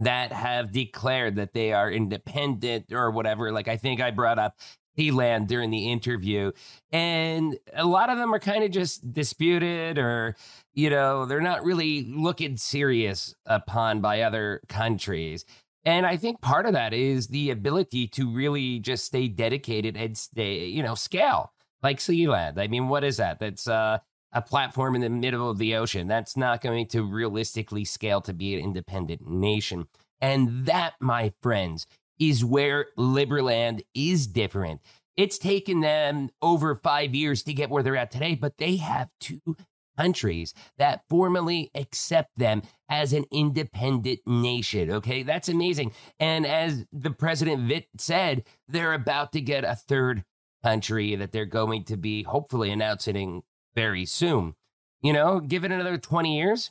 that 0.00 0.32
have 0.32 0.72
declared 0.72 1.36
that 1.36 1.52
they 1.52 1.72
are 1.72 1.90
independent 1.90 2.92
or 2.92 3.10
whatever. 3.10 3.52
Like 3.52 3.68
I 3.68 3.76
think 3.76 4.00
I 4.00 4.10
brought 4.10 4.38
up 4.38 4.56
Sealand 4.98 5.48
during 5.48 5.70
the 5.70 5.90
interview, 5.90 6.52
and 6.92 7.58
a 7.74 7.84
lot 7.84 8.10
of 8.10 8.18
them 8.18 8.32
are 8.32 8.38
kind 8.38 8.64
of 8.64 8.70
just 8.70 9.12
disputed 9.12 9.98
or 9.98 10.36
you 10.72 10.88
know 10.88 11.26
they're 11.26 11.40
not 11.40 11.64
really 11.64 12.04
looking 12.04 12.56
serious 12.56 13.34
upon 13.46 14.00
by 14.00 14.22
other 14.22 14.60
countries. 14.68 15.44
And 15.84 16.06
I 16.06 16.16
think 16.16 16.40
part 16.40 16.64
of 16.66 16.72
that 16.72 16.94
is 16.94 17.28
the 17.28 17.50
ability 17.50 18.08
to 18.08 18.30
really 18.32 18.78
just 18.78 19.04
stay 19.04 19.28
dedicated 19.28 19.96
and 19.96 20.16
stay, 20.16 20.64
you 20.66 20.82
know, 20.82 20.94
scale 20.94 21.52
like 21.82 21.98
Sealand. 21.98 22.58
I 22.58 22.68
mean, 22.68 22.88
what 22.88 23.04
is 23.04 23.18
that? 23.18 23.38
That's 23.38 23.68
uh 23.68 23.98
a 24.35 24.43
platform 24.43 24.95
in 24.95 25.01
the 25.01 25.09
middle 25.09 25.49
of 25.49 25.59
the 25.59 25.76
ocean. 25.76 26.09
That's 26.09 26.37
not 26.37 26.61
going 26.61 26.89
to 26.89 27.03
realistically 27.03 27.85
scale 27.85 28.20
to 28.22 28.35
be 28.35 28.55
an 28.55 28.61
independent 28.61 29.26
nation. 29.26 29.87
And 30.20 30.66
that, 30.66 30.95
my 31.01 31.32
friends, 31.41 31.87
is 32.18 32.45
where 32.45 32.87
Liberland 32.99 33.82
is 33.95 34.26
different. 34.26 34.80
It's 35.16 35.39
taken 35.39 35.80
them 35.80 36.30
over 36.43 36.74
five 36.74 37.14
years 37.14 37.43
to 37.45 37.55
get 37.55 37.70
where 37.70 37.82
they're 37.82 37.97
at 37.97 38.11
today, 38.11 38.35
but 38.35 38.59
they 38.59 38.76
have 38.76 39.09
two 39.20 39.57
countries 39.97 40.55
that 40.76 41.03
formally 41.09 41.70
accept 41.74 42.30
them 42.37 42.62
as 42.89 43.12
an 43.12 43.24
independent 43.30 44.20
nation. 44.26 44.91
Okay, 44.91 45.22
that's 45.22 45.49
amazing. 45.49 45.93
And 46.18 46.45
as 46.45 46.85
the 46.93 47.12
president 47.12 47.68
Vit 47.68 47.87
said, 47.97 48.45
they're 48.66 48.93
about 48.93 49.32
to 49.32 49.41
get 49.41 49.62
a 49.62 49.76
third 49.76 50.24
country 50.64 51.14
that 51.14 51.30
they're 51.30 51.45
going 51.45 51.85
to 51.85 51.97
be 51.97 52.24
hopefully 52.24 52.70
announcing 52.70 53.43
very 53.74 54.04
soon. 54.04 54.54
You 55.02 55.12
know, 55.12 55.40
give 55.40 55.64
it 55.64 55.72
another 55.72 55.98
20 55.98 56.36
years, 56.36 56.70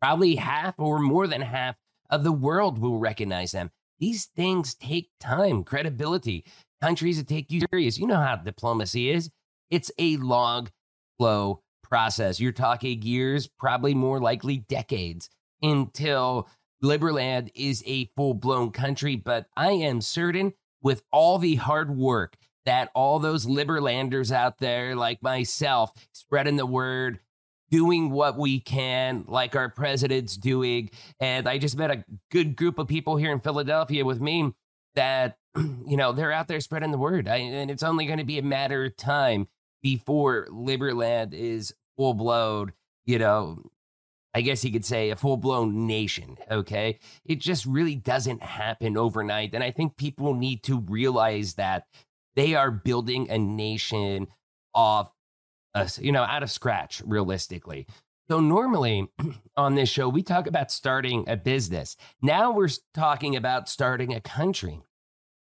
probably 0.00 0.36
half 0.36 0.74
or 0.78 0.98
more 0.98 1.26
than 1.26 1.40
half 1.40 1.76
of 2.10 2.24
the 2.24 2.32
world 2.32 2.78
will 2.78 2.98
recognize 2.98 3.52
them. 3.52 3.70
These 3.98 4.26
things 4.26 4.74
take 4.74 5.10
time, 5.18 5.64
credibility, 5.64 6.44
countries 6.80 7.18
that 7.18 7.26
take 7.26 7.50
you 7.50 7.62
serious. 7.70 7.98
You 7.98 8.06
know 8.06 8.20
how 8.20 8.36
diplomacy 8.36 9.10
is. 9.10 9.30
It's 9.70 9.90
a 9.98 10.16
long, 10.18 10.68
slow 11.18 11.62
process. 11.82 12.38
You're 12.38 12.52
talking 12.52 13.02
years, 13.02 13.46
probably 13.46 13.94
more 13.94 14.20
likely 14.20 14.58
decades 14.58 15.30
until 15.62 16.48
Liberland 16.82 17.50
is 17.54 17.82
a 17.86 18.06
full 18.16 18.34
blown 18.34 18.70
country. 18.70 19.16
But 19.16 19.46
I 19.56 19.72
am 19.72 20.00
certain 20.00 20.52
with 20.82 21.02
all 21.12 21.38
the 21.38 21.56
hard 21.56 21.96
work 21.96 22.36
that 22.68 22.90
all 22.94 23.18
those 23.18 23.46
Liberlanders 23.46 24.30
out 24.30 24.58
there, 24.58 24.94
like 24.94 25.22
myself, 25.22 25.90
spreading 26.12 26.56
the 26.56 26.66
word, 26.66 27.18
doing 27.70 28.10
what 28.10 28.36
we 28.36 28.60
can, 28.60 29.24
like 29.26 29.56
our 29.56 29.70
president's 29.70 30.36
doing. 30.36 30.90
And 31.18 31.48
I 31.48 31.56
just 31.56 31.78
met 31.78 31.90
a 31.90 32.04
good 32.30 32.56
group 32.56 32.78
of 32.78 32.86
people 32.86 33.16
here 33.16 33.32
in 33.32 33.40
Philadelphia 33.40 34.04
with 34.04 34.20
me 34.20 34.52
that, 34.96 35.38
you 35.56 35.96
know, 35.96 36.12
they're 36.12 36.30
out 36.30 36.46
there 36.46 36.60
spreading 36.60 36.90
the 36.90 36.98
word. 36.98 37.26
I, 37.26 37.36
and 37.36 37.70
it's 37.70 37.82
only 37.82 38.04
going 38.04 38.18
to 38.18 38.24
be 38.24 38.38
a 38.38 38.42
matter 38.42 38.84
of 38.84 38.98
time 38.98 39.48
before 39.80 40.46
Liberland 40.52 41.32
is 41.32 41.72
full 41.96 42.12
blown, 42.12 42.74
you 43.06 43.18
know, 43.18 43.62
I 44.34 44.42
guess 44.42 44.62
you 44.62 44.70
could 44.70 44.84
say 44.84 45.08
a 45.08 45.16
full 45.16 45.38
blown 45.38 45.86
nation. 45.86 46.36
Okay. 46.50 46.98
It 47.24 47.40
just 47.40 47.64
really 47.64 47.96
doesn't 47.96 48.42
happen 48.42 48.98
overnight. 48.98 49.54
And 49.54 49.64
I 49.64 49.70
think 49.70 49.96
people 49.96 50.34
need 50.34 50.62
to 50.64 50.80
realize 50.80 51.54
that 51.54 51.84
they 52.38 52.54
are 52.54 52.70
building 52.70 53.28
a 53.30 53.36
nation 53.36 54.28
off, 54.72 55.10
uh, 55.74 55.88
you 56.00 56.12
know, 56.12 56.22
out 56.22 56.44
of 56.44 56.50
scratch, 56.52 57.02
realistically. 57.04 57.88
So, 58.30 58.38
normally 58.38 59.08
on 59.56 59.74
this 59.74 59.88
show, 59.88 60.08
we 60.08 60.22
talk 60.22 60.46
about 60.46 60.70
starting 60.70 61.28
a 61.28 61.36
business. 61.36 61.96
Now 62.22 62.52
we're 62.52 62.68
talking 62.94 63.34
about 63.34 63.68
starting 63.68 64.14
a 64.14 64.20
country. 64.20 64.80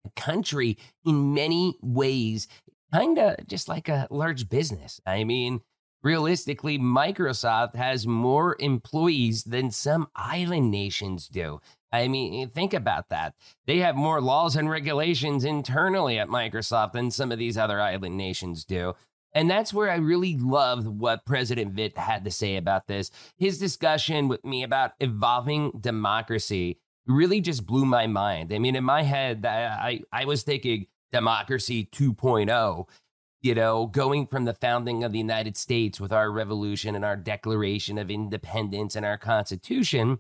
A 0.07 0.11
country, 0.19 0.79
in 1.05 1.35
many 1.35 1.75
ways, 1.83 2.49
kind 2.91 3.19
of 3.19 3.47
just 3.47 3.69
like 3.69 3.91
a 3.91 4.09
large 4.11 4.49
business. 4.49 4.99
I 5.05 5.25
mean, 5.25 5.61
realistically, 6.03 6.79
Microsoft 6.79 7.77
has 7.77 8.07
more 8.07 8.57
employees 8.61 9.45
than 9.45 9.71
some 9.71 10.09
island 10.17 10.71
nations 10.71 11.29
do. 11.29 11.61
I 11.91 12.09
mean, 12.09 12.49
think 12.51 12.75
about 12.75 13.09
that. 13.09 13.35
They 13.67 13.79
have 13.79 13.97
more 13.97 14.21
laws 14.21 14.57
and 14.57 14.69
regulations 14.69 15.45
internally 15.45 16.19
at 16.19 16.29
Microsoft 16.29 16.93
than 16.93 17.11
some 17.11 17.33
of 17.33 17.39
these 17.39 17.57
other 17.57 17.81
island 17.81 18.17
nations 18.17 18.65
do. 18.65 18.95
And 19.33 19.51
that's 19.51 19.75
where 19.75 19.91
I 19.91 19.97
really 19.97 20.37
loved 20.37 20.87
what 20.87 21.27
President 21.27 21.73
Vit 21.73 21.97
had 21.97 22.25
to 22.25 22.31
say 22.31 22.57
about 22.57 22.87
this. 22.87 23.11
His 23.37 23.59
discussion 23.59 24.29
with 24.29 24.45
me 24.45 24.63
about 24.63 24.93
evolving 25.01 25.73
democracy 25.81 26.79
really 27.07 27.41
just 27.41 27.67
blew 27.67 27.85
my 27.85 28.07
mind. 28.07 28.53
I 28.53 28.59
mean, 28.59 28.77
in 28.77 28.85
my 28.85 29.03
head, 29.03 29.47
I, 29.47 30.03
I 30.13 30.25
was 30.25 30.43
thinking 30.43 30.87
democracy 31.13 31.89
2.0 31.93 32.87
you 33.41 33.55
know, 33.55 33.87
going 33.87 34.27
from 34.27 34.45
the 34.45 34.55
founding 34.55 35.05
of 35.05 35.13
the 35.13 35.19
United 35.19 35.57
States 35.57 36.01
with 36.01 36.13
our 36.13 36.31
revolution 36.31 36.95
and 36.95 37.05
our 37.05 37.17
Declaration 37.17 37.99
of 37.99 38.11
Independence 38.11 38.97
and 38.97 39.07
our 39.07 39.19
Constitution, 39.19 40.19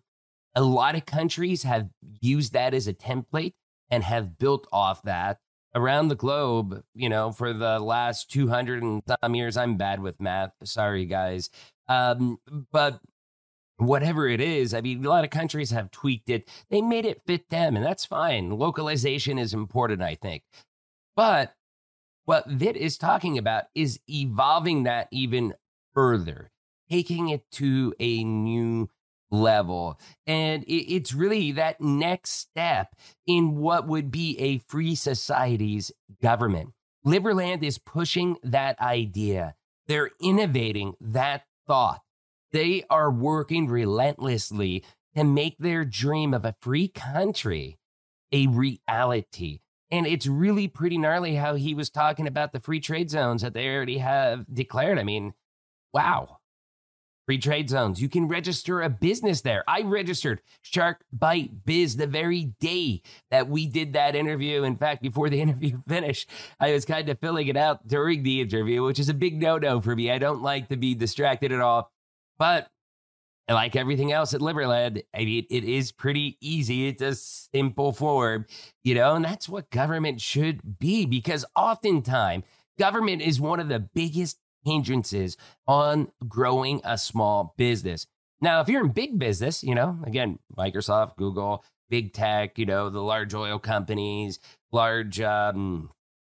a 0.54 0.62
lot 0.62 0.94
of 0.94 1.06
countries 1.06 1.62
have 1.62 1.88
used 2.20 2.52
that 2.52 2.74
as 2.74 2.86
a 2.86 2.94
template 2.94 3.54
and 3.90 4.02
have 4.04 4.38
built 4.38 4.66
off 4.72 5.02
that 5.02 5.38
around 5.74 6.08
the 6.08 6.14
globe, 6.14 6.82
you 6.94 7.08
know, 7.08 7.32
for 7.32 7.52
the 7.52 7.78
last 7.78 8.30
200 8.30 8.82
and 8.82 9.02
some 9.22 9.34
years. 9.34 9.56
I'm 9.56 9.76
bad 9.76 10.00
with 10.00 10.20
math. 10.20 10.52
Sorry, 10.64 11.04
guys. 11.04 11.50
Um, 11.88 12.38
but 12.72 13.00
whatever 13.76 14.28
it 14.28 14.40
is, 14.40 14.74
I 14.74 14.80
mean, 14.80 15.04
a 15.04 15.08
lot 15.08 15.24
of 15.24 15.30
countries 15.30 15.70
have 15.70 15.90
tweaked 15.90 16.30
it. 16.30 16.48
They 16.70 16.82
made 16.82 17.06
it 17.06 17.22
fit 17.26 17.48
them, 17.50 17.76
and 17.76 17.84
that's 17.84 18.04
fine. 18.04 18.50
Localization 18.50 19.38
is 19.38 19.54
important, 19.54 20.02
I 20.02 20.16
think. 20.16 20.42
But 21.16 21.54
what 22.24 22.48
Vit 22.48 22.76
is 22.76 22.98
talking 22.98 23.38
about 23.38 23.64
is 23.74 24.00
evolving 24.08 24.82
that 24.82 25.08
even 25.10 25.54
further, 25.94 26.50
taking 26.90 27.28
it 27.28 27.50
to 27.52 27.94
a 27.98 28.22
new 28.24 28.90
level. 29.30 29.98
And 30.26 30.64
it's 30.66 31.12
really 31.12 31.52
that 31.52 31.80
next 31.80 32.30
step 32.30 32.94
in 33.26 33.56
what 33.56 33.86
would 33.86 34.10
be 34.10 34.38
a 34.38 34.58
free 34.58 34.94
society's 34.94 35.92
government. 36.22 36.70
Liberland 37.06 37.62
is 37.62 37.78
pushing 37.78 38.36
that 38.42 38.78
idea. 38.80 39.54
They're 39.86 40.10
innovating 40.20 40.94
that 41.00 41.44
thought. 41.66 42.00
They 42.52 42.84
are 42.90 43.10
working 43.10 43.68
relentlessly 43.68 44.84
to 45.16 45.24
make 45.24 45.58
their 45.58 45.84
dream 45.84 46.34
of 46.34 46.44
a 46.44 46.54
free 46.60 46.88
country 46.88 47.78
a 48.32 48.46
reality. 48.46 49.60
And 49.90 50.06
it's 50.06 50.26
really 50.26 50.68
pretty 50.68 50.98
gnarly 50.98 51.34
how 51.36 51.54
he 51.54 51.74
was 51.74 51.88
talking 51.88 52.26
about 52.26 52.52
the 52.52 52.60
free 52.60 52.80
trade 52.80 53.10
zones 53.10 53.42
that 53.42 53.54
they 53.54 53.68
already 53.68 53.98
have 53.98 54.44
declared. 54.52 54.98
I 54.98 55.02
mean, 55.02 55.32
wow. 55.94 56.37
Free 57.28 57.36
trade 57.36 57.68
zones. 57.68 58.00
You 58.00 58.08
can 58.08 58.26
register 58.26 58.80
a 58.80 58.88
business 58.88 59.42
there. 59.42 59.62
I 59.68 59.82
registered 59.82 60.40
Shark 60.62 61.04
Bite 61.12 61.66
Biz 61.66 61.98
the 61.98 62.06
very 62.06 62.54
day 62.58 63.02
that 63.30 63.50
we 63.50 63.66
did 63.66 63.92
that 63.92 64.16
interview. 64.16 64.62
In 64.62 64.76
fact, 64.76 65.02
before 65.02 65.28
the 65.28 65.38
interview 65.42 65.82
finished, 65.86 66.30
I 66.58 66.72
was 66.72 66.86
kind 66.86 67.06
of 67.10 67.18
filling 67.18 67.48
it 67.48 67.56
out 67.58 67.86
during 67.86 68.22
the 68.22 68.40
interview, 68.40 68.82
which 68.82 68.98
is 68.98 69.10
a 69.10 69.14
big 69.14 69.38
no 69.38 69.58
no 69.58 69.78
for 69.82 69.94
me. 69.94 70.10
I 70.10 70.16
don't 70.16 70.40
like 70.40 70.70
to 70.70 70.78
be 70.78 70.94
distracted 70.94 71.52
at 71.52 71.60
all. 71.60 71.92
But 72.38 72.70
like 73.46 73.76
everything 73.76 74.10
else 74.10 74.32
at 74.32 74.40
Liberland, 74.40 75.02
I 75.14 75.26
mean, 75.26 75.44
it 75.50 75.64
is 75.64 75.92
pretty 75.92 76.38
easy. 76.40 76.88
It's 76.88 77.02
a 77.02 77.14
simple 77.14 77.92
form, 77.92 78.46
you 78.84 78.94
know, 78.94 79.16
and 79.16 79.24
that's 79.26 79.50
what 79.50 79.68
government 79.68 80.22
should 80.22 80.78
be 80.78 81.04
because 81.04 81.44
oftentimes 81.54 82.44
government 82.78 83.20
is 83.20 83.38
one 83.38 83.60
of 83.60 83.68
the 83.68 83.80
biggest 83.80 84.38
hindrances 84.64 85.36
on 85.66 86.08
growing 86.26 86.80
a 86.84 86.98
small 86.98 87.54
business. 87.56 88.06
Now, 88.40 88.60
if 88.60 88.68
you're 88.68 88.84
in 88.84 88.92
big 88.92 89.18
business, 89.18 89.64
you 89.64 89.74
know, 89.74 89.98
again, 90.04 90.38
Microsoft, 90.56 91.16
Google, 91.16 91.64
big 91.90 92.12
tech, 92.12 92.58
you 92.58 92.66
know, 92.66 92.88
the 92.88 93.02
large 93.02 93.34
oil 93.34 93.58
companies, 93.58 94.38
large 94.70 95.20
um, 95.20 95.90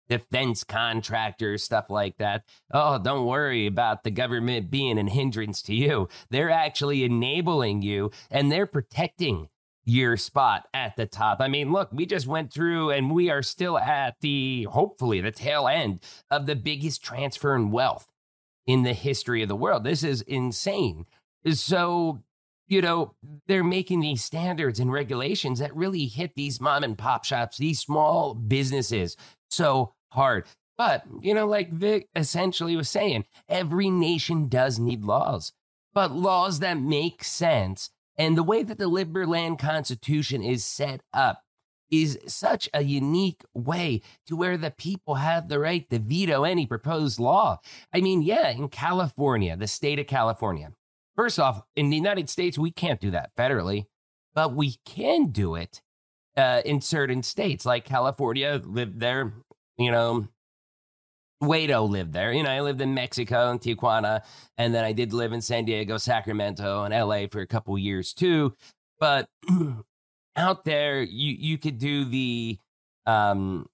defense 0.08 0.64
contractors, 0.64 1.64
stuff 1.64 1.90
like 1.90 2.18
that. 2.18 2.44
Oh, 2.72 3.00
don't 3.00 3.26
worry 3.26 3.66
about 3.66 4.04
the 4.04 4.12
government 4.12 4.70
being 4.70 5.00
a 5.00 5.10
hindrance 5.10 5.62
to 5.64 5.74
you. 5.74 6.08
They're 6.30 6.52
actually 6.52 7.04
enabling 7.04 7.82
you 7.82 8.12
and 8.30 8.52
they're 8.52 8.68
protecting 8.68 9.50
your 9.86 10.18
spot 10.18 10.68
at 10.74 10.96
the 10.96 11.06
top. 11.06 11.40
I 11.40 11.48
mean, 11.48 11.72
look, 11.72 11.90
we 11.92 12.06
just 12.06 12.26
went 12.26 12.52
through 12.52 12.90
and 12.90 13.12
we 13.12 13.30
are 13.30 13.44
still 13.44 13.78
at 13.78 14.16
the 14.22 14.64
hopefully 14.64 15.22
the 15.22 15.32
tail 15.32 15.68
end 15.68 16.02
of 16.32 16.48
the 16.48 16.56
biggest 16.56 17.04
transfer 17.04 17.56
in 17.56 17.72
wealth 17.72 18.08
in 18.68 18.84
the 18.84 18.94
history 18.94 19.42
of 19.42 19.50
the 19.50 19.56
world. 19.56 19.84
This 19.84 20.04
is 20.04 20.22
insane. 20.22 21.06
So, 21.54 22.24
you 22.68 22.82
know, 22.82 23.14
they're 23.48 23.64
making 23.64 24.00
these 24.00 24.24
standards 24.24 24.80
and 24.80 24.92
regulations 24.92 25.60
that 25.60 25.76
really 25.76 26.08
hit 26.08 26.34
these 26.36 26.60
mom 26.60 26.84
and 26.84 26.98
pop 26.98 27.24
shops, 27.24 27.58
these 27.58 27.80
small 27.80 28.34
businesses 28.34 29.16
so 29.50 29.94
hard. 30.10 30.46
But, 30.78 31.04
you 31.22 31.34
know, 31.34 31.46
like 31.46 31.72
Vit 31.72 32.10
essentially 32.16 32.76
was 32.76 32.90
saying, 32.90 33.26
every 33.48 33.90
nation 33.90 34.50
does 34.50 34.80
need 34.80 35.06
laws, 35.06 35.54
but 35.94 36.12
laws 36.12 36.60
that 36.60 36.80
make 36.80 37.24
sense. 37.24 37.92
And 38.18 38.38
the 38.38 38.44
way 38.44 38.64
that 38.64 38.78
the 38.78 38.90
Liberland 38.90 39.60
Constitution 39.60 40.42
is 40.42 40.66
set 40.66 41.02
up 41.14 41.44
is 41.92 42.18
such 42.28 42.70
a 42.74 42.84
unique 42.84 43.44
way 43.54 44.02
to 44.28 44.36
where 44.36 44.58
the 44.58 44.72
people 44.72 45.16
have 45.16 45.48
the 45.48 45.60
right 45.60 45.90
to 45.90 46.00
veto 46.00 46.44
any 46.44 46.66
proposed 46.66 47.20
law. 47.20 47.60
I 47.94 48.02
mean, 48.02 48.22
yeah, 48.22 48.50
in 48.50 48.70
California, 48.70 49.56
the 49.56 49.68
state 49.68 50.00
of 50.00 50.08
California. 50.08 50.72
First 51.16 51.40
off, 51.40 51.62
in 51.76 51.90
the 51.90 51.96
United 51.96 52.30
States, 52.30 52.58
we 52.58 52.72
can't 52.72 53.00
do 53.00 53.12
that 53.12 53.36
federally, 53.36 53.86
but 54.34 54.54
we 54.54 54.76
can 54.86 55.28
do 55.28 55.56
it 55.56 55.82
uh, 56.36 56.62
in 56.66 56.82
certain 56.82 57.24
states 57.24 57.66
like 57.66 57.86
California, 57.86 58.62
lived 58.66 59.00
there, 59.00 59.34
you 59.78 59.92
know, 59.92 60.28
Wado 61.42 61.90
lived 61.90 62.14
there. 62.14 62.34
You 62.34 62.44
know, 62.44 62.50
I 62.50 62.62
lived 62.62 62.82
in 62.82 62.94
Mexico 62.94 63.52
and 63.52 63.62
Tijuana, 63.62 64.22
and 64.58 64.74
then 64.74 64.84
I 64.84 64.92
did 64.92 65.14
live 65.14 65.34
in 65.34 65.42
San 65.42 65.66
Diego, 65.66 65.98
Sacramento, 65.98 66.84
and 66.84 66.94
LA 66.94 67.28
for 67.28 67.42
a 67.42 67.48
couple 67.48 67.78
years 67.78 68.14
too. 68.14 68.54
But 69.00 69.30
out 70.36 70.66
there, 70.66 71.02
you 71.02 71.36
you 71.38 71.58
could 71.58 71.78
do 71.78 72.06
the 72.06 72.60
um 73.06 73.68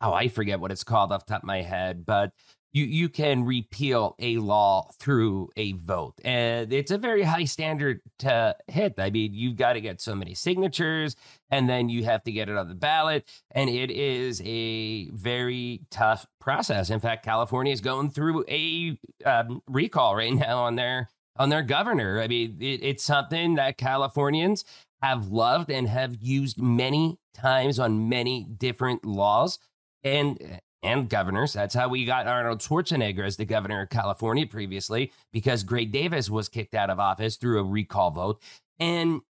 oh, 0.00 0.12
I 0.12 0.28
forget 0.28 0.60
what 0.60 0.72
it's 0.72 0.84
called 0.84 1.12
off 1.12 1.26
top 1.26 1.42
of 1.42 1.46
my 1.46 1.62
head, 1.62 2.04
but 2.06 2.32
you 2.74 2.84
you 2.84 3.08
can 3.08 3.44
repeal 3.44 4.16
a 4.18 4.36
law 4.38 4.90
through 4.98 5.48
a 5.56 5.72
vote 5.72 6.14
and 6.24 6.72
it's 6.72 6.90
a 6.90 6.98
very 6.98 7.22
high 7.22 7.44
standard 7.44 8.00
to 8.18 8.54
hit. 8.66 8.94
I 8.98 9.10
mean 9.10 9.32
you've 9.32 9.56
got 9.56 9.74
to 9.74 9.80
get 9.80 10.00
so 10.00 10.14
many 10.14 10.34
signatures 10.34 11.16
and 11.50 11.68
then 11.68 11.88
you 11.88 12.04
have 12.04 12.24
to 12.24 12.32
get 12.32 12.48
it 12.48 12.56
on 12.56 12.68
the 12.68 12.74
ballot 12.74 13.26
and 13.52 13.70
it 13.70 13.90
is 13.92 14.42
a 14.44 15.08
very 15.10 15.82
tough 15.90 16.26
process. 16.40 16.90
In 16.90 17.00
fact 17.00 17.24
california 17.24 17.72
is 17.72 17.80
going 17.80 18.10
through 18.10 18.44
a 18.48 18.98
um, 19.24 19.62
recall 19.68 20.16
right 20.16 20.34
now 20.34 20.58
on 20.58 20.74
their 20.74 21.08
on 21.36 21.48
their 21.48 21.62
governor. 21.62 22.20
I 22.20 22.26
mean 22.26 22.56
it, 22.60 22.82
it's 22.82 23.04
something 23.04 23.54
that 23.54 23.78
californians 23.78 24.64
have 25.02 25.28
loved 25.28 25.70
and 25.70 25.88
have 25.88 26.16
used 26.16 26.60
many 26.60 27.18
times 27.34 27.78
on 27.78 28.08
many 28.08 28.44
different 28.44 29.04
laws 29.04 29.58
and 30.02 30.60
and 30.82 31.08
governors. 31.08 31.54
That's 31.54 31.74
how 31.74 31.88
we 31.88 32.04
got 32.04 32.26
Arnold 32.26 32.60
Schwarzenegger 32.60 33.24
as 33.26 33.36
the 33.36 33.46
governor 33.46 33.82
of 33.82 33.88
California 33.88 34.46
previously, 34.46 35.12
because 35.32 35.62
Gray 35.62 35.86
Davis 35.86 36.28
was 36.28 36.48
kicked 36.48 36.74
out 36.74 36.90
of 36.90 37.00
office 37.00 37.36
through 37.36 37.58
a 37.58 37.64
recall 37.64 38.10
vote. 38.10 38.42
And, 38.78 39.22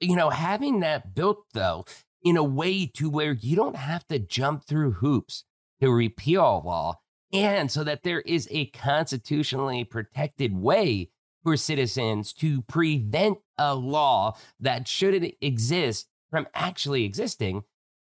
you 0.00 0.16
know, 0.16 0.30
having 0.30 0.80
that 0.80 1.14
built, 1.14 1.44
though, 1.54 1.84
in 2.22 2.36
a 2.36 2.42
way 2.42 2.84
to 2.94 3.08
where 3.08 3.32
you 3.32 3.54
don't 3.54 3.76
have 3.76 4.06
to 4.08 4.18
jump 4.18 4.64
through 4.64 4.92
hoops 4.92 5.44
to 5.80 5.90
repeal 5.90 6.42
a 6.42 6.58
law, 6.66 6.98
and 7.32 7.70
so 7.70 7.84
that 7.84 8.02
there 8.02 8.22
is 8.22 8.48
a 8.50 8.66
constitutionally 8.66 9.84
protected 9.84 10.56
way 10.56 11.10
for 11.48 11.56
citizens 11.56 12.34
to 12.34 12.60
prevent 12.60 13.38
a 13.56 13.74
law 13.74 14.36
that 14.60 14.86
shouldn't 14.86 15.32
exist 15.40 16.06
from 16.30 16.46
actually 16.54 17.04
existing 17.04 17.62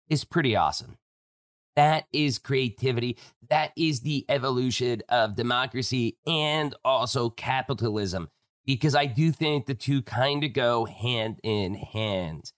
is 0.09 0.23
pretty 0.23 0.55
awesome. 0.55 0.99
That 1.75 2.03
is 2.13 2.37
creativity. 2.37 3.17
That 3.49 3.71
is 3.75 4.01
the 4.01 4.25
evolution 4.29 5.01
of 5.09 5.35
democracy 5.35 6.19
and 6.27 6.75
also 6.85 7.31
capitalism, 7.31 8.29
because 8.63 8.93
I 8.93 9.07
do 9.07 9.31
think 9.31 9.65
the 9.65 9.73
two 9.73 10.03
kind 10.03 10.43
of 10.43 10.53
go 10.53 10.85
hand 10.85 11.39
in 11.41 11.73
hand. 11.73 12.51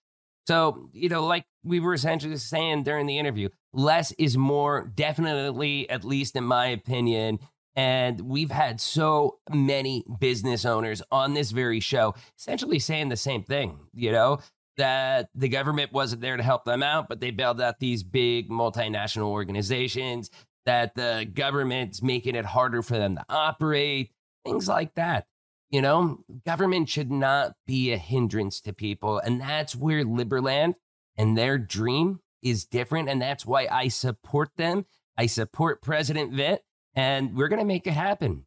So, 0.48 0.90
you 0.92 1.08
know, 1.08 1.26
like 1.26 1.46
we 1.64 1.80
were 1.80 1.94
essentially 1.94 2.36
saying 2.36 2.84
during 2.84 3.06
the 3.06 3.20
interview, 3.20 3.48
less 3.72 4.12
is 4.14 4.36
more, 4.38 4.92
definitely, 4.94 5.90
at 5.90 6.04
least 6.04 6.36
in 6.36 6.44
my 6.44 6.66
opinion. 6.68 7.40
And 7.76 8.22
we've 8.22 8.52
had 8.52 8.80
so 8.80 9.40
many 9.52 10.06
business 10.20 10.64
owners 10.64 11.02
on 11.12 11.34
this 11.34 11.52
very 11.52 11.80
show 11.80 12.14
essentially 12.38 12.80
saying 12.80 13.10
the 13.10 13.18
same 13.18 13.44
thing. 13.44 13.80
You 13.94 14.12
know, 14.12 14.40
that 14.78 15.30
the 15.36 15.50
government 15.50 15.92
wasn't 15.92 16.22
there 16.22 16.38
to 16.38 16.44
help 16.44 16.66
them 16.66 16.84
out, 16.84 17.08
but 17.10 17.20
they 17.20 17.32
bailed 17.32 17.62
out 17.62 17.80
these 17.80 18.04
big 18.04 18.50
multinational 18.50 19.28
organizations, 19.28 20.30
that 20.66 20.96
the 20.96 21.30
government's 21.32 22.02
making 22.02 22.36
it 22.36 22.46
harder 22.46 22.82
for 22.82 22.98
them 22.98 23.16
to 23.16 23.26
operate, 23.30 24.12
things 24.46 24.68
like 24.68 24.96
that. 24.96 25.28
You 25.70 25.82
know, 25.82 26.20
government 26.46 26.90
should 26.90 27.12
not 27.12 27.56
be 27.66 27.92
a 27.92 27.98
hindrance 27.98 28.62
to 28.62 28.74
people. 28.74 29.18
And 29.18 29.42
that's 29.42 29.76
where 29.76 30.06
Liberland 30.06 30.76
and 31.18 31.38
their 31.38 31.58
dream 31.58 32.20
is 32.44 32.66
different. 32.66 33.10
And 33.10 33.22
that's 33.22 33.46
why 33.46 33.68
I 33.72 33.88
support 33.88 34.52
them. 34.58 34.86
I 35.18 35.26
support 35.26 35.82
President 35.82 36.34
Vit, 36.34 36.64
and 36.96 37.36
we're 37.36 37.48
going 37.48 37.60
to 37.60 37.66
make 37.66 37.88
it 37.88 37.94
happen. 37.94 38.46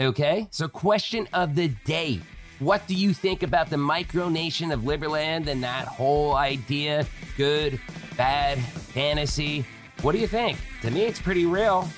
Okay. 0.00 0.48
So, 0.50 0.68
question 0.68 1.28
of 1.32 1.54
the 1.54 1.68
day 1.84 2.20
what 2.60 2.86
do 2.86 2.94
you 2.94 3.12
think 3.12 3.42
about 3.42 3.68
the 3.68 3.76
micronation 3.76 4.72
of 4.72 4.82
Liberland 4.82 5.48
and 5.48 5.62
that 5.64 5.88
whole 5.88 6.36
idea? 6.36 7.04
Good, 7.36 7.80
bad, 8.16 8.58
fantasy? 8.58 9.66
What 10.02 10.12
do 10.12 10.18
you 10.18 10.28
think? 10.28 10.58
To 10.82 10.90
me, 10.90 11.02
it's 11.02 11.20
pretty 11.20 11.46
real. 11.46 11.88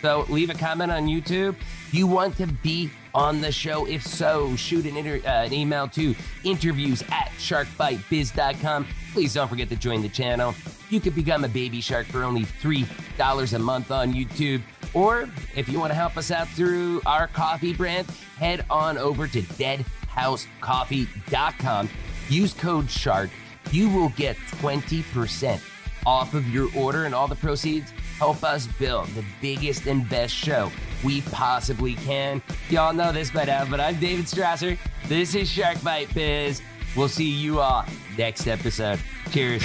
So 0.00 0.24
leave 0.28 0.50
a 0.50 0.54
comment 0.54 0.90
on 0.90 1.06
YouTube. 1.06 1.54
You 1.92 2.06
want 2.06 2.36
to 2.38 2.46
be 2.46 2.90
on 3.14 3.40
the 3.40 3.52
show? 3.52 3.86
If 3.86 4.04
so, 4.06 4.56
shoot 4.56 4.86
an, 4.86 4.96
inter- 4.96 5.26
uh, 5.26 5.44
an 5.44 5.52
email 5.52 5.86
to 5.88 6.14
interviews 6.44 7.02
at 7.10 7.30
sharkbitebiz.com. 7.38 8.86
Please 9.12 9.34
don't 9.34 9.48
forget 9.48 9.68
to 9.68 9.76
join 9.76 10.02
the 10.02 10.08
channel. 10.08 10.54
You 10.90 11.00
could 11.00 11.14
become 11.14 11.44
a 11.44 11.48
baby 11.48 11.80
shark 11.80 12.06
for 12.06 12.24
only 12.24 12.42
$3 12.42 13.52
a 13.52 13.58
month 13.58 13.90
on 13.90 14.12
YouTube. 14.12 14.62
Or 14.94 15.28
if 15.56 15.68
you 15.68 15.80
want 15.80 15.90
to 15.90 15.96
help 15.96 16.16
us 16.16 16.30
out 16.30 16.46
through 16.48 17.02
our 17.04 17.26
coffee 17.26 17.74
brand, 17.74 18.06
head 18.38 18.64
on 18.70 18.96
over 18.96 19.26
to 19.26 19.42
deadhousecoffee.com. 19.42 21.88
Use 22.28 22.54
code 22.54 22.90
SHARK. 22.90 23.30
You 23.70 23.90
will 23.90 24.08
get 24.10 24.36
20% 24.36 25.60
off 26.06 26.34
of 26.34 26.46
your 26.48 26.68
order, 26.76 27.06
and 27.06 27.14
all 27.14 27.28
the 27.28 27.34
proceeds 27.34 27.92
help 28.18 28.44
us 28.44 28.66
build 28.78 29.08
the 29.08 29.24
biggest 29.40 29.86
and 29.86 30.08
best 30.08 30.34
show 30.34 30.70
we 31.02 31.22
possibly 31.22 31.94
can. 31.94 32.42
Y'all 32.70 32.92
know 32.92 33.12
this 33.12 33.30
by 33.30 33.44
now, 33.44 33.68
but 33.68 33.80
I'm 33.80 33.98
David 33.98 34.26
Strausser. 34.26 34.78
This 35.08 35.34
is 35.34 35.50
Shark 35.50 35.82
Bite 35.82 36.12
Biz. 36.14 36.62
We'll 36.96 37.08
see 37.08 37.28
you 37.28 37.60
all 37.60 37.84
next 38.16 38.46
episode. 38.46 39.00
Cheers. 39.30 39.64